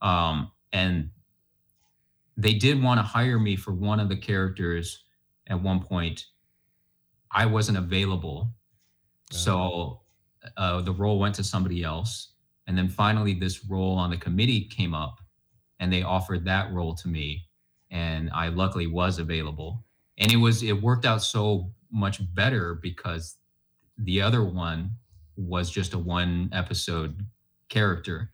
Um, 0.00 0.52
and 0.72 1.10
they 2.36 2.54
did 2.54 2.80
want 2.82 2.98
to 2.98 3.02
hire 3.02 3.38
me 3.38 3.56
for 3.56 3.72
one 3.72 3.98
of 3.98 4.08
the 4.08 4.16
characters 4.16 5.04
at 5.48 5.60
one 5.60 5.80
point. 5.80 6.26
I 7.36 7.44
wasn't 7.44 7.76
available. 7.76 8.50
So 9.30 10.00
uh, 10.56 10.80
the 10.80 10.92
role 10.92 11.18
went 11.18 11.34
to 11.34 11.44
somebody 11.44 11.84
else. 11.84 12.32
And 12.66 12.76
then 12.76 12.88
finally, 12.88 13.34
this 13.34 13.66
role 13.66 13.96
on 13.96 14.08
the 14.10 14.16
committee 14.16 14.64
came 14.64 14.94
up 14.94 15.20
and 15.78 15.92
they 15.92 16.02
offered 16.02 16.46
that 16.46 16.72
role 16.72 16.94
to 16.94 17.08
me. 17.08 17.44
And 17.90 18.30
I 18.34 18.48
luckily 18.48 18.86
was 18.86 19.18
available. 19.18 19.84
And 20.16 20.32
it 20.32 20.36
was, 20.36 20.62
it 20.62 20.80
worked 20.80 21.04
out 21.04 21.22
so 21.22 21.72
much 21.92 22.22
better 22.34 22.74
because 22.74 23.36
the 23.98 24.22
other 24.22 24.42
one 24.42 24.92
was 25.36 25.70
just 25.70 25.92
a 25.92 25.98
one 25.98 26.48
episode 26.54 27.26
character. 27.68 28.30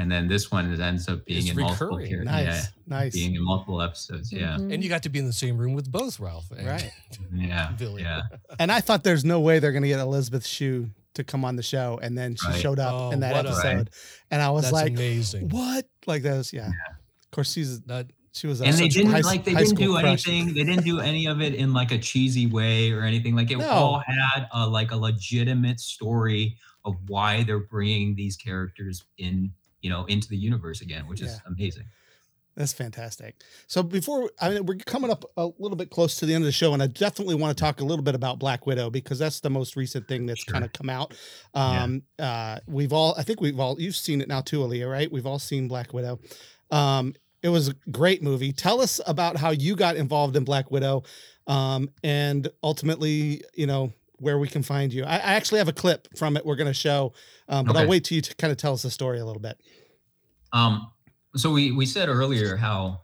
And 0.00 0.10
then 0.10 0.28
this 0.28 0.50
one 0.50 0.80
ends 0.80 1.08
up 1.08 1.24
being 1.26 1.40
It's 1.40 1.50
in 1.50 1.56
multiple 1.60 1.88
recurring. 1.98 2.08
characters. 2.10 2.24
Nice, 2.26 2.46
Yeah, 2.46 2.62
nice. 2.86 3.12
being 3.12 3.34
in 3.34 3.44
multiple 3.44 3.82
episodes. 3.82 4.32
Yeah. 4.32 4.56
Mm-hmm. 4.56 4.72
And 4.72 4.82
you 4.82 4.88
got 4.88 5.02
to 5.02 5.08
be 5.08 5.18
in 5.18 5.26
the 5.26 5.32
same 5.32 5.58
room 5.58 5.74
with 5.74 5.90
both 5.92 6.18
Ralph 6.18 6.50
and 6.50 6.66
Right. 6.66 6.90
Yeah. 7.34 7.72
Billy. 7.78 8.02
Yeah. 8.02 8.22
And 8.58 8.72
I 8.72 8.80
thought 8.80 9.04
there's 9.04 9.24
no 9.24 9.40
way 9.40 9.58
they're 9.58 9.72
going 9.72 9.82
to 9.82 9.88
get 9.88 10.00
Elizabeth 10.00 10.46
Shue 10.46 10.90
to 11.14 11.24
come 11.24 11.44
on 11.44 11.56
the 11.56 11.62
show, 11.62 11.98
and 12.02 12.16
then 12.16 12.36
she 12.36 12.46
Right. 12.48 12.60
showed 12.60 12.78
up 12.78 12.94
Oh, 12.94 13.10
in 13.10 13.20
that 13.20 13.32
what 13.34 13.44
a- 13.46 13.48
episode, 13.50 13.90
and 14.30 14.40
I 14.40 14.50
was 14.50 14.62
That's 14.64 14.72
like, 14.74 14.92
amazing. 14.92 15.48
"What?" 15.50 15.86
Like 16.06 16.22
that 16.22 16.36
was 16.36 16.52
yeah. 16.52 16.68
Of 16.68 17.30
course, 17.32 17.52
she's 17.52 17.80
That 17.82 18.06
she 18.32 18.46
was 18.46 18.60
a 18.60 18.64
and 18.66 18.76
they 18.76 18.86
didn't 18.88 19.10
high, 19.10 19.20
like 19.20 19.44
they 19.44 19.54
didn't 19.54 19.74
do 19.74 19.90
crush. 19.98 20.04
anything 20.28 20.54
they 20.54 20.62
didn't 20.64 20.84
do 20.84 21.00
any 21.00 21.26
of 21.26 21.40
it 21.42 21.54
in 21.56 21.72
like 21.72 21.90
a 21.90 21.98
cheesy 21.98 22.46
way 22.46 22.92
or 22.92 23.02
anything 23.02 23.34
like 23.34 23.50
it 23.50 23.58
No. 23.58 23.68
all 23.68 24.02
had 24.06 24.46
a, 24.52 24.68
like 24.68 24.92
a 24.92 24.96
legitimate 24.96 25.80
story 25.80 26.56
of 26.84 26.94
why 27.08 27.42
they're 27.42 27.58
bringing 27.66 28.14
these 28.14 28.36
characters 28.36 29.04
in 29.18 29.50
you 29.82 29.90
know 29.90 30.04
into 30.06 30.28
the 30.28 30.36
universe 30.36 30.80
again 30.80 31.06
which 31.06 31.20
is 31.22 31.40
amazing 31.46 31.84
That's 32.56 32.72
fantastic. 32.72 33.36
So 33.68 33.82
before 33.82 34.28
I 34.40 34.50
mean, 34.50 34.66
we're 34.66 34.74
coming 34.84 35.10
up 35.10 35.24
a 35.36 35.48
little 35.58 35.76
bit 35.76 35.88
close 35.88 36.16
to 36.16 36.26
the 36.26 36.34
end 36.34 36.42
of 36.42 36.46
the 36.46 36.52
show, 36.52 36.74
and 36.74 36.82
I 36.82 36.88
definitely 36.88 37.36
want 37.36 37.56
to 37.56 37.60
talk 37.64 37.80
a 37.80 37.84
little 37.84 38.02
bit 38.02 38.16
about 38.16 38.38
Black 38.40 38.66
Widow 38.66 38.90
because 38.90 39.18
that's 39.20 39.38
the 39.40 39.48
most 39.48 39.76
recent 39.76 40.08
thing 40.08 40.26
that's 40.26 40.42
Sure. 40.42 40.52
kind 40.52 40.64
of 40.64 40.72
come 40.72 40.90
out. 40.90 41.14
Um, 41.54 42.02
uh, 42.18 42.58
we've 42.66 42.92
all, 42.92 43.14
I 43.16 43.22
think 43.22 43.40
we've 43.40 43.58
all, 43.58 43.80
you've 43.80 43.94
seen 43.96 44.20
it 44.20 44.26
now 44.28 44.40
too, 44.40 44.58
Aaliyah, 44.60 44.90
right? 44.90 45.10
We've 45.10 45.26
all 45.26 45.38
seen 45.38 45.68
Black 45.68 45.94
Widow. 45.94 46.18
Um, 46.72 47.14
it 47.40 47.48
was 47.50 47.68
a 47.68 47.74
great 47.90 48.20
movie. 48.20 48.52
Tell 48.52 48.80
us 48.80 49.00
about 49.06 49.36
how 49.36 49.50
you 49.50 49.76
got 49.76 49.94
involved 49.96 50.34
in 50.36 50.44
Black 50.44 50.70
Widow, 50.72 51.04
um, 51.46 51.88
and 52.02 52.50
ultimately, 52.62 53.42
you 53.54 53.66
know, 53.68 53.92
where 54.20 54.38
we 54.38 54.46
can 54.48 54.62
find 54.62 54.92
you. 54.92 55.02
I, 55.04 55.14
I 55.16 55.32
actually 55.34 55.58
have 55.58 55.68
a 55.68 55.72
clip 55.72 56.06
from 56.16 56.36
it 56.36 56.44
we're 56.46 56.56
going 56.56 56.66
to 56.66 56.74
show, 56.74 57.12
um, 57.48 57.64
but 57.64 57.76
I'll 57.76 57.88
wait 57.88 58.04
till 58.04 58.16
you 58.16 58.22
to 58.22 58.34
kind 58.36 58.52
of 58.52 58.58
tell 58.58 58.74
us 58.74 58.82
the 58.82 58.90
story 58.90 59.18
a 59.18 59.24
little 59.24 59.42
bit. 59.42 59.58
um 60.52 60.92
so 61.36 61.50
we 61.50 61.70
we 61.72 61.86
said 61.86 62.08
earlier 62.08 62.56
how 62.56 63.02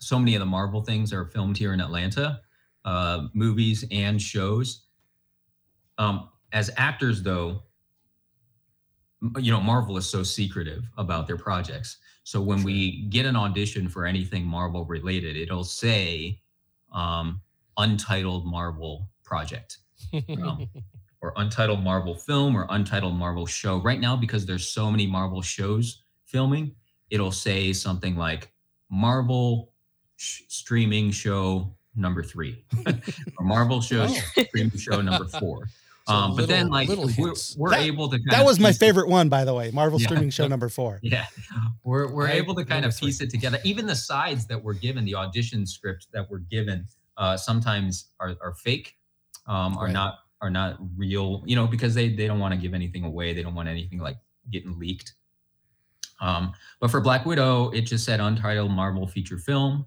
so 0.00 0.18
many 0.18 0.34
of 0.34 0.40
the 0.40 0.46
marvel 0.46 0.82
things 0.82 1.12
are 1.12 1.24
filmed 1.26 1.56
here 1.56 1.72
in 1.72 1.80
atlanta 1.80 2.40
uh 2.84 3.28
movies 3.34 3.84
and 3.90 4.20
shows. 4.20 4.86
Um 5.98 6.28
as 6.52 6.70
actors 6.76 7.22
though 7.22 7.62
you 9.38 9.50
know 9.52 9.60
marvel 9.60 9.96
is 9.96 10.06
so 10.08 10.22
secretive 10.22 10.82
about 10.98 11.26
their 11.26 11.38
projects. 11.38 11.98
So 12.24 12.40
when 12.42 12.62
we 12.64 13.06
get 13.08 13.24
an 13.26 13.36
audition 13.36 13.88
for 13.88 14.04
anything 14.06 14.44
marvel 14.44 14.84
related 14.84 15.36
it'll 15.36 15.64
say 15.64 16.40
um 16.92 17.40
untitled 17.78 18.44
marvel 18.46 19.08
project 19.24 19.78
um, 20.42 20.68
or 21.22 21.32
untitled 21.36 21.82
marvel 21.82 22.14
film 22.14 22.56
or 22.56 22.66
untitled 22.70 23.14
marvel 23.14 23.46
show. 23.46 23.78
Right 23.80 24.00
now 24.00 24.16
because 24.16 24.46
there's 24.46 24.68
so 24.68 24.90
many 24.90 25.06
marvel 25.06 25.42
shows 25.42 26.02
filming 26.24 26.72
it'll 27.10 27.30
say 27.32 27.72
something 27.72 28.16
like 28.16 28.50
marvel 28.90 29.72
sh- 30.16 30.42
streaming 30.48 31.10
show 31.10 31.72
number 31.94 32.22
three. 32.22 32.64
Or 33.38 33.44
marvel 33.44 33.80
show 33.80 34.06
streaming 34.08 34.76
show 34.76 35.00
number 35.00 35.26
four. 35.26 35.66
So 36.08 36.14
um, 36.14 36.36
but 36.36 36.46
then 36.48 36.68
like 36.68 36.88
we're, 36.88 37.34
we're 37.56 37.70
That- 37.70 37.80
able 37.80 38.08
to 38.10 38.16
kind 38.18 38.30
That 38.30 38.44
was 38.44 38.58
my 38.60 38.68
piece 38.70 38.76
it- 38.76 38.80
favorite 38.80 39.08
one, 39.08 39.28
by 39.28 39.44
the 39.44 39.52
way. 39.54 39.70
Marvel 39.72 40.00
Yeah. 40.00 40.06
streaming 40.06 40.30
show 40.30 40.46
number 40.46 40.68
four. 40.68 40.98
yeah. 41.02 41.26
We're, 41.84 42.12
we're 42.12 42.28
I- 42.28 42.32
able 42.32 42.54
to 42.56 42.64
kind 42.64 42.84
of 42.84 42.96
piece 42.96 43.20
it 43.20 43.30
together. 43.30 43.58
Even 43.64 43.86
the 43.86 43.94
sides 43.96 44.46
that 44.46 44.62
we're 44.62 44.74
given 44.74 45.04
the 45.04 45.14
audition 45.14 45.66
script 45.66 46.06
that 46.12 46.28
we're 46.30 46.38
given 46.38 46.86
uh, 47.16 47.36
sometimes 47.36 48.06
are, 48.20 48.36
are 48.42 48.54
fake 48.54 48.95
um, 49.46 49.76
are 49.78 49.84
Right. 49.86 49.92
not 49.92 50.18
are 50.42 50.50
not 50.50 50.76
real, 50.96 51.42
you 51.46 51.56
know, 51.56 51.66
because 51.66 51.94
they 51.94 52.10
they 52.14 52.26
don't 52.26 52.38
want 52.38 52.52
to 52.54 52.60
give 52.60 52.74
anything 52.74 53.04
away. 53.04 53.32
They 53.32 53.42
don't 53.42 53.54
want 53.54 53.68
anything 53.68 53.98
like 53.98 54.18
getting 54.50 54.78
leaked. 54.78 55.14
Um, 56.20 56.52
but 56.80 56.90
for 56.90 57.00
Black 57.00 57.26
Widow, 57.26 57.70
it 57.70 57.82
just 57.82 58.04
said 58.04 58.20
untitled 58.20 58.70
Marvel 58.70 59.06
feature 59.06 59.38
film, 59.38 59.86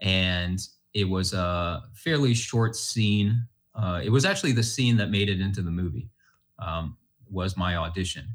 and 0.00 0.58
it 0.94 1.04
was 1.08 1.32
a 1.32 1.82
fairly 1.94 2.34
short 2.34 2.74
scene. 2.76 3.46
Uh, 3.74 4.00
it 4.02 4.10
was 4.10 4.24
actually 4.24 4.52
the 4.52 4.62
scene 4.62 4.96
that 4.96 5.10
made 5.10 5.28
it 5.28 5.40
into 5.40 5.62
the 5.62 5.70
movie. 5.70 6.08
Um, 6.58 6.96
was 7.30 7.56
my 7.56 7.76
audition, 7.76 8.26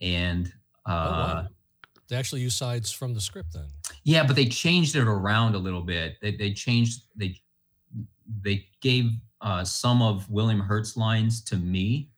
and 0.00 0.52
uh, 0.86 0.90
Oh, 0.90 1.10
wow. 1.10 1.48
They 2.08 2.16
actually 2.16 2.42
use 2.42 2.54
sides 2.54 2.92
from 2.92 3.14
the 3.14 3.20
script 3.20 3.54
then. 3.54 3.68
yeah, 4.04 4.26
but 4.26 4.36
they 4.36 4.44
changed 4.44 4.94
it 4.94 5.06
around 5.08 5.54
a 5.54 5.58
little 5.58 5.80
bit. 5.80 6.16
They 6.20 6.36
they 6.36 6.52
changed 6.52 7.04
they 7.16 7.40
they 8.42 8.66
gave 8.80 9.10
uh, 9.44 9.62
some 9.64 10.02
of 10.02 10.28
William 10.30 10.58
Hurt's 10.60 10.96
lines 10.96 11.42
to 11.44 11.56
me, 11.56 12.10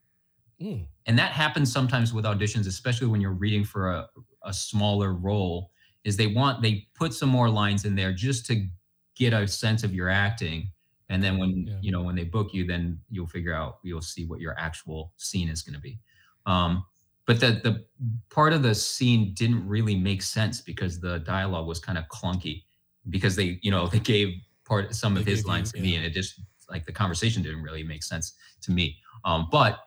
Mm. 0.59 0.87
and 1.05 1.19
that 1.19 1.33
happens 1.33 1.71
sometimes 1.71 2.15
with 2.15 2.25
auditions, 2.25 2.67
especially 2.67 3.09
when 3.09 3.21
you're 3.21 3.35
reading 3.45 3.63
for 3.63 3.91
a, 3.93 4.09
a 4.45 4.55
smaller 4.55 5.13
role. 5.13 5.71
Is 6.05 6.17
they 6.17 6.29
want 6.29 6.63
they 6.63 6.87
put 6.95 7.13
some 7.13 7.29
more 7.29 7.51
lines 7.51 7.85
in 7.85 7.95
there 7.95 8.13
just 8.15 8.47
to 8.47 8.67
get 9.15 9.35
a 9.35 9.47
sense 9.47 9.83
of 9.85 9.93
your 9.93 10.09
acting, 10.09 10.71
and 11.11 11.23
then 11.23 11.37
when 11.37 11.79
you 11.83 11.93
know 11.93 12.01
when 12.03 12.15
they 12.17 12.25
book 12.25 12.55
you, 12.55 12.65
then 12.67 12.99
you'll 13.11 13.27
figure 13.27 13.53
out 13.53 13.81
you'll 13.83 14.01
see 14.01 14.25
what 14.25 14.41
your 14.41 14.55
actual 14.59 15.13
scene 15.19 15.51
is 15.51 15.61
going 15.63 15.75
to 15.75 15.81
be. 15.81 15.99
Um, 16.47 16.87
but 17.27 17.39
the 17.41 17.61
the 17.63 17.85
part 18.31 18.53
of 18.55 18.63
the 18.63 18.75
scene 18.75 19.35
didn't 19.35 19.67
really 19.69 19.97
make 19.97 20.23
sense 20.23 20.63
because 20.63 21.01
the 21.01 21.19
dialogue 21.19 21.67
was 21.67 21.81
kind 21.81 21.99
of 21.99 22.05
clunky 22.09 22.63
because 23.11 23.37
they 23.37 23.59
you 23.63 23.71
know 23.71 23.89
they 23.89 23.99
gave 24.01 24.29
part 24.65 24.95
some 24.95 25.17
of 25.19 25.25
They 25.27 25.33
his 25.33 25.41
gave 25.41 25.47
you- 25.47 25.53
lines 25.53 25.73
to 25.73 25.81
me 25.83 25.97
and 25.97 26.05
it 26.07 26.15
just 26.15 26.41
like 26.69 26.85
the 26.85 26.93
conversation 26.93 27.43
didn't 27.43 27.63
really 27.63 27.83
make 27.83 28.03
sense 28.03 28.35
to 28.61 28.71
me 28.71 28.97
um 29.25 29.49
but 29.51 29.81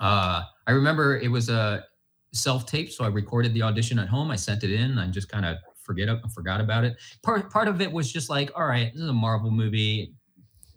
uh 0.00 0.42
i 0.66 0.70
remember 0.70 1.18
it 1.18 1.30
was 1.30 1.48
a 1.48 1.84
self-tape 2.32 2.90
so 2.90 3.04
i 3.04 3.08
recorded 3.08 3.54
the 3.54 3.62
audition 3.62 3.98
at 3.98 4.08
home 4.08 4.30
i 4.30 4.36
sent 4.36 4.62
it 4.64 4.72
in 4.72 4.98
i 4.98 5.06
just 5.06 5.28
kind 5.28 5.46
of 5.46 5.56
forget 5.82 6.08
it 6.08 6.18
forgot 6.34 6.60
about 6.60 6.84
it 6.84 6.96
part 7.22 7.50
part 7.50 7.68
of 7.68 7.80
it 7.80 7.90
was 7.90 8.12
just 8.12 8.28
like 8.28 8.50
all 8.56 8.66
right 8.66 8.92
this 8.92 9.02
is 9.02 9.08
a 9.08 9.12
marvel 9.12 9.50
movie 9.50 10.12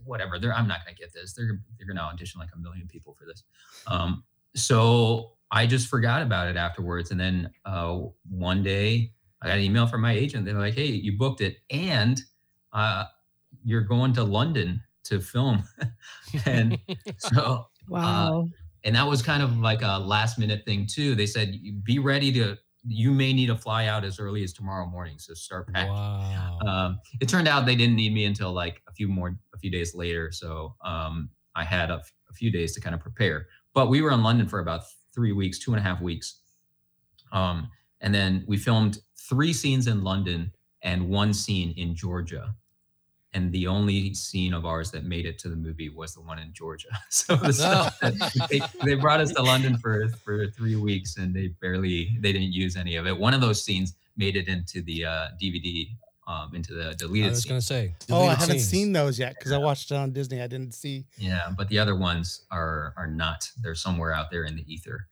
whatever 0.05 0.39
they're 0.39 0.53
i'm 0.53 0.67
not 0.67 0.79
gonna 0.85 0.95
get 0.95 1.11
this 1.13 1.33
they're 1.33 1.59
they're 1.77 1.87
gonna 1.87 1.99
audition 1.99 2.39
like 2.39 2.49
a 2.55 2.59
million 2.59 2.87
people 2.87 3.15
for 3.17 3.25
this 3.25 3.43
um 3.87 4.23
so 4.55 5.33
I 5.51 5.65
just 5.65 5.87
forgot 5.87 6.21
about 6.21 6.47
it 6.47 6.57
afterwards. 6.57 7.11
And 7.11 7.19
then 7.19 7.49
uh, 7.65 7.99
one 8.29 8.63
day 8.63 9.11
I 9.41 9.47
got 9.47 9.57
an 9.57 9.63
email 9.63 9.87
from 9.87 10.01
my 10.01 10.13
agent. 10.13 10.45
They're 10.45 10.53
like, 10.53 10.75
hey, 10.75 10.85
you 10.85 11.17
booked 11.17 11.41
it 11.41 11.57
and 11.71 12.21
uh, 12.73 13.05
you're 13.63 13.81
going 13.81 14.13
to 14.13 14.23
London 14.23 14.81
to 15.05 15.19
film. 15.19 15.63
and 16.45 16.77
so, 17.17 17.65
Wow. 17.87 18.47
and 18.83 18.95
that 18.95 19.07
was 19.07 19.21
kind 19.21 19.41
of 19.43 19.57
like 19.57 19.81
a 19.81 19.97
last 19.99 20.37
minute 20.39 20.63
thing 20.65 20.85
too. 20.87 21.15
They 21.15 21.25
said, 21.25 21.55
be 21.83 21.99
ready 21.99 22.31
to, 22.33 22.57
you 22.85 23.11
may 23.11 23.33
need 23.33 23.47
to 23.47 23.57
fly 23.57 23.87
out 23.87 24.03
as 24.05 24.19
early 24.19 24.43
as 24.43 24.53
tomorrow 24.53 24.85
morning. 24.85 25.17
So 25.19 25.33
start 25.33 25.71
packing. 25.73 25.91
Wow. 25.91 26.59
Um, 26.65 26.99
it 27.19 27.27
turned 27.27 27.47
out 27.47 27.65
they 27.65 27.75
didn't 27.75 27.95
need 27.95 28.13
me 28.13 28.25
until 28.25 28.53
like 28.53 28.81
a 28.87 28.93
few 28.93 29.07
more, 29.07 29.37
a 29.53 29.57
few 29.57 29.69
days 29.71 29.93
later. 29.95 30.31
So 30.31 30.75
um, 30.85 31.29
I 31.55 31.63
had 31.63 31.89
a, 31.89 31.95
f- 31.95 32.13
a 32.29 32.33
few 32.33 32.51
days 32.51 32.73
to 32.75 32.81
kind 32.81 32.93
of 32.95 33.01
prepare. 33.01 33.47
But 33.73 33.89
we 33.89 34.01
were 34.01 34.11
in 34.11 34.23
London 34.23 34.47
for 34.47 34.59
about 34.59 34.83
three 35.13 35.31
weeks, 35.33 35.59
two 35.59 35.71
and 35.73 35.79
a 35.79 35.83
half 35.83 35.99
weeks. 36.01 36.41
Um, 37.31 37.69
and 38.01 38.13
then 38.13 38.45
we 38.47 38.57
filmed 38.57 38.99
three 39.27 39.51
scenes 39.53 39.87
in 39.87 40.03
London 40.03 40.51
and 40.81 41.09
one 41.09 41.33
scene 41.33 41.73
in 41.75 41.95
Georgia. 41.95 42.53
And 43.33 43.51
the 43.51 43.67
only 43.67 44.13
scene 44.15 44.55
of 44.55 44.65
ours 44.65 44.89
that 44.91 45.03
made 45.05 45.27
it 45.27 45.37
to 45.39 45.49
the 45.49 45.55
movie 45.55 45.89
was 45.89 46.15
the 46.15 46.21
one 46.21 46.39
in 46.39 46.51
Georgia. 46.51 46.87
So 47.09 47.35
the 47.35 47.53
stuff 47.53 47.99
that- 47.99 48.47
they, 48.49 48.61
they 48.83 48.95
brought 48.95 49.19
us 49.19 49.31
to 49.33 49.43
London 49.43 49.77
for 49.77 50.07
for 50.23 50.47
three 50.47 50.75
weeks, 50.75 51.17
and 51.17 51.33
they 51.35 51.49
barely 51.61 52.17
they 52.21 52.31
didn't 52.33 52.53
use 52.53 52.75
any 52.75 52.95
of 52.95 53.05
it. 53.05 53.15
One 53.17 53.33
of 53.35 53.41
those 53.41 53.63
scenes 53.63 53.93
made 54.17 54.35
it 54.35 54.47
into 54.47 54.81
the 54.81 55.05
uh, 55.05 55.27
DVD, 55.41 55.87
um, 56.27 56.55
into 56.55 56.73
the 56.73 56.93
deleted. 56.95 57.27
I 57.27 57.29
was 57.29 57.45
going 57.45 57.59
to 57.61 57.65
say. 57.65 57.93
Oh, 58.09 58.25
I 58.25 58.33
haven't 58.33 58.59
scenes. 58.59 58.67
seen 58.67 58.93
those 58.93 59.19
yet 59.19 59.35
because 59.37 59.51
I 59.51 59.57
watched 59.59 59.91
it 59.91 59.95
on 59.95 60.11
Disney. 60.11 60.41
I 60.41 60.47
didn't 60.47 60.73
see. 60.73 61.05
Yeah, 61.17 61.51
but 61.55 61.69
the 61.69 61.77
other 61.77 61.95
ones 61.95 62.41
are 62.51 62.93
are 62.97 63.07
not. 63.07 63.49
They're 63.61 63.75
somewhere 63.75 64.11
out 64.11 64.31
there 64.31 64.43
in 64.45 64.55
the 64.55 64.65
ether. 64.73 65.07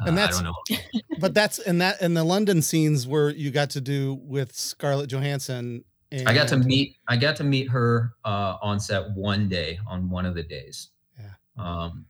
Uh, 0.00 0.06
And 0.08 0.18
I 0.18 0.22
that's- 0.26 0.40
don't 0.40 0.44
know. 0.44 0.56
But 1.20 1.34
that's 1.34 1.58
and 1.60 1.80
that 1.82 2.00
and 2.00 2.16
the 2.16 2.24
London 2.24 2.62
scenes 2.62 3.06
where 3.06 3.28
you 3.30 3.50
got 3.50 3.70
to 3.70 3.80
do 3.80 4.18
with 4.22 4.54
Scarlett 4.56 5.10
Johansson. 5.10 5.84
And, 6.12 6.28
I 6.28 6.34
got 6.34 6.48
to 6.48 6.56
meet 6.56 6.96
I 7.06 7.16
got 7.16 7.36
to 7.36 7.44
meet 7.44 7.68
her 7.68 8.14
uh, 8.24 8.56
on 8.62 8.80
set 8.80 9.10
one 9.12 9.48
day 9.48 9.78
on 9.86 10.10
one 10.10 10.26
of 10.26 10.34
the 10.34 10.42
days. 10.42 10.88
Yeah. 11.18 11.30
Um, 11.56 12.06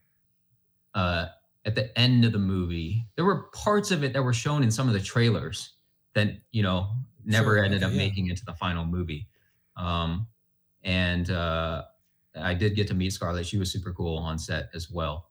uh, 0.95 1.27
at 1.67 1.75
the 1.75 1.97
end 1.99 2.25
of 2.25 2.33
the 2.33 2.39
movie, 2.39 3.07
there 3.17 3.25
were 3.25 3.51
parts 3.53 3.91
of 3.91 4.03
it 4.03 4.13
that 4.15 4.23
were 4.23 4.33
shown 4.33 4.63
in 4.63 4.71
some 4.71 4.89
of 4.89 4.95
the 4.95 5.01
trailers 5.01 5.75
that 6.15 6.29
you 6.51 6.63
know 6.63 6.89
never 7.25 7.57
Sure, 7.57 7.65
ended 7.65 7.83
okay, 7.83 7.87
up 7.87 7.93
yeah. 7.93 7.99
making 7.99 8.29
it 8.29 8.37
to 8.39 8.45
the 8.45 8.55
final 8.55 8.85
movie. 8.87 9.29
Um, 9.77 10.27
and 10.83 11.31
uh, 11.31 11.85
I 12.37 12.55
did 12.55 12.75
get 12.75 12.89
to 12.89 12.95
meet 12.95 13.13
Scarlett. 13.13 13.47
She 13.47 13.59
was 13.59 13.71
super 13.71 13.93
cool 13.93 14.17
on 14.17 14.39
set 14.39 14.71
as 14.75 14.91
well. 14.91 15.31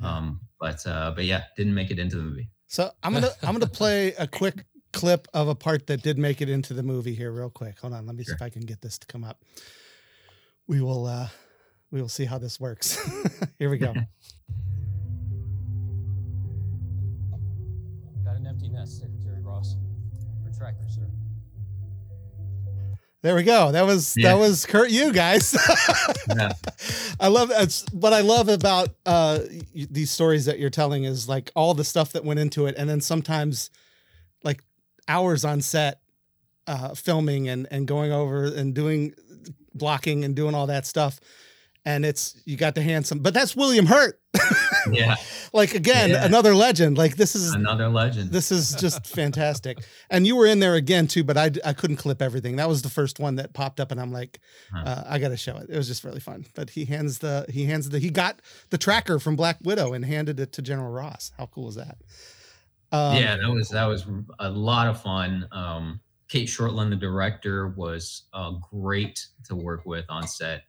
Um, 0.00 0.40
but 0.58 0.84
uh, 0.86 1.12
but 1.14 1.24
yeah, 1.24 1.44
didn't 1.56 1.74
make 1.74 1.90
it 1.90 1.98
into 1.98 2.16
the 2.16 2.22
movie. 2.22 2.50
So 2.66 2.90
I'm 3.02 3.12
gonna 3.12 3.30
I'm 3.42 3.54
gonna 3.54 3.66
play 3.66 4.14
a 4.14 4.26
quick 4.26 4.64
clip 4.92 5.26
of 5.34 5.48
a 5.48 5.54
part 5.54 5.86
that 5.88 6.02
did 6.02 6.18
make 6.18 6.40
it 6.40 6.48
into 6.48 6.74
the 6.74 6.82
movie 6.82 7.14
here, 7.14 7.30
real 7.32 7.50
quick. 7.50 7.78
Hold 7.80 7.94
on, 7.94 8.06
let 8.06 8.14
me 8.16 8.24
see 8.24 8.32
if 8.32 8.42
I 8.42 8.48
can 8.50 8.62
get 8.62 8.80
this 8.80 8.98
to 8.98 9.06
come 9.06 9.24
up. 9.24 9.42
We 10.66 10.80
will 10.80 11.06
uh 11.06 11.28
we 11.90 12.00
will 12.00 12.08
see 12.08 12.24
how 12.24 12.38
this 12.38 12.58
works. 12.60 12.96
here 13.58 13.68
we 13.70 13.78
go. 13.78 13.92
Got 18.24 18.36
an 18.36 18.46
empty 18.46 18.68
nest, 18.68 19.00
Secretary 19.00 19.42
Ross. 19.42 19.76
Retractor, 20.46 20.88
sir. 20.88 21.08
There 23.22 23.34
we 23.36 23.42
go. 23.44 23.70
That 23.70 23.86
was 23.86 24.16
Yeah. 24.16 24.30
that 24.32 24.40
was 24.40 24.66
Kurt 24.66 24.90
you 24.90 25.12
guys. 25.12 25.54
Yeah. 26.34 26.52
I 27.20 27.28
love 27.28 27.48
that's 27.50 27.84
what 27.92 28.12
I 28.12 28.20
love 28.20 28.48
about 28.48 28.88
uh 29.06 29.40
these 29.74 30.10
stories 30.10 30.46
that 30.46 30.58
you're 30.58 30.70
telling 30.70 31.04
is 31.04 31.28
like 31.28 31.50
all 31.54 31.74
the 31.74 31.84
stuff 31.84 32.12
that 32.12 32.24
went 32.24 32.40
into 32.40 32.66
it 32.66 32.74
and 32.78 32.88
then 32.88 33.00
sometimes 33.00 33.70
hours 35.08 35.44
on 35.44 35.60
set 35.60 36.00
uh 36.66 36.94
filming 36.94 37.48
and 37.48 37.66
and 37.70 37.86
going 37.88 38.12
over 38.12 38.44
and 38.44 38.74
doing 38.74 39.12
blocking 39.74 40.24
and 40.24 40.36
doing 40.36 40.54
all 40.54 40.66
that 40.68 40.86
stuff 40.86 41.18
and 41.84 42.04
it's 42.04 42.40
you 42.44 42.56
got 42.56 42.74
to 42.76 42.82
hand 42.82 43.04
some 43.06 43.18
but 43.18 43.34
that's 43.34 43.56
William 43.56 43.86
Hurt. 43.86 44.18
Yeah, 44.90 45.14
like 45.52 45.74
again 45.76 46.10
Yeah. 46.10 46.24
another 46.24 46.56
legend. 46.56 46.98
Like 46.98 47.14
this 47.16 47.36
is 47.36 47.54
another 47.54 47.88
legend. 47.88 48.32
this 48.32 48.50
is 48.50 48.74
just 48.74 49.06
fantastic. 49.06 49.78
And 50.10 50.26
you 50.26 50.34
were 50.34 50.46
in 50.46 50.58
there 50.58 50.74
again 50.74 51.06
too, 51.06 51.22
but 51.22 51.36
i 51.36 51.52
i 51.64 51.72
couldn't 51.72 51.98
clip 51.98 52.20
everything. 52.20 52.56
That 52.56 52.68
was 52.68 52.82
the 52.82 52.88
first 52.90 53.20
one 53.20 53.36
that 53.36 53.52
popped 53.54 53.78
up, 53.78 53.92
and 53.92 54.00
I'm 54.00 54.10
like, 54.12 54.40
Huh. 54.72 54.82
uh, 54.84 55.04
I 55.06 55.20
got 55.20 55.28
to 55.28 55.36
show 55.36 55.56
it. 55.58 55.70
It 55.70 55.76
was 55.76 55.86
just 55.86 56.02
really 56.02 56.18
fun. 56.18 56.46
But 56.56 56.70
he 56.70 56.84
hands 56.86 57.20
the 57.20 57.46
he 57.48 57.66
hands 57.66 57.90
the 57.90 58.00
he 58.00 58.10
got 58.10 58.42
the 58.70 58.78
tracker 58.78 59.20
from 59.20 59.36
Black 59.36 59.58
Widow 59.62 59.92
and 59.92 60.04
handed 60.04 60.40
it 60.40 60.52
to 60.54 60.62
General 60.62 60.90
Ross. 60.90 61.30
How 61.38 61.46
cool 61.46 61.68
is 61.68 61.76
that? 61.76 61.98
Um, 62.92 63.16
yeah, 63.16 63.36
that 63.36 63.50
was 63.50 63.70
that 63.70 63.86
was 63.86 64.06
a 64.38 64.50
lot 64.50 64.86
of 64.86 65.00
fun. 65.00 65.48
Um, 65.50 66.00
Cate 66.28 66.48
Shortland, 66.48 66.90
the 66.90 66.96
director, 66.96 67.68
was 67.68 68.24
uh, 68.32 68.52
great 68.70 69.26
to 69.44 69.54
work 69.54 69.84
with 69.86 70.04
on 70.08 70.26
set. 70.26 70.62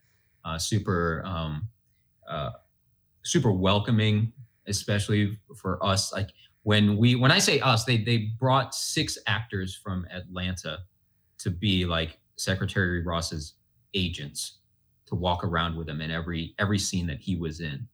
Uh, 0.43 0.57
super, 0.57 1.23
um, 1.25 1.69
uh, 2.29 2.51
super 3.23 3.51
welcoming, 3.51 4.33
especially 4.67 5.39
for 5.55 5.83
us. 5.85 6.11
Like 6.11 6.31
when 6.63 6.97
we, 6.97 7.15
when 7.15 7.31
I 7.31 7.39
say 7.39 7.59
us, 7.59 7.85
they 7.85 7.97
they 7.97 8.31
brought 8.39 8.73
six 8.73 9.17
actors 9.27 9.75
from 9.75 10.05
Atlanta 10.11 10.79
to 11.39 11.49
be 11.49 11.85
like 11.85 12.19
Secretary 12.35 13.03
Ross's 13.03 13.53
agents 13.93 14.59
to 15.05 15.15
walk 15.15 15.43
around 15.43 15.77
with 15.77 15.87
him 15.87 16.01
in 16.01 16.11
every 16.11 16.55
every 16.59 16.79
scene 16.79 17.07
that 17.07 17.19
he 17.19 17.35
was 17.35 17.59
in. 17.59 17.87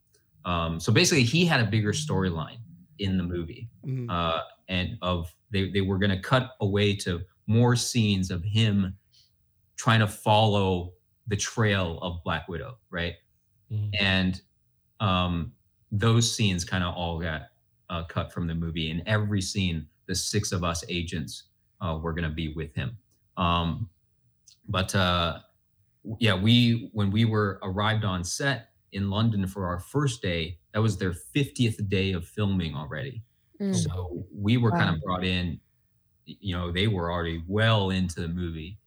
Um, 0.46 0.80
so 0.80 0.92
basically, 0.92 1.24
he 1.24 1.46
had 1.46 1.60
a 1.60 1.66
bigger 1.66 1.94
storyline 1.94 2.60
in 3.00 3.18
the 3.18 3.24
movie 3.24 3.70
mm, 3.86 4.10
uh, 4.10 4.42
and 4.68 4.98
of 5.02 5.34
they, 5.52 5.70
they 5.72 5.82
were 5.82 5.98
going 5.98 6.12
to 6.12 6.20
cut 6.20 6.52
away 6.62 6.96
to 6.96 7.22
more 7.48 7.76
scenes 7.76 8.32
of 8.32 8.44
him 8.44 8.98
trying 9.76 10.00
to 10.00 10.08
follow 10.08 10.94
the 11.28 11.36
trail 11.38 12.00
of 12.02 12.24
Black 12.24 12.48
Widow, 12.48 12.78
right? 12.90 13.16
Mhm. 13.72 13.92
And 14.00 14.42
um, 15.00 15.54
those 15.92 16.34
scenes 16.36 16.66
kind 16.66 16.84
of 16.84 16.94
all 16.96 17.20
got 17.20 17.44
uh, 17.90 18.04
cut 18.06 18.32
from 18.32 18.48
the 18.48 18.56
movie. 18.56 18.90
In 18.92 19.08
every 19.08 19.42
scene, 19.42 19.88
the 20.08 20.16
six 20.16 20.52
of 20.52 20.64
us 20.64 20.84
agents 20.90 21.44
uh, 21.82 21.98
were 22.02 22.14
going 22.14 22.24
to 22.30 22.36
be 22.36 22.54
with 22.54 22.74
him. 22.76 22.98
Um, 23.38 23.90
but 24.68 24.94
uh, 24.96 25.40
yeah, 26.20 26.36
we 26.36 26.90
when 26.94 27.12
we 27.12 27.26
were 27.26 27.60
arrived 27.64 28.06
on 28.06 28.24
set 28.24 28.69
in 28.92 29.10
London 29.10 29.48
for 29.48 29.66
our 29.66 29.80
first 29.80 30.22
day, 30.22 30.58
that 30.74 30.82
was 30.82 30.98
their 30.98 31.14
50th 31.14 31.88
day 31.90 32.12
of 32.14 32.28
filming 32.28 32.76
already. 32.76 33.24
Mm. 33.60 33.76
So 33.76 34.26
we 34.34 34.58
were 34.58 34.72
kind 34.72 34.96
of 34.96 35.02
brought 35.02 35.24
in, 35.24 35.60
you 36.26 36.56
know, 36.56 36.72
they 36.72 36.88
were 36.88 37.12
already 37.12 37.44
well 37.48 37.90
into 37.90 38.22
the 38.22 38.28
movie. 38.28 38.78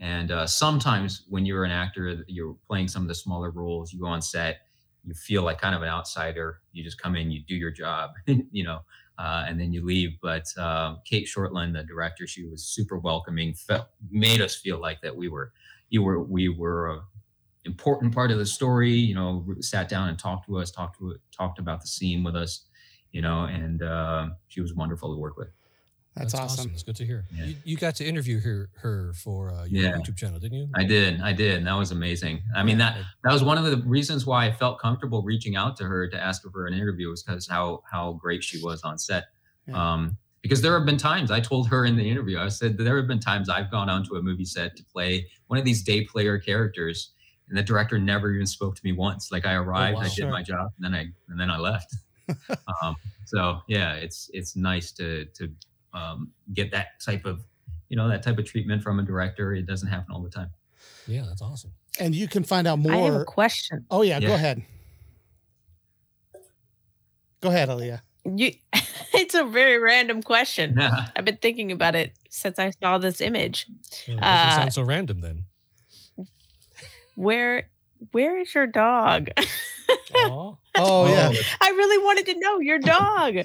And 0.00 0.30
uh, 0.30 0.46
sometimes 0.46 1.24
when 1.28 1.46
you're 1.46 1.64
an 1.64 1.70
actor, 1.70 2.24
you're 2.26 2.56
playing 2.66 2.88
some 2.88 3.02
of 3.02 3.08
the 3.08 3.14
smaller 3.14 3.50
roles, 3.50 3.92
you 3.92 4.00
go 4.00 4.06
on 4.06 4.22
set 4.22 4.62
you 5.04 5.14
feel 5.14 5.42
like 5.42 5.60
kind 5.60 5.74
of 5.74 5.82
an 5.82 5.88
outsider. 5.88 6.60
You 6.72 6.84
just 6.84 7.00
come 7.00 7.16
in, 7.16 7.30
you 7.30 7.42
do 7.46 7.54
your 7.54 7.70
job, 7.70 8.12
you 8.26 8.64
know, 8.64 8.80
uh, 9.18 9.44
and 9.46 9.60
then 9.60 9.72
you 9.72 9.84
leave. 9.84 10.18
But 10.22 10.46
uh, 10.56 10.96
Cate 11.04 11.26
Shortland, 11.26 11.74
the 11.74 11.82
director, 11.82 12.26
she 12.26 12.44
was 12.44 12.64
super 12.64 12.98
welcoming. 12.98 13.54
Felt 13.54 13.88
made 14.10 14.40
us 14.40 14.56
feel 14.56 14.78
like 14.78 15.00
that 15.02 15.14
we 15.14 15.28
were, 15.28 15.52
you 15.90 16.02
were, 16.02 16.22
we 16.22 16.48
were 16.48 16.90
a 16.90 17.00
important 17.64 18.14
part 18.14 18.30
of 18.30 18.38
the 18.38 18.46
story. 18.46 18.92
You 18.92 19.14
know, 19.14 19.46
sat 19.60 19.88
down 19.88 20.08
and 20.08 20.18
talked 20.18 20.46
to 20.46 20.58
us, 20.58 20.70
talked 20.70 20.98
to 20.98 21.16
talked 21.36 21.58
about 21.58 21.80
the 21.80 21.86
scene 21.86 22.22
with 22.22 22.36
us. 22.36 22.66
You 23.12 23.22
know, 23.22 23.44
and 23.44 23.82
uh, 23.82 24.30
she 24.48 24.60
was 24.60 24.74
wonderful 24.74 25.14
to 25.14 25.20
work 25.20 25.36
with. 25.36 25.48
That's, 26.14 26.34
awesome. 26.34 26.70
It's 26.74 26.82
good 26.82 26.96
to 26.96 27.06
hear. 27.06 27.24
Yeah. 27.34 27.46
You, 27.46 27.56
you 27.64 27.76
got 27.76 27.94
to 27.96 28.04
interview 28.04 28.38
her 28.40 28.68
her 28.76 29.14
for 29.14 29.50
uh, 29.50 29.64
your 29.64 29.84
Yeah. 29.84 29.96
YouTube 29.96 30.16
channel, 30.16 30.38
didn't 30.38 30.58
you? 30.58 30.68
I 30.74 30.84
did, 30.84 31.22
I 31.22 31.32
did, 31.32 31.56
and 31.56 31.66
that 31.66 31.72
was 31.72 31.90
amazing. 31.90 32.42
I 32.54 32.62
mean 32.62 32.76
that 32.78 32.98
that 33.24 33.32
was 33.32 33.42
one 33.42 33.56
of 33.56 33.64
the 33.64 33.78
reasons 33.88 34.26
why 34.26 34.46
I 34.46 34.52
felt 34.52 34.78
comfortable 34.78 35.22
reaching 35.22 35.56
out 35.56 35.74
to 35.78 35.84
her 35.84 36.08
to 36.08 36.22
ask 36.22 36.44
her 36.44 36.50
for 36.50 36.66
an 36.66 36.74
interview 36.74 37.08
was 37.08 37.22
because 37.22 37.48
how 37.48 37.82
how 37.90 38.12
great 38.14 38.44
she 38.44 38.62
was 38.62 38.82
on 38.82 38.98
set. 38.98 39.24
Yeah. 39.66 39.92
Um, 39.92 40.18
because 40.42 40.60
there 40.60 40.76
have 40.76 40.84
been 40.84 40.98
times 40.98 41.30
I 41.30 41.40
told 41.40 41.68
her 41.68 41.86
in 41.86 41.96
the 41.96 42.08
interview, 42.08 42.38
I 42.38 42.48
said 42.48 42.76
there 42.76 42.96
have 42.96 43.06
been 43.06 43.20
times 43.20 43.48
I've 43.48 43.70
gone 43.70 43.88
onto 43.88 44.16
a 44.16 44.22
movie 44.22 44.44
set 44.44 44.76
to 44.76 44.84
play 44.84 45.28
one 45.46 45.58
of 45.58 45.64
these 45.64 45.82
day 45.82 46.04
player 46.04 46.38
characters, 46.38 47.12
and 47.52 47.58
the 47.58 47.62
director 47.62 47.98
never 47.98 48.30
even 48.32 48.46
spoke 48.46 48.74
to 48.76 48.80
me 48.82 48.92
once. 48.92 49.30
Like 49.30 49.44
I 49.44 49.52
arrived, 49.52 49.96
wow. 49.96 50.00
I 50.00 50.04
did 50.04 50.12
Sure. 50.14 50.30
my 50.30 50.42
job, 50.42 50.70
and 50.78 50.84
then 50.84 50.94
I 50.98 51.04
and 51.28 51.38
then 51.38 51.50
I 51.50 51.58
left. 51.58 51.94
um, 52.82 52.96
so 53.26 53.60
yeah, 53.68 53.92
it's 53.92 54.30
it's 54.32 54.56
nice 54.56 54.90
to 54.92 55.26
to 55.34 55.50
um, 55.92 56.30
get 56.54 56.70
that 56.70 56.98
type 57.04 57.26
of 57.26 57.44
you 57.90 57.96
know 57.98 58.08
that 58.08 58.22
type 58.22 58.38
of 58.38 58.46
treatment 58.46 58.82
from 58.82 58.98
a 58.98 59.02
director. 59.02 59.52
It 59.52 59.66
doesn't 59.66 59.88
happen 59.88 60.14
all 60.14 60.22
the 60.22 60.30
time. 60.30 60.48
Yeah, 61.06 61.24
that's 61.28 61.42
awesome. 61.42 61.72
And 62.00 62.14
you 62.14 62.26
can 62.26 62.42
find 62.42 62.66
out 62.66 62.78
more. 62.78 62.92
I 62.92 62.96
have 62.96 63.06
a 63.08 63.16
more. 63.18 63.24
question. 63.26 63.84
Oh 63.90 64.00
yeah, 64.00 64.18
go 64.18 64.32
ahead. 64.32 64.62
Go 67.42 67.50
ahead, 67.50 67.68
Aaliyah. 67.68 68.00
You, 68.24 68.52
it's 69.12 69.34
a 69.34 69.44
very 69.44 69.78
random 69.78 70.22
question. 70.22 70.76
Yeah. 70.78 71.06
I've 71.16 71.24
been 71.24 71.38
thinking 71.38 71.72
about 71.72 71.94
it 71.96 72.12
since 72.30 72.58
I 72.58 72.70
saw 72.82 72.98
this 72.98 73.20
image. 73.20 73.66
Well, 74.08 74.16
it 74.16 74.20
doesn't 74.20 74.48
Uh, 74.48 74.56
sound 74.56 74.74
so 74.74 74.82
random 74.82 75.20
then. 75.20 75.44
Where, 77.14 77.68
where 78.12 78.38
is 78.40 78.54
your 78.54 78.66
dog? 78.66 79.28
Aw. 79.38 79.46
Oh, 80.14 80.58
oh 80.76 81.08
yeah. 81.08 81.32
I 81.60 81.70
really 81.70 81.98
wanted 82.04 82.26
to 82.26 82.38
know 82.38 82.60
your 82.60 82.78
dog. 82.78 83.36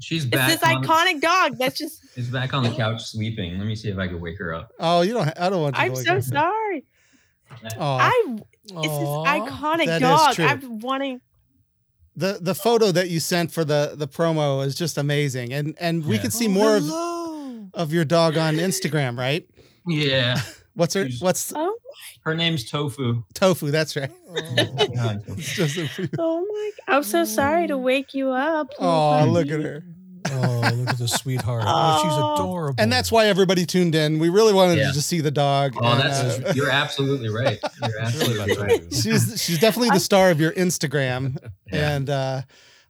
She's 0.00 0.24
back. 0.24 0.48
this 0.48 0.62
on, 0.62 0.82
iconic 0.82 1.20
dog. 1.20 1.58
That's 1.58 1.78
just. 1.78 2.00
Is 2.16 2.28
back 2.28 2.54
on 2.54 2.62
the 2.62 2.70
couch 2.70 3.02
sleeping. 3.04 3.58
Let 3.58 3.66
me 3.66 3.74
see 3.74 3.88
if 3.88 3.98
I 3.98 4.08
can 4.08 4.20
wake 4.20 4.38
her 4.38 4.52
up. 4.54 4.70
Oh, 4.80 5.02
you 5.02 5.12
don't. 5.14 5.28
I 5.38 5.48
don't 5.50 5.62
want 5.62 5.74
to 5.76 5.80
I'm 5.80 5.94
so 5.94 6.14
like 6.14 6.22
sorry. 6.22 6.84
Oh, 7.78 7.96
I. 8.00 8.36
It's 8.64 8.72
this 8.72 8.82
Aw. 8.84 9.24
iconic 9.26 9.86
That 9.86 10.02
is 10.02 10.08
dog. 10.08 10.34
true. 10.34 10.44
I'm 10.46 10.78
wanting. 10.80 11.20
the 12.16 12.38
the 12.40 12.54
photo 12.54 12.90
that 12.92 13.10
you 13.10 13.20
sent 13.20 13.52
for 13.52 13.64
the 13.64 13.92
the 13.94 14.08
promo 14.08 14.64
is 14.64 14.74
just 14.74 14.96
amazing, 14.98 15.52
and 15.52 15.74
and 15.80 16.04
we 16.06 16.16
Yeah. 16.16 16.22
can 16.22 16.30
see 16.30 16.46
Oh, 16.46 16.50
more 16.50 16.76
of, 16.76 16.82
hello. 16.84 17.68
of 17.74 17.92
your 17.92 18.04
dog 18.04 18.36
on 18.38 18.56
Instagram, 18.56 19.18
right? 19.18 19.46
Yeah. 19.86 20.40
What's 20.74 20.94
her? 20.94 21.06
She's- 21.08 21.20
What's 21.20 21.52
Oh, 21.54 21.76
Her 22.24 22.34
name's 22.34 22.70
Tofu. 22.70 23.24
tofu? 23.34 23.70
That's 23.70 23.96
right. 23.96 24.10
God, 24.94 25.24
It's 25.28 25.54
just 25.56 25.78
oh 26.18 26.46
my! 26.48 26.94
I'm 26.94 27.02
so 27.02 27.24
sorry 27.24 27.66
to 27.66 27.76
wake 27.76 28.14
you 28.14 28.30
up. 28.30 28.68
oh, 28.78 29.18
little 29.26 29.32
look 29.34 29.48
at 29.50 29.60
her. 29.60 29.82
Oh, 30.30 30.70
look 30.74 30.88
at 30.90 30.98
the 30.98 31.08
sweetheart. 31.08 31.64
Oh, 31.66 32.00
she's 32.04 32.12
adorable. 32.12 32.76
And 32.80 32.92
that's 32.92 33.10
why 33.10 33.26
everybody 33.26 33.66
tuned 33.66 33.96
in. 33.96 34.20
We 34.20 34.28
really 34.28 34.52
wanted 34.54 34.78
Yeah. 34.78 34.86
to 34.88 34.92
just 34.92 35.08
see 35.08 35.20
the 35.20 35.32
dog. 35.32 35.74
Oh, 35.76 35.84
and, 35.84 36.00
that's 36.00 36.38
uh, 36.38 36.52
you're 36.54 36.70
absolutely 36.70 37.28
right. 37.28 37.58
You're 37.82 37.98
absolutely 38.00 38.56
right. 38.56 38.82
she's 38.92 39.42
she's 39.42 39.58
definitely 39.58 39.90
the 39.90 39.98
star 40.00 40.30
of 40.30 40.40
your 40.40 40.52
Instagram, 40.52 41.38
Yeah. 41.72 41.90
and 41.96 42.08
uh, 42.08 42.42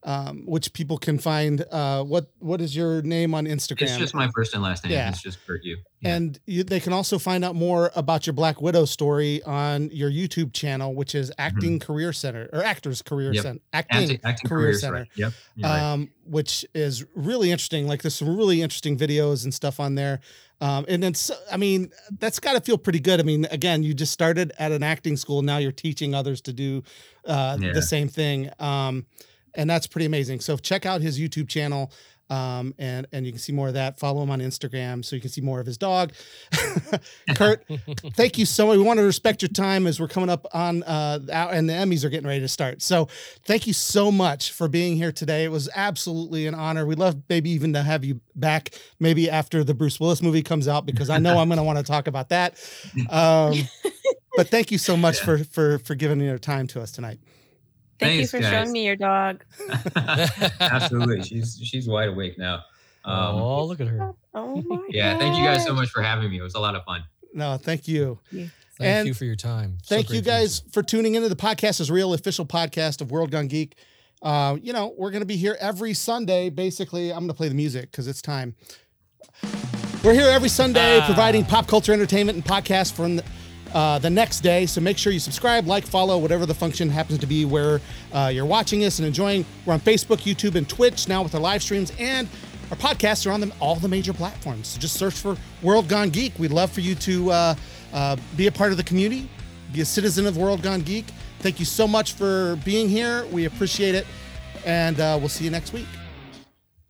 um, 0.04 0.42
which 0.46 0.72
people 0.72 0.98
can 0.98 1.18
find. 1.18 1.64
Uh, 1.70 2.02
what 2.04 2.26
what 2.40 2.60
is 2.60 2.74
your 2.74 3.02
name 3.02 3.34
on 3.34 3.46
Instagram? 3.46 3.82
It's 3.82 3.96
just 3.96 4.14
my 4.14 4.28
first 4.34 4.54
and 4.54 4.62
last 4.62 4.84
name. 4.84 4.92
Yeah. 4.92 5.08
It's 5.10 5.22
just 5.22 5.44
Kurt 5.46 5.62
Yue. 5.64 5.78
Yeah. 6.00 6.16
And 6.16 6.40
you, 6.46 6.64
they 6.64 6.80
can 6.80 6.92
also 6.92 7.18
find 7.18 7.44
out 7.44 7.54
more 7.54 7.92
about 7.94 8.26
your 8.26 8.32
Black 8.34 8.60
Widow 8.60 8.84
story 8.86 9.40
on 9.44 9.88
your 9.92 10.10
YouTube 10.10 10.52
channel, 10.52 10.94
which 10.94 11.14
is 11.14 11.30
Acting 11.38 11.78
Career 11.78 12.12
Center 12.12 12.48
or 12.52 12.64
Actors 12.64 13.02
Career 13.02 13.28
Mm-hmm. 13.30 13.34
Yep. 13.36 13.42
Center, 13.44 13.60
Acting, 13.72 14.00
acting, 14.02 14.20
acting 14.24 14.48
Career 14.48 14.60
careers, 14.66 14.80
Center, 14.80 14.94
right? 14.94 15.08
Yep. 15.14 15.32
you're 15.54 15.68
right. 15.70 15.80
um, 15.92 16.10
which 16.26 16.66
is 16.74 17.04
really 17.14 17.50
interesting. 17.52 17.86
Like 17.86 18.02
there's 18.02 18.16
some 18.16 18.36
really 18.36 18.62
interesting 18.62 18.98
videos 18.98 19.44
and 19.44 19.54
stuff 19.54 19.78
on 19.78 19.94
there. 19.94 20.20
Um, 20.60 20.84
and 20.88 21.02
it's, 21.04 21.30
I 21.50 21.56
mean, 21.56 21.90
that's 22.20 22.38
got 22.38 22.52
to 22.54 22.60
feel 22.60 22.78
pretty 22.78 23.00
good. 23.00 23.18
I 23.18 23.24
mean, 23.24 23.46
again, 23.50 23.82
you 23.82 23.94
just 23.94 24.12
started 24.12 24.52
at 24.58 24.70
an 24.72 24.82
acting 24.84 25.16
school. 25.16 25.42
Now 25.42 25.58
you're 25.58 25.72
teaching 25.72 26.14
others 26.14 26.40
to 26.42 26.52
do 26.52 26.82
uh, 27.26 27.58
Yeah. 27.60 27.72
the 27.72 27.82
same 27.82 28.08
thing. 28.08 28.50
Um, 28.60 29.06
and 29.54 29.68
that's 29.68 29.86
pretty 29.86 30.06
amazing. 30.06 30.40
So 30.40 30.56
check 30.56 30.86
out 30.86 31.00
his 31.00 31.18
YouTube 31.18 31.48
channel. 31.48 31.92
Um, 32.30 32.74
and 32.78 33.06
and 33.12 33.26
you 33.26 33.32
can 33.32 33.38
see 33.38 33.52
more 33.52 33.68
of 33.68 33.74
that. 33.74 33.98
Follow 33.98 34.22
him 34.22 34.30
on 34.30 34.40
Instagram 34.40 35.04
so 35.04 35.14
you 35.14 35.20
can 35.20 35.30
see 35.30 35.42
more 35.42 35.60
of 35.60 35.66
his 35.66 35.76
dog. 35.76 36.14
Kurt, 37.36 37.62
thank 38.14 38.38
you 38.38 38.46
so 38.46 38.68
much. 38.68 38.78
We 38.78 38.82
want 38.82 38.98
to 39.00 39.04
respect 39.04 39.42
your 39.42 39.50
time 39.50 39.86
as 39.86 40.00
we're 40.00 40.08
coming 40.08 40.30
up 40.30 40.46
on 40.54 40.82
uh 40.84 41.18
and 41.28 41.68
the 41.68 41.74
Emmys 41.74 42.04
are 42.04 42.08
getting 42.08 42.26
ready 42.26 42.40
to 42.40 42.48
start. 42.48 42.80
So 42.80 43.08
thank 43.44 43.66
you 43.66 43.74
so 43.74 44.10
much 44.10 44.50
for 44.52 44.66
being 44.66 44.96
here 44.96 45.12
today. 45.12 45.44
It 45.44 45.50
was 45.50 45.68
absolutely 45.74 46.46
an 46.46 46.54
honor. 46.54 46.86
We'd 46.86 46.98
love 46.98 47.16
maybe 47.28 47.50
even 47.50 47.74
to 47.74 47.82
have 47.82 48.02
you 48.02 48.20
back 48.34 48.70
maybe 48.98 49.28
after 49.28 49.62
the 49.62 49.74
Bruce 49.74 50.00
Willis 50.00 50.22
movie 50.22 50.42
comes 50.42 50.68
out 50.68 50.86
because 50.86 51.10
I 51.10 51.18
know 51.18 51.36
I'm 51.38 51.48
going 51.48 51.58
to 51.58 51.64
want 51.64 51.78
to 51.78 51.84
talk 51.84 52.06
about 52.06 52.30
that. 52.30 52.54
Um, 53.10 53.54
but 54.36 54.48
thank 54.48 54.70
you 54.70 54.78
so 54.78 54.96
much 54.96 55.20
for 55.20 55.38
for 55.44 55.78
for 55.80 55.94
giving 55.94 56.20
your 56.20 56.38
time 56.38 56.66
to 56.68 56.80
us 56.80 56.92
tonight. 56.92 57.18
Thank 58.02 58.18
Thanks, 58.18 58.32
you 58.32 58.38
for 58.38 58.42
guys. 58.42 58.52
showing 58.52 58.72
me 58.72 58.84
your 58.84 58.96
dog. 58.96 59.44
absolutely. 60.60 61.22
She's 61.22 61.60
she's 61.62 61.86
wide 61.88 62.08
awake 62.08 62.38
now. 62.38 62.64
Um, 63.04 63.36
oh, 63.36 63.64
look 63.66 63.80
at 63.80 63.88
her. 63.88 64.12
Oh 64.34 64.62
my 64.62 64.80
yeah. 64.88 65.18
Thank 65.18 65.36
you 65.36 65.44
guys 65.44 65.62
so 65.62 65.74
much 65.74 65.90
for 65.90 66.00
having 66.02 66.30
me. 66.30 66.38
It 66.38 66.42
was 66.42 66.54
a 66.54 66.58
lot 66.58 66.74
of 66.74 66.84
fun. 66.84 67.04
No, 67.34 67.58
thank 67.58 67.86
you. 67.86 68.18
Thank 68.30 68.50
And 68.80 69.06
you 69.06 69.12
for 69.12 69.26
your 69.26 69.36
time. 69.36 69.76
So 69.82 69.94
Thank 69.94 70.06
great 70.06 70.16
you 70.16 70.22
to 70.22 70.30
meet 70.30 70.34
guys 70.34 70.62
for 70.72 70.82
tuning 70.82 71.16
into 71.16 71.28
the 71.28 71.36
podcast 71.36 71.80
is 71.82 71.90
real 71.90 72.14
official 72.14 72.46
podcast 72.46 73.02
of 73.02 73.10
World 73.10 73.30
Gone 73.30 73.46
Geek. 73.48 73.74
Uh, 74.22 74.56
you 74.62 74.72
know, 74.72 74.94
we're 74.96 75.10
gonna 75.10 75.26
be 75.26 75.36
here 75.36 75.58
every 75.60 75.92
Sunday. 75.92 76.48
Basically, 76.48 77.12
I'm 77.12 77.20
gonna 77.20 77.34
play 77.34 77.48
the 77.50 77.54
music 77.54 77.90
because 77.90 78.08
it's 78.08 78.22
time. 78.22 78.54
We're 80.02 80.14
here 80.14 80.30
every 80.30 80.48
Sunday 80.48 80.98
Ah. 81.00 81.04
providing 81.06 81.44
pop 81.44 81.66
culture 81.66 81.92
entertainment 81.92 82.36
and 82.36 82.44
podcasts 82.44 82.90
from 82.92 83.16
the, 83.16 83.24
uh, 83.72 83.98
the 83.98 84.10
next 84.10 84.40
day. 84.40 84.66
So 84.66 84.80
make 84.80 84.98
sure 84.98 85.12
you 85.12 85.18
subscribe, 85.18 85.66
like, 85.66 85.86
follow, 85.86 86.18
whatever 86.18 86.46
the 86.46 86.54
function 86.54 86.88
happens 86.88 87.18
to 87.20 87.26
be 87.26 87.44
where 87.44 87.80
uh, 88.12 88.30
you're 88.32 88.46
watching 88.46 88.84
us 88.84 88.98
and 88.98 89.06
enjoying. 89.06 89.44
We're 89.64 89.74
on 89.74 89.80
Facebook, 89.80 90.18
YouTube, 90.18 90.54
and 90.54 90.68
Twitch 90.68 91.08
now 91.08 91.22
with 91.22 91.34
our 91.34 91.40
live 91.40 91.62
streams 91.62 91.92
and 91.98 92.28
our 92.70 92.78
podcasts 92.78 93.26
are 93.26 93.32
on 93.32 93.52
all 93.60 93.76
the 93.76 93.88
major 93.88 94.14
platforms. 94.14 94.68
So 94.68 94.80
just 94.80 94.96
search 94.96 95.12
for 95.12 95.36
World 95.60 95.88
Gone 95.88 96.08
Geek. 96.08 96.32
We'd 96.38 96.52
love 96.52 96.72
for 96.72 96.80
you 96.80 96.94
to 96.94 97.30
uh, 97.30 97.54
uh, 97.92 98.16
be 98.34 98.46
a 98.46 98.52
part 98.52 98.70
of 98.70 98.78
the 98.78 98.84
community, 98.84 99.28
be 99.74 99.82
a 99.82 99.84
citizen 99.84 100.26
of 100.26 100.38
World 100.38 100.62
Gone 100.62 100.80
Geek. 100.80 101.04
Thank 101.40 101.58
you 101.58 101.66
so 101.66 101.86
much 101.86 102.14
for 102.14 102.56
being 102.64 102.88
here. 102.88 103.26
We 103.26 103.44
appreciate 103.44 103.94
it, 103.94 104.06
and 104.64 104.98
uh, 105.00 105.18
we'll 105.20 105.28
see 105.28 105.44
you 105.44 105.50
next 105.50 105.74
week. 105.74 105.86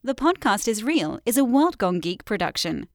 The 0.05 0.15
Podcast 0.15 0.69
is 0.69 0.85
Real 0.85 1.19
is 1.27 1.37
a 1.37 1.45
World 1.45 1.79
Gone 1.79 1.99
Geek 1.99 2.25
production. 2.25 2.89